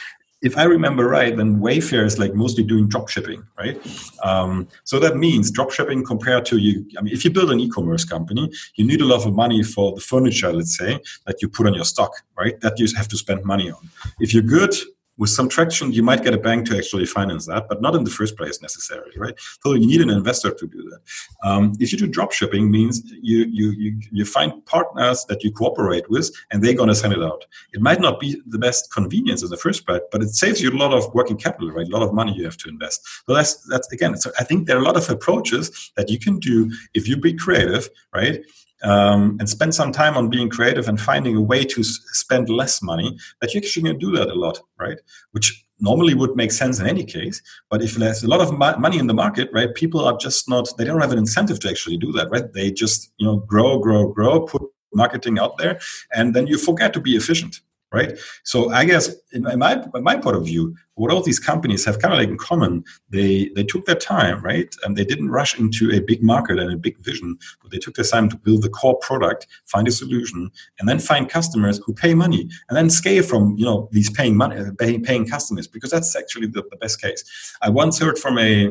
if 0.44 0.58
I 0.58 0.64
remember 0.64 1.08
right, 1.08 1.34
then 1.34 1.58
Wayfair 1.58 2.04
is 2.04 2.18
like 2.18 2.34
mostly 2.34 2.64
doing 2.64 2.86
drop 2.86 3.08
shipping, 3.08 3.42
right? 3.58 3.80
Um, 4.22 4.68
so 4.84 5.00
that 5.00 5.16
means 5.16 5.50
drop 5.50 5.72
shipping 5.72 6.04
compared 6.04 6.44
to 6.46 6.58
you. 6.58 6.86
I 6.98 7.00
mean, 7.00 7.14
if 7.14 7.24
you 7.24 7.30
build 7.30 7.50
an 7.50 7.60
e-commerce 7.60 8.04
company, 8.04 8.52
you 8.76 8.86
need 8.86 9.00
a 9.00 9.06
lot 9.06 9.26
of 9.26 9.34
money 9.34 9.62
for 9.62 9.94
the 9.94 10.02
furniture, 10.02 10.52
let's 10.52 10.76
say, 10.76 11.00
that 11.26 11.40
you 11.40 11.48
put 11.48 11.66
on 11.66 11.72
your 11.72 11.86
stock, 11.86 12.12
right? 12.38 12.60
That 12.60 12.78
you 12.78 12.86
have 12.94 13.08
to 13.08 13.16
spend 13.16 13.42
money 13.44 13.70
on. 13.70 13.88
If 14.20 14.34
you're 14.34 14.42
good 14.42 14.74
with 15.16 15.30
some 15.30 15.48
traction, 15.48 15.92
you 15.92 16.02
might 16.02 16.24
get 16.24 16.34
a 16.34 16.38
bank 16.38 16.66
to 16.68 16.76
actually 16.76 17.06
finance 17.06 17.46
that, 17.46 17.68
but 17.68 17.80
not 17.80 17.94
in 17.94 18.04
the 18.04 18.10
first 18.10 18.36
place 18.36 18.60
necessarily, 18.60 19.12
right? 19.16 19.34
So 19.62 19.74
you 19.74 19.86
need 19.86 20.00
an 20.00 20.10
investor 20.10 20.50
to 20.50 20.66
do 20.66 20.82
that. 20.90 21.48
Um, 21.48 21.72
if 21.78 21.92
you 21.92 21.98
do 21.98 22.06
drop 22.06 22.32
shipping, 22.32 22.70
means 22.70 23.02
you 23.22 23.44
you 23.44 23.70
you 23.70 24.00
you 24.10 24.24
find 24.24 24.64
partners 24.66 25.24
that 25.28 25.44
you 25.44 25.52
cooperate 25.52 26.08
with, 26.10 26.34
and 26.50 26.62
they're 26.62 26.74
going 26.74 26.88
to 26.88 26.94
send 26.94 27.12
it 27.12 27.22
out. 27.22 27.44
It 27.72 27.80
might 27.80 28.00
not 28.00 28.18
be 28.18 28.40
the 28.46 28.58
best 28.58 28.92
convenience 28.92 29.42
in 29.42 29.50
the 29.50 29.56
first 29.56 29.86
place, 29.86 30.00
but 30.10 30.22
it 30.22 30.30
saves 30.30 30.60
you 30.60 30.70
a 30.70 30.76
lot 30.76 30.92
of 30.92 31.12
working 31.14 31.36
capital, 31.36 31.70
right? 31.70 31.86
A 31.86 31.90
lot 31.90 32.02
of 32.02 32.12
money 32.12 32.32
you 32.34 32.44
have 32.44 32.56
to 32.58 32.68
invest. 32.68 33.06
So 33.26 33.34
that's 33.34 33.54
that's 33.68 33.90
again. 33.92 34.16
So 34.16 34.30
I 34.38 34.44
think 34.44 34.66
there 34.66 34.76
are 34.76 34.80
a 34.80 34.84
lot 34.84 34.96
of 34.96 35.08
approaches 35.10 35.92
that 35.96 36.10
you 36.10 36.18
can 36.18 36.38
do 36.38 36.72
if 36.94 37.08
you 37.08 37.16
be 37.16 37.34
creative, 37.34 37.88
right? 38.12 38.44
Um, 38.82 39.36
and 39.38 39.48
spend 39.48 39.74
some 39.74 39.92
time 39.92 40.16
on 40.16 40.28
being 40.28 40.48
creative 40.48 40.88
and 40.88 41.00
finding 41.00 41.36
a 41.36 41.40
way 41.40 41.64
to 41.64 41.80
s- 41.80 42.00
spend 42.12 42.48
less 42.48 42.82
money, 42.82 43.16
that 43.40 43.54
you're 43.54 43.62
actually 43.62 43.90
can 43.90 43.98
do 43.98 44.10
that 44.16 44.28
a 44.28 44.34
lot, 44.34 44.58
right? 44.78 44.98
Which 45.32 45.64
normally 45.80 46.14
would 46.14 46.36
make 46.36 46.52
sense 46.52 46.80
in 46.80 46.86
any 46.86 47.04
case. 47.04 47.42
But 47.70 47.82
if 47.82 47.94
there's 47.94 48.22
a 48.22 48.28
lot 48.28 48.40
of 48.40 48.56
mo- 48.56 48.76
money 48.78 48.98
in 48.98 49.06
the 49.06 49.14
market, 49.14 49.50
right, 49.52 49.74
people 49.74 50.00
are 50.00 50.16
just 50.16 50.48
not, 50.48 50.68
they 50.76 50.84
don't 50.84 51.00
have 51.00 51.12
an 51.12 51.18
incentive 51.18 51.60
to 51.60 51.68
actually 51.68 51.98
do 51.98 52.12
that, 52.12 52.30
right? 52.30 52.52
They 52.52 52.70
just, 52.70 53.12
you 53.18 53.26
know, 53.26 53.36
grow, 53.36 53.78
grow, 53.78 54.08
grow, 54.08 54.40
put 54.42 54.62
marketing 54.92 55.38
out 55.38 55.58
there, 55.58 55.80
and 56.12 56.34
then 56.34 56.46
you 56.46 56.58
forget 56.58 56.92
to 56.94 57.00
be 57.00 57.16
efficient, 57.16 57.60
right? 57.94 58.18
So 58.42 58.70
I 58.70 58.84
guess 58.84 59.10
in 59.32 59.42
my, 59.42 59.72
in 59.94 60.02
my 60.02 60.16
point 60.16 60.36
of 60.36 60.44
view, 60.44 60.74
what 60.94 61.12
all 61.12 61.22
these 61.22 61.40
companies 61.40 61.84
have 61.84 61.98
kind 61.98 62.14
of 62.14 62.20
like 62.20 62.28
in 62.28 62.38
common, 62.38 62.84
they 63.10 63.50
they 63.56 63.64
took 63.64 63.84
their 63.86 63.96
time, 63.96 64.42
right? 64.42 64.74
And 64.84 64.96
they 64.96 65.04
didn't 65.04 65.30
rush 65.30 65.58
into 65.58 65.90
a 65.90 66.00
big 66.00 66.22
market 66.22 66.58
and 66.58 66.72
a 66.72 66.76
big 66.76 66.98
vision, 66.98 67.36
but 67.60 67.70
they 67.70 67.78
took 67.78 67.94
their 67.94 68.04
time 68.04 68.28
to 68.28 68.36
build 68.36 68.62
the 68.62 68.68
core 68.68 68.98
product, 68.98 69.46
find 69.66 69.88
a 69.88 69.92
solution, 69.92 70.50
and 70.78 70.88
then 70.88 70.98
find 70.98 71.28
customers 71.28 71.80
who 71.84 71.92
pay 71.94 72.14
money, 72.14 72.48
and 72.68 72.76
then 72.76 72.90
scale 72.90 73.22
from 73.22 73.56
you 73.58 73.64
know 73.64 73.88
these 73.90 74.10
paying 74.10 74.36
money, 74.36 74.56
paying, 74.78 75.02
paying 75.02 75.26
customers, 75.26 75.66
because 75.66 75.90
that's 75.90 76.14
actually 76.14 76.46
the, 76.46 76.62
the 76.70 76.76
best 76.76 77.00
case. 77.00 77.24
I 77.60 77.70
once 77.70 77.98
heard 77.98 78.18
from 78.18 78.38
a, 78.38 78.68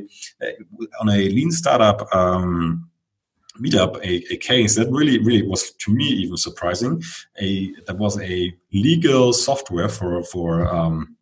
on 1.02 1.10
a 1.10 1.30
lean 1.30 1.52
startup. 1.52 2.08
Um, 2.16 2.90
meetup 3.62 3.98
a, 3.98 4.34
a 4.34 4.38
case 4.38 4.76
that 4.76 4.90
really 4.90 5.20
really 5.20 5.44
was 5.48 5.72
to 5.74 5.94
me 5.94 6.06
even 6.06 6.38
surprising 6.38 7.02
a 7.40 7.72
that 7.86 7.98
was 7.98 8.20
a 8.22 8.54
legal 8.74 9.32
software 9.34 9.90
for 9.90 10.24
for 10.24 10.68
um, 10.68 11.16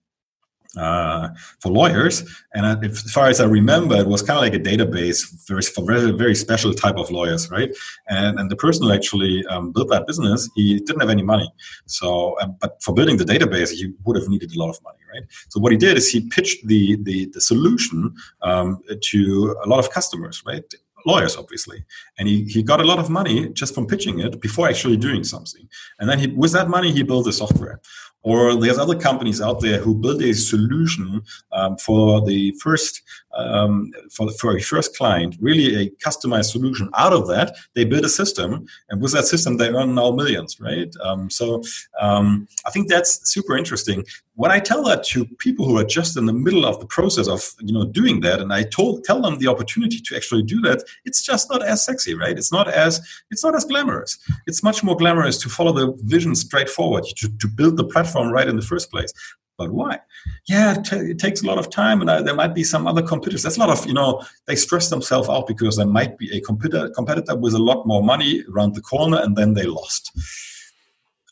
uh, 0.78 1.30
for 1.60 1.70
lawyers. 1.72 2.24
And 2.54 2.86
as 2.86 3.12
far 3.12 3.28
as 3.28 3.42
I 3.42 3.46
remember, 3.46 3.96
it 3.96 4.08
was 4.08 4.22
kind 4.22 4.38
of 4.38 4.42
like 4.42 4.54
a 4.54 4.60
database 4.60 5.20
for, 5.46 5.86
very, 5.86 6.12
very 6.12 6.36
special 6.36 6.74
type 6.74 6.98
of 6.98 7.12
lawyers, 7.12 7.52
right? 7.52 7.76
And, 8.08 8.40
and 8.40 8.50
the 8.50 8.56
person 8.56 8.86
who 8.86 8.94
actually 8.94 9.46
um, 9.48 9.72
built 9.72 9.90
that 9.90 10.08
business, 10.08 10.50
he 10.56 10.80
didn't 10.80 11.02
have 11.02 11.10
any 11.10 11.24
money. 11.24 11.52
So, 11.88 12.40
um, 12.40 12.56
but 12.60 12.82
for 12.82 12.94
building 12.94 13.18
the 13.18 13.26
database, 13.26 13.72
he 13.72 13.94
would 14.06 14.16
have 14.16 14.30
needed 14.30 14.56
a 14.56 14.60
lot 14.60 14.70
of 14.70 14.82
money, 14.84 15.00
right? 15.14 15.24
So 15.50 15.60
what 15.60 15.72
he 15.72 15.78
did 15.78 15.98
is 15.98 16.10
he 16.10 16.28
pitched 16.30 16.66
the 16.68 16.98
the, 17.04 17.26
the 17.34 17.42
solution 17.42 18.16
um, 18.42 18.82
to 19.12 19.56
a 19.64 19.68
lot 19.68 19.80
of 19.80 19.90
customers, 19.90 20.42
right? 20.46 20.64
Lawyers 21.06 21.36
obviously. 21.38 21.84
And 22.18 22.28
he, 22.28 22.44
he 22.46 22.64
got 22.64 22.82
a 22.82 22.86
lot 22.86 23.00
of 23.00 23.10
money 23.10 23.50
just 23.50 23.74
from 23.76 23.88
pitching 23.88 24.20
it 24.20 24.42
before 24.42 24.68
actually 24.68 24.98
doing 24.98 25.24
something. 25.24 25.68
And 26.00 26.10
then 26.10 26.20
he, 26.20 26.28
with 26.28 26.54
that 26.54 26.70
money 26.70 26.92
he 26.92 27.04
built 27.04 27.26
the 27.26 27.34
software. 27.34 27.82
Or 28.24 28.56
there's 28.56 28.78
other 28.78 28.96
companies 28.96 29.42
out 29.42 29.62
there 29.62 29.80
who 29.80 29.96
build 29.96 30.22
a 30.22 30.34
solution 30.34 31.24
um, 31.52 31.78
for 31.78 32.24
the 32.24 32.52
first 32.62 33.02
um, 33.36 33.92
for, 34.12 34.26
the, 34.26 34.58
a 34.58 34.60
first 34.62 34.96
client, 34.98 35.38
really 35.40 35.76
a 35.76 35.90
customized 36.06 36.52
solution. 36.52 36.90
Out 36.98 37.14
of 37.14 37.28
that, 37.28 37.56
they 37.76 37.86
build 37.86 38.06
a 38.06 38.10
system, 38.10 38.66
and 38.90 39.02
with 39.02 39.14
that 39.14 39.26
system, 39.26 39.58
they 39.58 39.70
earn 39.70 39.96
now 39.96 40.12
millions, 40.12 40.60
right? 40.60 40.94
Um, 41.04 41.30
so 41.30 41.64
um, 42.00 42.48
I 42.66 42.72
think 42.72 42.90
that's 42.90 43.30
super 43.30 43.56
interesting. 43.58 44.04
When 44.36 44.52
I 44.52 44.60
tell 44.60 44.84
that 44.86 45.04
to 45.06 45.26
people 45.40 45.66
who 45.68 45.78
are 45.78 45.84
just 45.84 46.18
in 46.18 46.26
the 46.26 46.34
middle 46.34 46.66
of 46.66 46.80
the 46.80 46.86
process 46.86 47.28
of 47.28 47.48
you 47.60 47.74
know 47.74 47.86
doing 47.86 48.22
that, 48.22 48.40
and 48.40 48.52
I 48.54 48.64
told 48.64 49.04
tell 49.04 49.22
them 49.22 49.38
the 49.38 49.48
opportunity 49.48 50.00
to 50.00 50.16
actually 50.16 50.44
do 50.44 50.62
that, 50.62 50.84
it's 51.06 51.24
just 51.24 51.50
not 51.52 51.64
as 51.64 51.84
sexy, 51.84 52.16
right? 52.16 52.38
It's 52.38 52.52
not 52.52 52.68
as 52.68 53.02
it's 53.30 53.44
not 53.44 53.56
as 53.56 53.66
glamorous. 53.66 54.18
It's 54.48 54.64
much 54.64 54.84
more 54.84 54.96
glamorous 54.96 55.38
to 55.40 55.50
follow 55.50 55.74
the 55.74 55.98
vision 56.04 56.34
straightforward, 56.36 57.04
to, 57.18 57.30
to 57.38 57.48
build 57.48 57.78
the 57.78 57.86
platform 57.86 58.32
right 58.32 58.48
in 58.48 58.56
the 58.56 58.62
first 58.62 58.90
place. 58.90 59.14
But 59.62 59.72
why? 59.72 60.00
Yeah, 60.48 60.80
it, 60.80 60.86
t- 60.86 60.96
it 60.96 61.20
takes 61.20 61.44
a 61.44 61.46
lot 61.46 61.60
of 61.60 61.70
time, 61.70 62.02
and 62.02 62.10
I, 62.10 62.22
there 62.22 62.34
might 62.34 62.56
be 62.56 62.64
some 62.64 62.88
other 62.88 63.04
competitors. 63.04 63.44
That's 63.44 63.58
a 63.58 63.60
lot 63.60 63.70
of 63.70 63.86
you 63.86 63.94
know. 63.94 64.24
They 64.48 64.56
stress 64.56 64.90
themselves 64.90 65.30
out 65.30 65.48
because 65.48 65.78
there 65.78 65.86
might 65.86 66.18
be 66.18 66.36
a 66.36 66.42
competitor 66.42 66.90
competitor 66.90 67.36
with 67.36 67.54
a 67.54 67.60
lot 67.60 67.86
more 67.86 68.04
money 68.04 68.44
around 68.52 68.74
the 68.74 68.82
corner, 68.82 69.18
and 69.22 69.36
then 69.36 69.54
they 69.54 69.66
lost. 69.66 70.12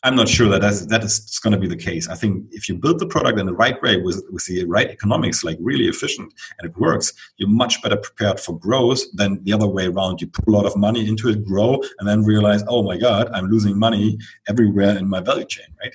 I'm 0.02 0.16
not 0.16 0.28
sure 0.28 0.48
that 0.48 0.62
that's, 0.62 0.86
that 0.86 1.04
is 1.04 1.38
going 1.40 1.52
to 1.52 1.58
be 1.58 1.68
the 1.68 1.76
case. 1.76 2.08
I 2.08 2.14
think 2.14 2.46
if 2.52 2.70
you 2.70 2.74
build 2.74 3.00
the 3.00 3.06
product 3.06 3.38
in 3.38 3.44
the 3.44 3.52
right 3.52 3.80
way 3.82 3.98
with, 3.98 4.24
with 4.30 4.46
the 4.46 4.64
right 4.64 4.88
economics, 4.88 5.44
like 5.44 5.58
really 5.60 5.88
efficient, 5.88 6.32
and 6.58 6.70
it 6.70 6.78
works, 6.78 7.12
you're 7.36 7.50
much 7.50 7.82
better 7.82 7.98
prepared 7.98 8.40
for 8.40 8.58
growth 8.58 9.02
than 9.12 9.44
the 9.44 9.52
other 9.52 9.66
way 9.66 9.88
around. 9.88 10.22
You 10.22 10.28
put 10.28 10.48
a 10.48 10.50
lot 10.50 10.64
of 10.64 10.74
money 10.74 11.06
into 11.06 11.28
it, 11.28 11.44
grow, 11.44 11.82
and 11.98 12.08
then 12.08 12.24
realize, 12.24 12.64
oh 12.66 12.82
my 12.82 12.96
God, 12.96 13.28
I'm 13.34 13.48
losing 13.48 13.78
money 13.78 14.18
everywhere 14.48 14.96
in 14.96 15.06
my 15.06 15.20
value 15.20 15.44
chain, 15.44 15.66
right? 15.82 15.92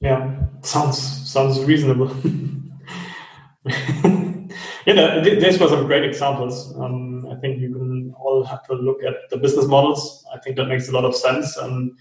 Yeah, 0.00 0.34
sounds 0.62 1.30
sounds 1.30 1.62
reasonable. 1.64 2.10
you 2.24 2.72
yeah, 4.86 5.20
this 5.20 5.60
was 5.60 5.70
some 5.70 5.86
great 5.86 6.04
examples. 6.04 6.74
Um, 6.78 7.26
I 7.30 7.34
think 7.36 7.60
you 7.60 7.74
can 7.74 8.14
all 8.18 8.42
have 8.44 8.64
to 8.68 8.72
look 8.72 9.02
at 9.04 9.28
the 9.28 9.36
business 9.36 9.66
models. 9.66 10.24
I 10.34 10.38
think 10.38 10.56
that 10.56 10.66
makes 10.66 10.88
a 10.88 10.92
lot 10.92 11.04
of 11.04 11.14
sense, 11.14 11.58
and 11.58 11.92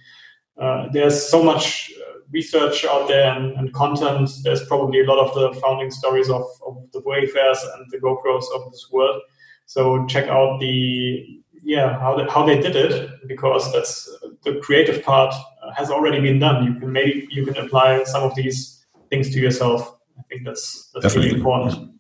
uh, 0.57 0.87
there's 0.93 1.27
so 1.27 1.43
much 1.43 1.91
uh, 1.99 2.19
research 2.31 2.85
out 2.85 3.09
there 3.09 3.33
and, 3.33 3.57
and, 3.57 3.73
content. 3.73 4.29
There's 4.43 4.65
probably 4.65 5.01
a 5.01 5.05
lot 5.05 5.19
of 5.19 5.33
the 5.35 5.59
founding 5.59 5.91
stories 5.91 6.29
of, 6.29 6.43
of 6.65 6.77
the 6.93 7.01
Wayfairs 7.01 7.59
and 7.75 7.85
the 7.91 7.97
GoPros 7.97 8.45
of 8.55 8.71
this 8.71 8.87
world. 8.93 9.21
So 9.65 10.05
check 10.05 10.29
out 10.29 10.59
the 10.61 11.41
yeah 11.63 11.99
how 11.99 12.15
they, 12.15 12.23
how 12.31 12.45
they 12.45 12.61
did 12.61 12.77
it 12.77 13.09
because 13.27 13.71
that's 13.73 14.09
the 14.43 14.55
creative 14.61 15.03
part 15.03 15.35
has 15.79 15.89
already 15.89 16.19
been 16.19 16.39
done. 16.39 16.57
You 16.65 16.73
can 16.79 16.91
maybe 16.91 17.27
you 17.31 17.45
can 17.45 17.57
apply 17.57 18.03
some 18.03 18.23
of 18.23 18.35
these 18.35 18.85
things 19.09 19.31
to 19.33 19.39
yourself. 19.39 19.79
I 20.19 20.23
think 20.29 20.45
that's 20.45 20.91
that's 20.93 21.05
Definitely. 21.05 21.29
really 21.29 21.39
important 21.39 21.91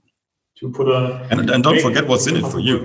to 0.59 0.71
put 0.71 0.87
a 0.89 1.27
and, 1.31 1.49
and 1.49 1.63
don't 1.63 1.81
forget 1.81 2.07
what's 2.07 2.27
in 2.27 2.35
it 2.35 2.45
for 2.53 2.59
you. 2.59 2.77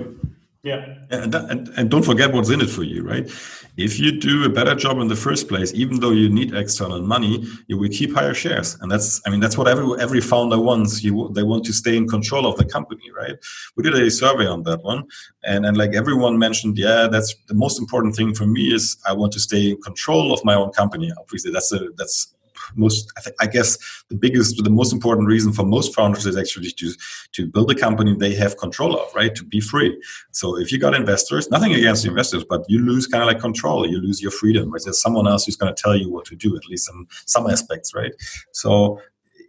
Yeah. 0.65 0.95
And, 1.11 1.35
and, 1.35 1.69
and 1.77 1.91
don't 1.91 2.03
forget 2.03 2.33
what's 2.33 2.49
in 2.49 2.59
it 2.59 2.71
for 2.71 2.81
you, 2.81 3.03
right? 3.03 3.29
If 3.77 3.99
you 3.99 4.19
do 4.19 4.45
a 4.45 4.49
better 4.49 4.73
job 4.73 4.97
in 4.97 5.07
the 5.07 5.15
first 5.15 5.47
place, 5.47 5.71
even 5.75 5.99
though 5.99 6.09
you 6.09 6.27
need 6.27 6.55
external 6.55 7.03
money, 7.03 7.45
you 7.67 7.77
will 7.77 7.89
keep 7.89 8.15
higher 8.15 8.33
shares. 8.33 8.75
And 8.81 8.91
that's, 8.91 9.21
I 9.27 9.29
mean, 9.29 9.41
that's 9.41 9.59
what 9.59 9.67
every, 9.67 9.85
every 10.01 10.21
founder 10.21 10.59
wants. 10.59 11.03
You, 11.03 11.29
they 11.35 11.43
want 11.43 11.65
to 11.65 11.73
stay 11.73 11.95
in 11.95 12.07
control 12.07 12.47
of 12.47 12.57
the 12.57 12.65
company, 12.65 13.03
right? 13.15 13.35
We 13.75 13.83
did 13.83 13.93
a 13.93 14.09
survey 14.09 14.47
on 14.47 14.63
that 14.63 14.81
one. 14.81 15.03
And, 15.43 15.67
and 15.67 15.77
like 15.77 15.93
everyone 15.93 16.39
mentioned, 16.39 16.79
yeah, 16.79 17.07
that's 17.11 17.35
the 17.47 17.53
most 17.53 17.79
important 17.79 18.15
thing 18.15 18.33
for 18.33 18.47
me 18.47 18.73
is 18.73 18.97
I 19.07 19.13
want 19.13 19.33
to 19.33 19.39
stay 19.39 19.69
in 19.69 19.81
control 19.83 20.33
of 20.33 20.43
my 20.43 20.55
own 20.55 20.71
company. 20.71 21.11
Obviously, 21.19 21.51
that's 21.51 21.71
a, 21.73 21.89
that's 21.95 22.33
most 22.75 23.11
I, 23.17 23.21
th- 23.21 23.35
I, 23.39 23.47
guess 23.47 23.77
the 24.09 24.15
biggest 24.15 24.63
the 24.63 24.69
most 24.69 24.93
important 24.93 25.27
reason 25.27 25.53
for 25.53 25.63
most 25.63 25.93
founders 25.93 26.25
is 26.25 26.37
actually 26.37 26.71
to 26.71 26.93
to 27.33 27.47
build 27.47 27.71
a 27.71 27.75
company 27.75 28.15
they 28.15 28.33
have 28.35 28.57
control 28.57 28.97
of 28.97 29.13
right? 29.15 29.33
To 29.35 29.43
be 29.43 29.59
free. 29.59 29.97
So 30.31 30.57
if 30.57 30.71
you 30.71 30.79
got 30.79 30.95
investors 30.95 31.49
nothing 31.49 31.73
against 31.73 32.05
investors 32.05 32.45
but 32.47 32.63
you 32.67 32.79
lose 32.79 33.07
kind 33.07 33.23
of 33.23 33.27
like 33.27 33.39
control. 33.39 33.87
You 33.87 33.99
lose 33.99 34.21
your 34.21 34.31
freedom 34.31 34.71
right? 34.71 34.81
There's 34.83 35.01
someone 35.01 35.27
else 35.27 35.45
who's 35.45 35.55
going 35.55 35.73
to 35.73 35.81
tell 35.81 35.95
you 35.95 36.09
what 36.11 36.25
to 36.25 36.35
do 36.35 36.55
at 36.55 36.65
least 36.69 36.89
in 36.91 37.07
some 37.25 37.49
aspects 37.49 37.93
right? 37.93 38.13
So 38.51 38.99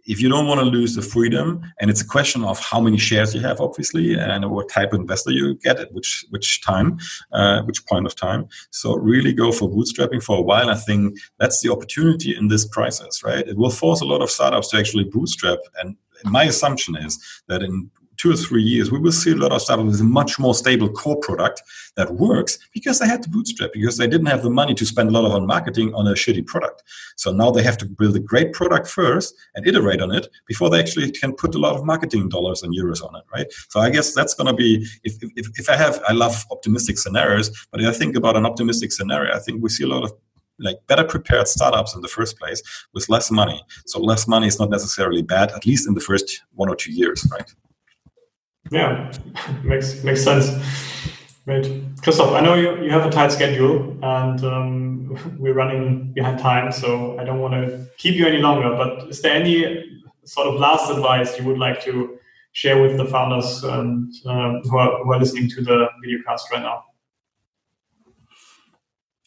if 0.07 0.21
you 0.21 0.29
don't 0.29 0.47
want 0.47 0.59
to 0.61 0.65
lose 0.65 0.95
the 0.95 1.01
freedom, 1.01 1.61
and 1.79 1.89
it's 1.91 2.01
a 2.01 2.07
question 2.07 2.43
of 2.43 2.59
how 2.59 2.79
many 2.79 2.97
shares 2.97 3.35
you 3.35 3.41
have, 3.41 3.59
obviously, 3.59 4.15
and 4.15 4.49
what 4.49 4.69
type 4.69 4.93
of 4.93 5.01
investor 5.01 5.31
you 5.31 5.55
get 5.55 5.79
at 5.79 5.91
which 5.93 6.25
which 6.29 6.61
time, 6.61 6.97
uh, 7.33 7.61
which 7.63 7.85
point 7.85 8.05
of 8.05 8.15
time. 8.15 8.47
So 8.71 8.95
really 8.95 9.33
go 9.33 9.51
for 9.51 9.69
bootstrapping 9.69 10.23
for 10.23 10.37
a 10.37 10.41
while. 10.41 10.69
I 10.69 10.75
think 10.75 11.17
that's 11.39 11.61
the 11.61 11.71
opportunity 11.71 12.35
in 12.35 12.47
this 12.47 12.65
crisis, 12.65 13.23
right? 13.23 13.45
It 13.47 13.57
will 13.57 13.69
force 13.69 14.01
a 14.01 14.05
lot 14.05 14.21
of 14.21 14.31
startups 14.31 14.69
to 14.69 14.77
actually 14.77 15.03
bootstrap, 15.03 15.59
and 15.79 15.97
my 16.23 16.45
assumption 16.45 16.95
is 16.95 17.19
that 17.47 17.61
in 17.61 17.91
two 18.17 18.31
or 18.31 18.35
three 18.35 18.63
years, 18.63 18.91
we 18.91 18.99
will 18.99 19.11
see 19.11 19.31
a 19.31 19.35
lot 19.35 19.51
of 19.51 19.61
startups 19.61 19.91
with 19.91 20.01
a 20.01 20.03
much 20.03 20.39
more 20.39 20.53
stable 20.53 20.89
core 20.89 21.19
product 21.19 21.61
that 21.95 22.11
works 22.11 22.59
because 22.73 22.99
they 22.99 23.07
had 23.07 23.23
to 23.23 23.29
bootstrap, 23.29 23.71
because 23.73 23.97
they 23.97 24.07
didn't 24.07 24.27
have 24.27 24.43
the 24.43 24.49
money 24.49 24.73
to 24.73 24.85
spend 24.85 25.09
a 25.09 25.11
lot 25.11 25.25
of 25.25 25.31
on 25.31 25.45
marketing 25.45 25.93
on 25.93 26.07
a 26.07 26.11
shitty 26.11 26.45
product. 26.45 26.83
So 27.15 27.31
now 27.31 27.51
they 27.51 27.63
have 27.63 27.77
to 27.79 27.85
build 27.85 28.15
a 28.15 28.19
great 28.19 28.53
product 28.53 28.87
first 28.87 29.35
and 29.55 29.67
iterate 29.67 30.01
on 30.01 30.11
it 30.11 30.27
before 30.47 30.69
they 30.69 30.79
actually 30.79 31.11
can 31.11 31.33
put 31.33 31.55
a 31.55 31.59
lot 31.59 31.75
of 31.75 31.85
marketing 31.85 32.29
dollars 32.29 32.63
and 32.63 32.75
euros 32.75 33.03
on 33.03 33.15
it, 33.15 33.23
right? 33.33 33.47
So 33.69 33.79
I 33.79 33.89
guess 33.89 34.13
that's 34.13 34.33
going 34.33 34.47
to 34.47 34.53
be, 34.53 34.85
if, 35.03 35.15
if, 35.35 35.47
if 35.59 35.69
I 35.69 35.75
have, 35.75 36.01
I 36.07 36.13
love 36.13 36.45
optimistic 36.51 36.97
scenarios, 36.97 37.67
but 37.71 37.81
if 37.81 37.87
I 37.87 37.93
think 37.93 38.15
about 38.15 38.35
an 38.35 38.45
optimistic 38.45 38.91
scenario, 38.91 39.33
I 39.33 39.39
think 39.39 39.61
we 39.61 39.69
see 39.69 39.83
a 39.83 39.87
lot 39.87 40.03
of 40.03 40.13
like 40.59 40.77
better 40.87 41.03
prepared 41.03 41.47
startups 41.47 41.93
in 41.93 42.01
the 42.01 42.07
first 42.07 42.39
place 42.39 42.61
with 42.93 43.07
less 43.09 43.29
money. 43.29 43.61
So 43.85 43.99
less 43.99 44.27
money 44.27 44.47
is 44.47 44.59
not 44.59 44.71
necessarily 44.71 45.21
bad, 45.21 45.51
at 45.51 45.67
least 45.67 45.87
in 45.87 45.93
the 45.93 46.01
first 46.01 46.41
one 46.55 46.69
or 46.69 46.75
two 46.75 46.91
years, 46.91 47.27
right? 47.31 47.47
Yeah, 48.71 49.11
makes 49.63 50.03
makes 50.03 50.23
sense. 50.23 50.49
Great, 51.45 51.81
Christoph. 52.01 52.33
I 52.33 52.41
know 52.41 52.55
you, 52.55 52.83
you 52.83 52.91
have 52.91 53.05
a 53.05 53.09
tight 53.09 53.31
schedule 53.31 53.97
and 54.03 54.43
um, 54.43 55.37
we're 55.39 55.53
running 55.53 56.11
behind 56.13 56.39
time, 56.39 56.71
so 56.71 57.17
I 57.19 57.23
don't 57.23 57.39
want 57.39 57.53
to 57.53 57.87
keep 57.97 58.15
you 58.15 58.27
any 58.27 58.39
longer. 58.39 58.69
But 58.71 59.07
is 59.09 59.21
there 59.21 59.33
any 59.33 60.03
sort 60.25 60.47
of 60.47 60.55
last 60.55 60.91
advice 60.91 61.39
you 61.39 61.45
would 61.45 61.57
like 61.57 61.81
to 61.85 62.19
share 62.51 62.81
with 62.81 62.97
the 62.97 63.05
founders 63.05 63.63
and 63.63 64.13
uh, 64.25 64.59
who, 64.63 64.77
are, 64.77 65.03
who 65.03 65.13
are 65.13 65.19
listening 65.19 65.49
to 65.51 65.61
the 65.61 65.87
video 66.01 66.19
cast 66.25 66.51
right 66.51 66.61
now? 66.61 66.83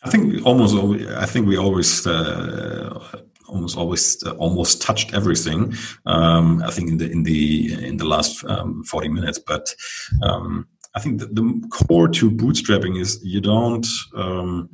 I 0.03 0.11
think 0.11 0.45
almost. 0.45 0.75
I 1.17 1.27
think 1.27 1.47
we 1.47 1.57
always 1.57 2.07
uh, 2.07 3.23
almost 3.51 3.77
always 3.77 4.23
uh, 4.25 4.33
almost 4.33 4.83
touched 4.83 5.15
everything. 5.15 5.75
Um, 6.07 6.63
I 6.63 6.71
think 6.71 6.91
in 6.91 6.99
the 6.99 7.11
in 7.11 7.23
the 7.23 7.87
in 7.87 7.97
the 7.97 8.07
last 8.07 8.45
um, 8.45 8.83
forty 8.85 9.09
minutes, 9.09 9.39
but 9.39 9.75
um, 10.23 10.67
I 10.95 11.01
think 11.01 11.21
the, 11.21 11.27
the, 11.27 11.69
core 11.71 12.09
to 12.09 12.31
bootstrapping 12.31 13.01
is 13.01 13.21
you 13.23 13.41
don't 13.41 13.87
um, 14.17 14.71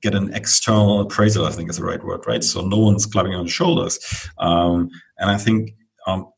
get 0.00 0.14
an 0.14 0.32
external 0.32 1.00
appraisal. 1.00 1.46
I 1.46 1.50
think 1.50 1.70
is 1.70 1.76
the 1.76 1.84
right 1.84 2.02
word, 2.02 2.24
right? 2.26 2.44
So 2.44 2.62
no 2.62 2.78
one's 2.78 3.06
clapping 3.06 3.34
on 3.34 3.44
the 3.44 3.50
shoulders, 3.50 3.98
um, 4.38 4.90
and 5.18 5.30
I 5.30 5.36
think 5.36 5.74
um, 6.06 6.30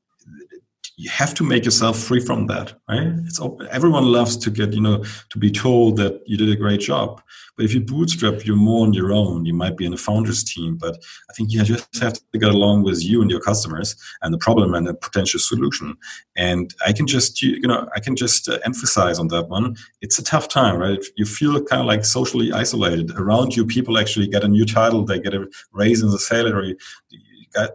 you 1.00 1.08
have 1.08 1.32
to 1.32 1.42
make 1.42 1.64
yourself 1.64 1.98
free 1.98 2.20
from 2.20 2.46
that 2.46 2.74
right? 2.88 3.12
It's 3.26 3.40
everyone 3.70 4.04
loves 4.04 4.36
to 4.36 4.50
get 4.50 4.74
you 4.74 4.82
know 4.82 5.02
to 5.30 5.38
be 5.38 5.50
told 5.50 5.96
that 5.96 6.20
you 6.26 6.36
did 6.36 6.50
a 6.50 6.56
great 6.56 6.80
job. 6.80 7.22
But 7.56 7.64
if 7.64 7.72
you 7.74 7.80
bootstrap 7.80 8.44
you're 8.44 8.56
more 8.56 8.86
on 8.86 8.92
your 8.92 9.12
own. 9.12 9.46
You 9.46 9.54
might 9.54 9.76
be 9.78 9.86
in 9.86 9.94
a 9.94 9.96
founders 9.96 10.42
team 10.44 10.76
but 10.76 10.94
i 11.30 11.32
think 11.34 11.52
you 11.52 11.62
just 11.62 11.98
have 12.00 12.14
to 12.14 12.38
get 12.38 12.50
along 12.50 12.82
with 12.82 13.02
you 13.02 13.22
and 13.22 13.30
your 13.30 13.40
customers 13.40 13.96
and 14.22 14.32
the 14.34 14.38
problem 14.46 14.74
and 14.74 14.86
the 14.86 14.94
potential 14.94 15.40
solution. 15.40 15.96
And 16.36 16.74
i 16.86 16.92
can 16.92 17.06
just 17.06 17.40
you 17.40 17.68
know 17.70 17.88
i 17.96 18.00
can 18.00 18.14
just 18.14 18.48
uh, 18.48 18.58
emphasize 18.64 19.18
on 19.18 19.28
that 19.28 19.48
one. 19.48 19.76
It's 20.02 20.18
a 20.18 20.24
tough 20.32 20.48
time 20.48 20.76
right? 20.78 21.02
You 21.16 21.24
feel 21.24 21.62
kind 21.64 21.80
of 21.80 21.86
like 21.86 22.04
socially 22.04 22.52
isolated 22.52 23.10
around 23.12 23.56
you 23.56 23.64
people 23.64 23.96
actually 23.96 24.28
get 24.34 24.44
a 24.44 24.48
new 24.48 24.66
title 24.66 25.04
they 25.04 25.18
get 25.18 25.34
a 25.34 25.48
raise 25.72 26.02
in 26.02 26.10
the 26.10 26.18
salary 26.18 26.76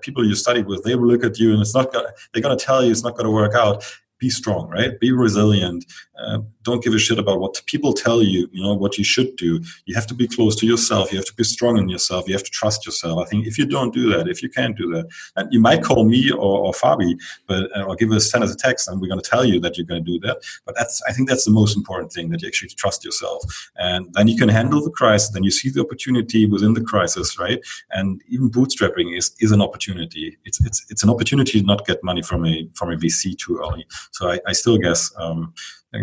people 0.02 0.26
you 0.26 0.36
studied 0.36 0.68
with, 0.68 0.84
they 0.84 0.96
will 0.96 1.08
look 1.08 1.24
at 1.24 1.40
you 1.40 1.52
and 1.52 1.62
it's 1.62 1.76
not 1.76 1.92
gonna, 1.92 2.10
they're 2.34 2.44
going 2.44 2.58
to 2.58 2.64
tell 2.64 2.84
you 2.84 2.92
it's 2.92 3.04
not 3.04 3.16
going 3.16 3.26
to 3.26 3.32
work 3.32 3.54
out 3.56 3.84
be 4.20 4.30
strong, 4.30 4.70
right? 4.70 5.00
Be 5.00 5.12
resilient. 5.12 5.86
Uh, 6.18 6.40
don't 6.64 6.84
give 6.84 6.94
a 6.94 7.00
shit 7.00 7.20
about 7.20 7.40
what 7.40 7.62
people 7.66 7.94
tell 7.94 8.24
you, 8.24 8.50
you 8.52 8.64
know, 8.64 8.74
what 8.74 8.98
you 8.98 9.04
should 9.04 9.36
do. 9.36 9.62
You 9.86 9.96
have 9.96 10.08
to 10.08 10.14
be 10.14 10.28
close 10.28 10.56
to 10.58 10.66
yourself. 10.66 11.12
You 11.12 11.18
have 11.18 11.28
to 11.28 11.34
be 11.36 11.44
strong 11.44 11.78
in 11.78 11.90
yourself. 11.90 12.28
You 12.28 12.34
have 12.34 12.44
to 12.44 12.52
trust 12.52 12.86
yourself. 12.86 13.20
I 13.20 13.26
think 13.26 13.46
if 13.46 13.58
you 13.58 13.66
don't 13.66 13.94
do 13.94 14.10
that, 14.10 14.28
if 14.28 14.42
you 14.42 14.50
can't 14.50 14.78
do 14.78 14.92
that, 14.94 15.08
and 15.36 15.52
you 15.52 15.60
might 15.60 15.84
call 15.84 16.06
me 16.06 16.32
or, 16.32 16.60
or 16.66 16.72
Fabi, 16.74 17.18
but, 17.48 17.70
uh, 17.76 17.84
or 17.84 17.96
give 17.96 18.12
us, 18.12 18.32
send 18.32 18.44
us 18.44 18.54
a 18.54 18.58
text 18.58 18.88
and 18.88 19.00
we're 19.00 19.08
going 19.08 19.22
to 19.22 19.30
tell 19.30 19.46
you 19.46 19.60
that 19.60 19.78
you're 19.78 19.86
going 19.86 20.04
to 20.04 20.12
do 20.12 20.20
that. 20.26 20.38
But 20.66 20.76
that's, 20.76 21.02
I 21.08 21.12
think 21.12 21.30
that's 21.30 21.46
the 21.46 21.52
most 21.52 21.76
important 21.76 22.12
thing 22.12 22.30
that 22.30 22.42
you 22.42 22.48
actually 22.48 22.70
trust 22.70 23.04
yourself. 23.04 23.70
And 23.78 24.14
then 24.14 24.28
you 24.28 24.38
can 24.38 24.50
handle 24.50 24.84
the 24.84 24.92
crisis. 24.92 25.30
Then 25.30 25.44
you 25.44 25.52
see 25.52 25.70
the 25.70 25.82
opportunity 25.82 26.46
within 26.46 26.74
the 26.74 26.82
crisis, 26.82 27.38
right? 27.38 27.60
And 27.92 28.22
even 28.30 28.50
bootstrapping 28.50 29.16
is, 29.18 29.36
is 29.40 29.52
an 29.52 29.62
opportunity. 29.62 30.38
It's, 30.46 30.60
it's, 30.66 30.86
it's 30.90 31.04
an 31.04 31.10
opportunity 31.10 31.60
to 31.60 31.66
not 31.66 31.86
get 31.86 32.04
money 32.04 32.22
from 32.22 32.46
a, 32.46 32.68
from 32.74 32.92
a 32.92 32.96
VC 32.96 33.38
too 33.38 33.60
early. 33.60 33.86
So 34.12 34.32
I, 34.32 34.40
I 34.48 34.54
still 34.54 34.78
guess, 34.78 35.14
um, 35.18 35.54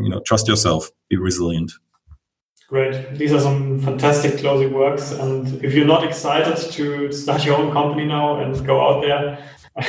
you 0.00 0.08
know, 0.08 0.20
trust 0.20 0.48
yourself, 0.48 0.90
be 1.08 1.16
resilient. 1.16 1.72
Great. 2.68 3.18
These 3.18 3.32
are 3.32 3.40
some 3.40 3.80
fantastic 3.80 4.38
closing 4.38 4.72
words. 4.72 5.12
And 5.12 5.62
if 5.62 5.74
you're 5.74 5.86
not 5.86 6.04
excited 6.04 6.56
to 6.56 7.12
start 7.12 7.44
your 7.44 7.56
own 7.56 7.72
company 7.72 8.06
now 8.06 8.40
and 8.40 8.66
go 8.66 8.80
out 8.80 9.02
there, 9.02 9.46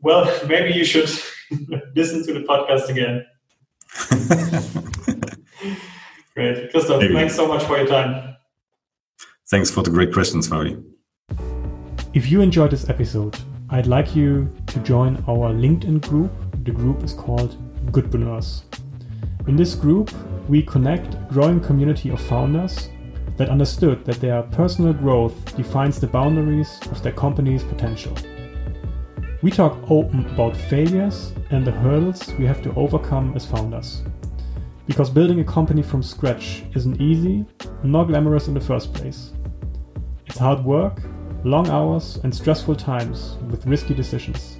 well, 0.00 0.24
maybe 0.46 0.72
you 0.72 0.84
should 0.84 1.10
listen 1.96 2.24
to 2.26 2.32
the 2.34 2.40
podcast 2.40 2.88
again. 2.88 3.26
Great. 6.34 6.70
Christoph, 6.70 7.00
maybe. 7.00 7.14
thanks 7.14 7.34
so 7.34 7.48
much 7.48 7.64
for 7.64 7.76
your 7.78 7.86
time. 7.86 8.36
Thanks 9.50 9.70
for 9.70 9.82
the 9.82 9.90
great 9.90 10.12
questions, 10.12 10.46
Fabi. 10.48 10.80
If 12.12 12.30
you 12.30 12.42
enjoyed 12.42 12.70
this 12.70 12.88
episode, 12.88 13.36
I'd 13.70 13.86
like 13.86 14.14
you 14.14 14.52
to 14.68 14.78
join 14.80 15.16
our 15.26 15.50
LinkedIn 15.50 16.02
group 16.02 16.30
the 16.68 16.74
group 16.74 17.02
is 17.02 17.14
called 17.14 17.56
Goodpreneurs. 17.90 18.62
In 19.48 19.56
this 19.56 19.74
group, 19.74 20.12
we 20.46 20.62
connect 20.62 21.14
a 21.14 21.26
growing 21.30 21.58
community 21.58 22.10
of 22.10 22.20
founders 22.20 22.90
that 23.38 23.48
understood 23.48 24.04
that 24.04 24.20
their 24.20 24.42
personal 24.42 24.92
growth 24.92 25.56
defines 25.56 25.98
the 25.98 26.06
boundaries 26.06 26.78
of 26.90 27.02
their 27.02 27.12
company's 27.12 27.64
potential. 27.64 28.14
We 29.40 29.50
talk 29.50 29.78
open 29.90 30.26
about 30.26 30.54
failures 30.54 31.32
and 31.48 31.66
the 31.66 31.72
hurdles 31.72 32.28
we 32.38 32.44
have 32.44 32.60
to 32.60 32.74
overcome 32.74 33.32
as 33.36 33.46
founders. 33.46 34.02
Because 34.86 35.08
building 35.08 35.40
a 35.40 35.44
company 35.44 35.80
from 35.82 36.02
scratch 36.02 36.64
isn't 36.74 37.00
easy 37.00 37.46
nor 37.82 38.04
glamorous 38.04 38.48
in 38.48 38.54
the 38.54 38.60
first 38.60 38.92
place. 38.92 39.32
It's 40.26 40.38
hard 40.38 40.62
work, 40.62 41.00
long 41.42 41.70
hours, 41.70 42.20
and 42.22 42.34
stressful 42.34 42.76
times 42.76 43.38
with 43.48 43.64
risky 43.64 43.94
decisions. 43.94 44.57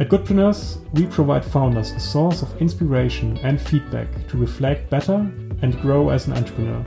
At 0.00 0.08
Goodpreneurs, 0.08 0.78
we 0.94 1.04
provide 1.04 1.44
founders 1.44 1.90
a 1.90 2.00
source 2.00 2.40
of 2.40 2.56
inspiration 2.56 3.36
and 3.42 3.60
feedback 3.60 4.08
to 4.28 4.38
reflect 4.38 4.88
better 4.88 5.30
and 5.60 5.78
grow 5.82 6.08
as 6.08 6.26
an 6.26 6.32
entrepreneur, 6.32 6.82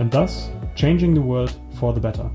and 0.00 0.10
thus 0.10 0.50
changing 0.74 1.14
the 1.14 1.20
world 1.20 1.54
for 1.78 1.92
the 1.92 2.00
better. 2.00 2.28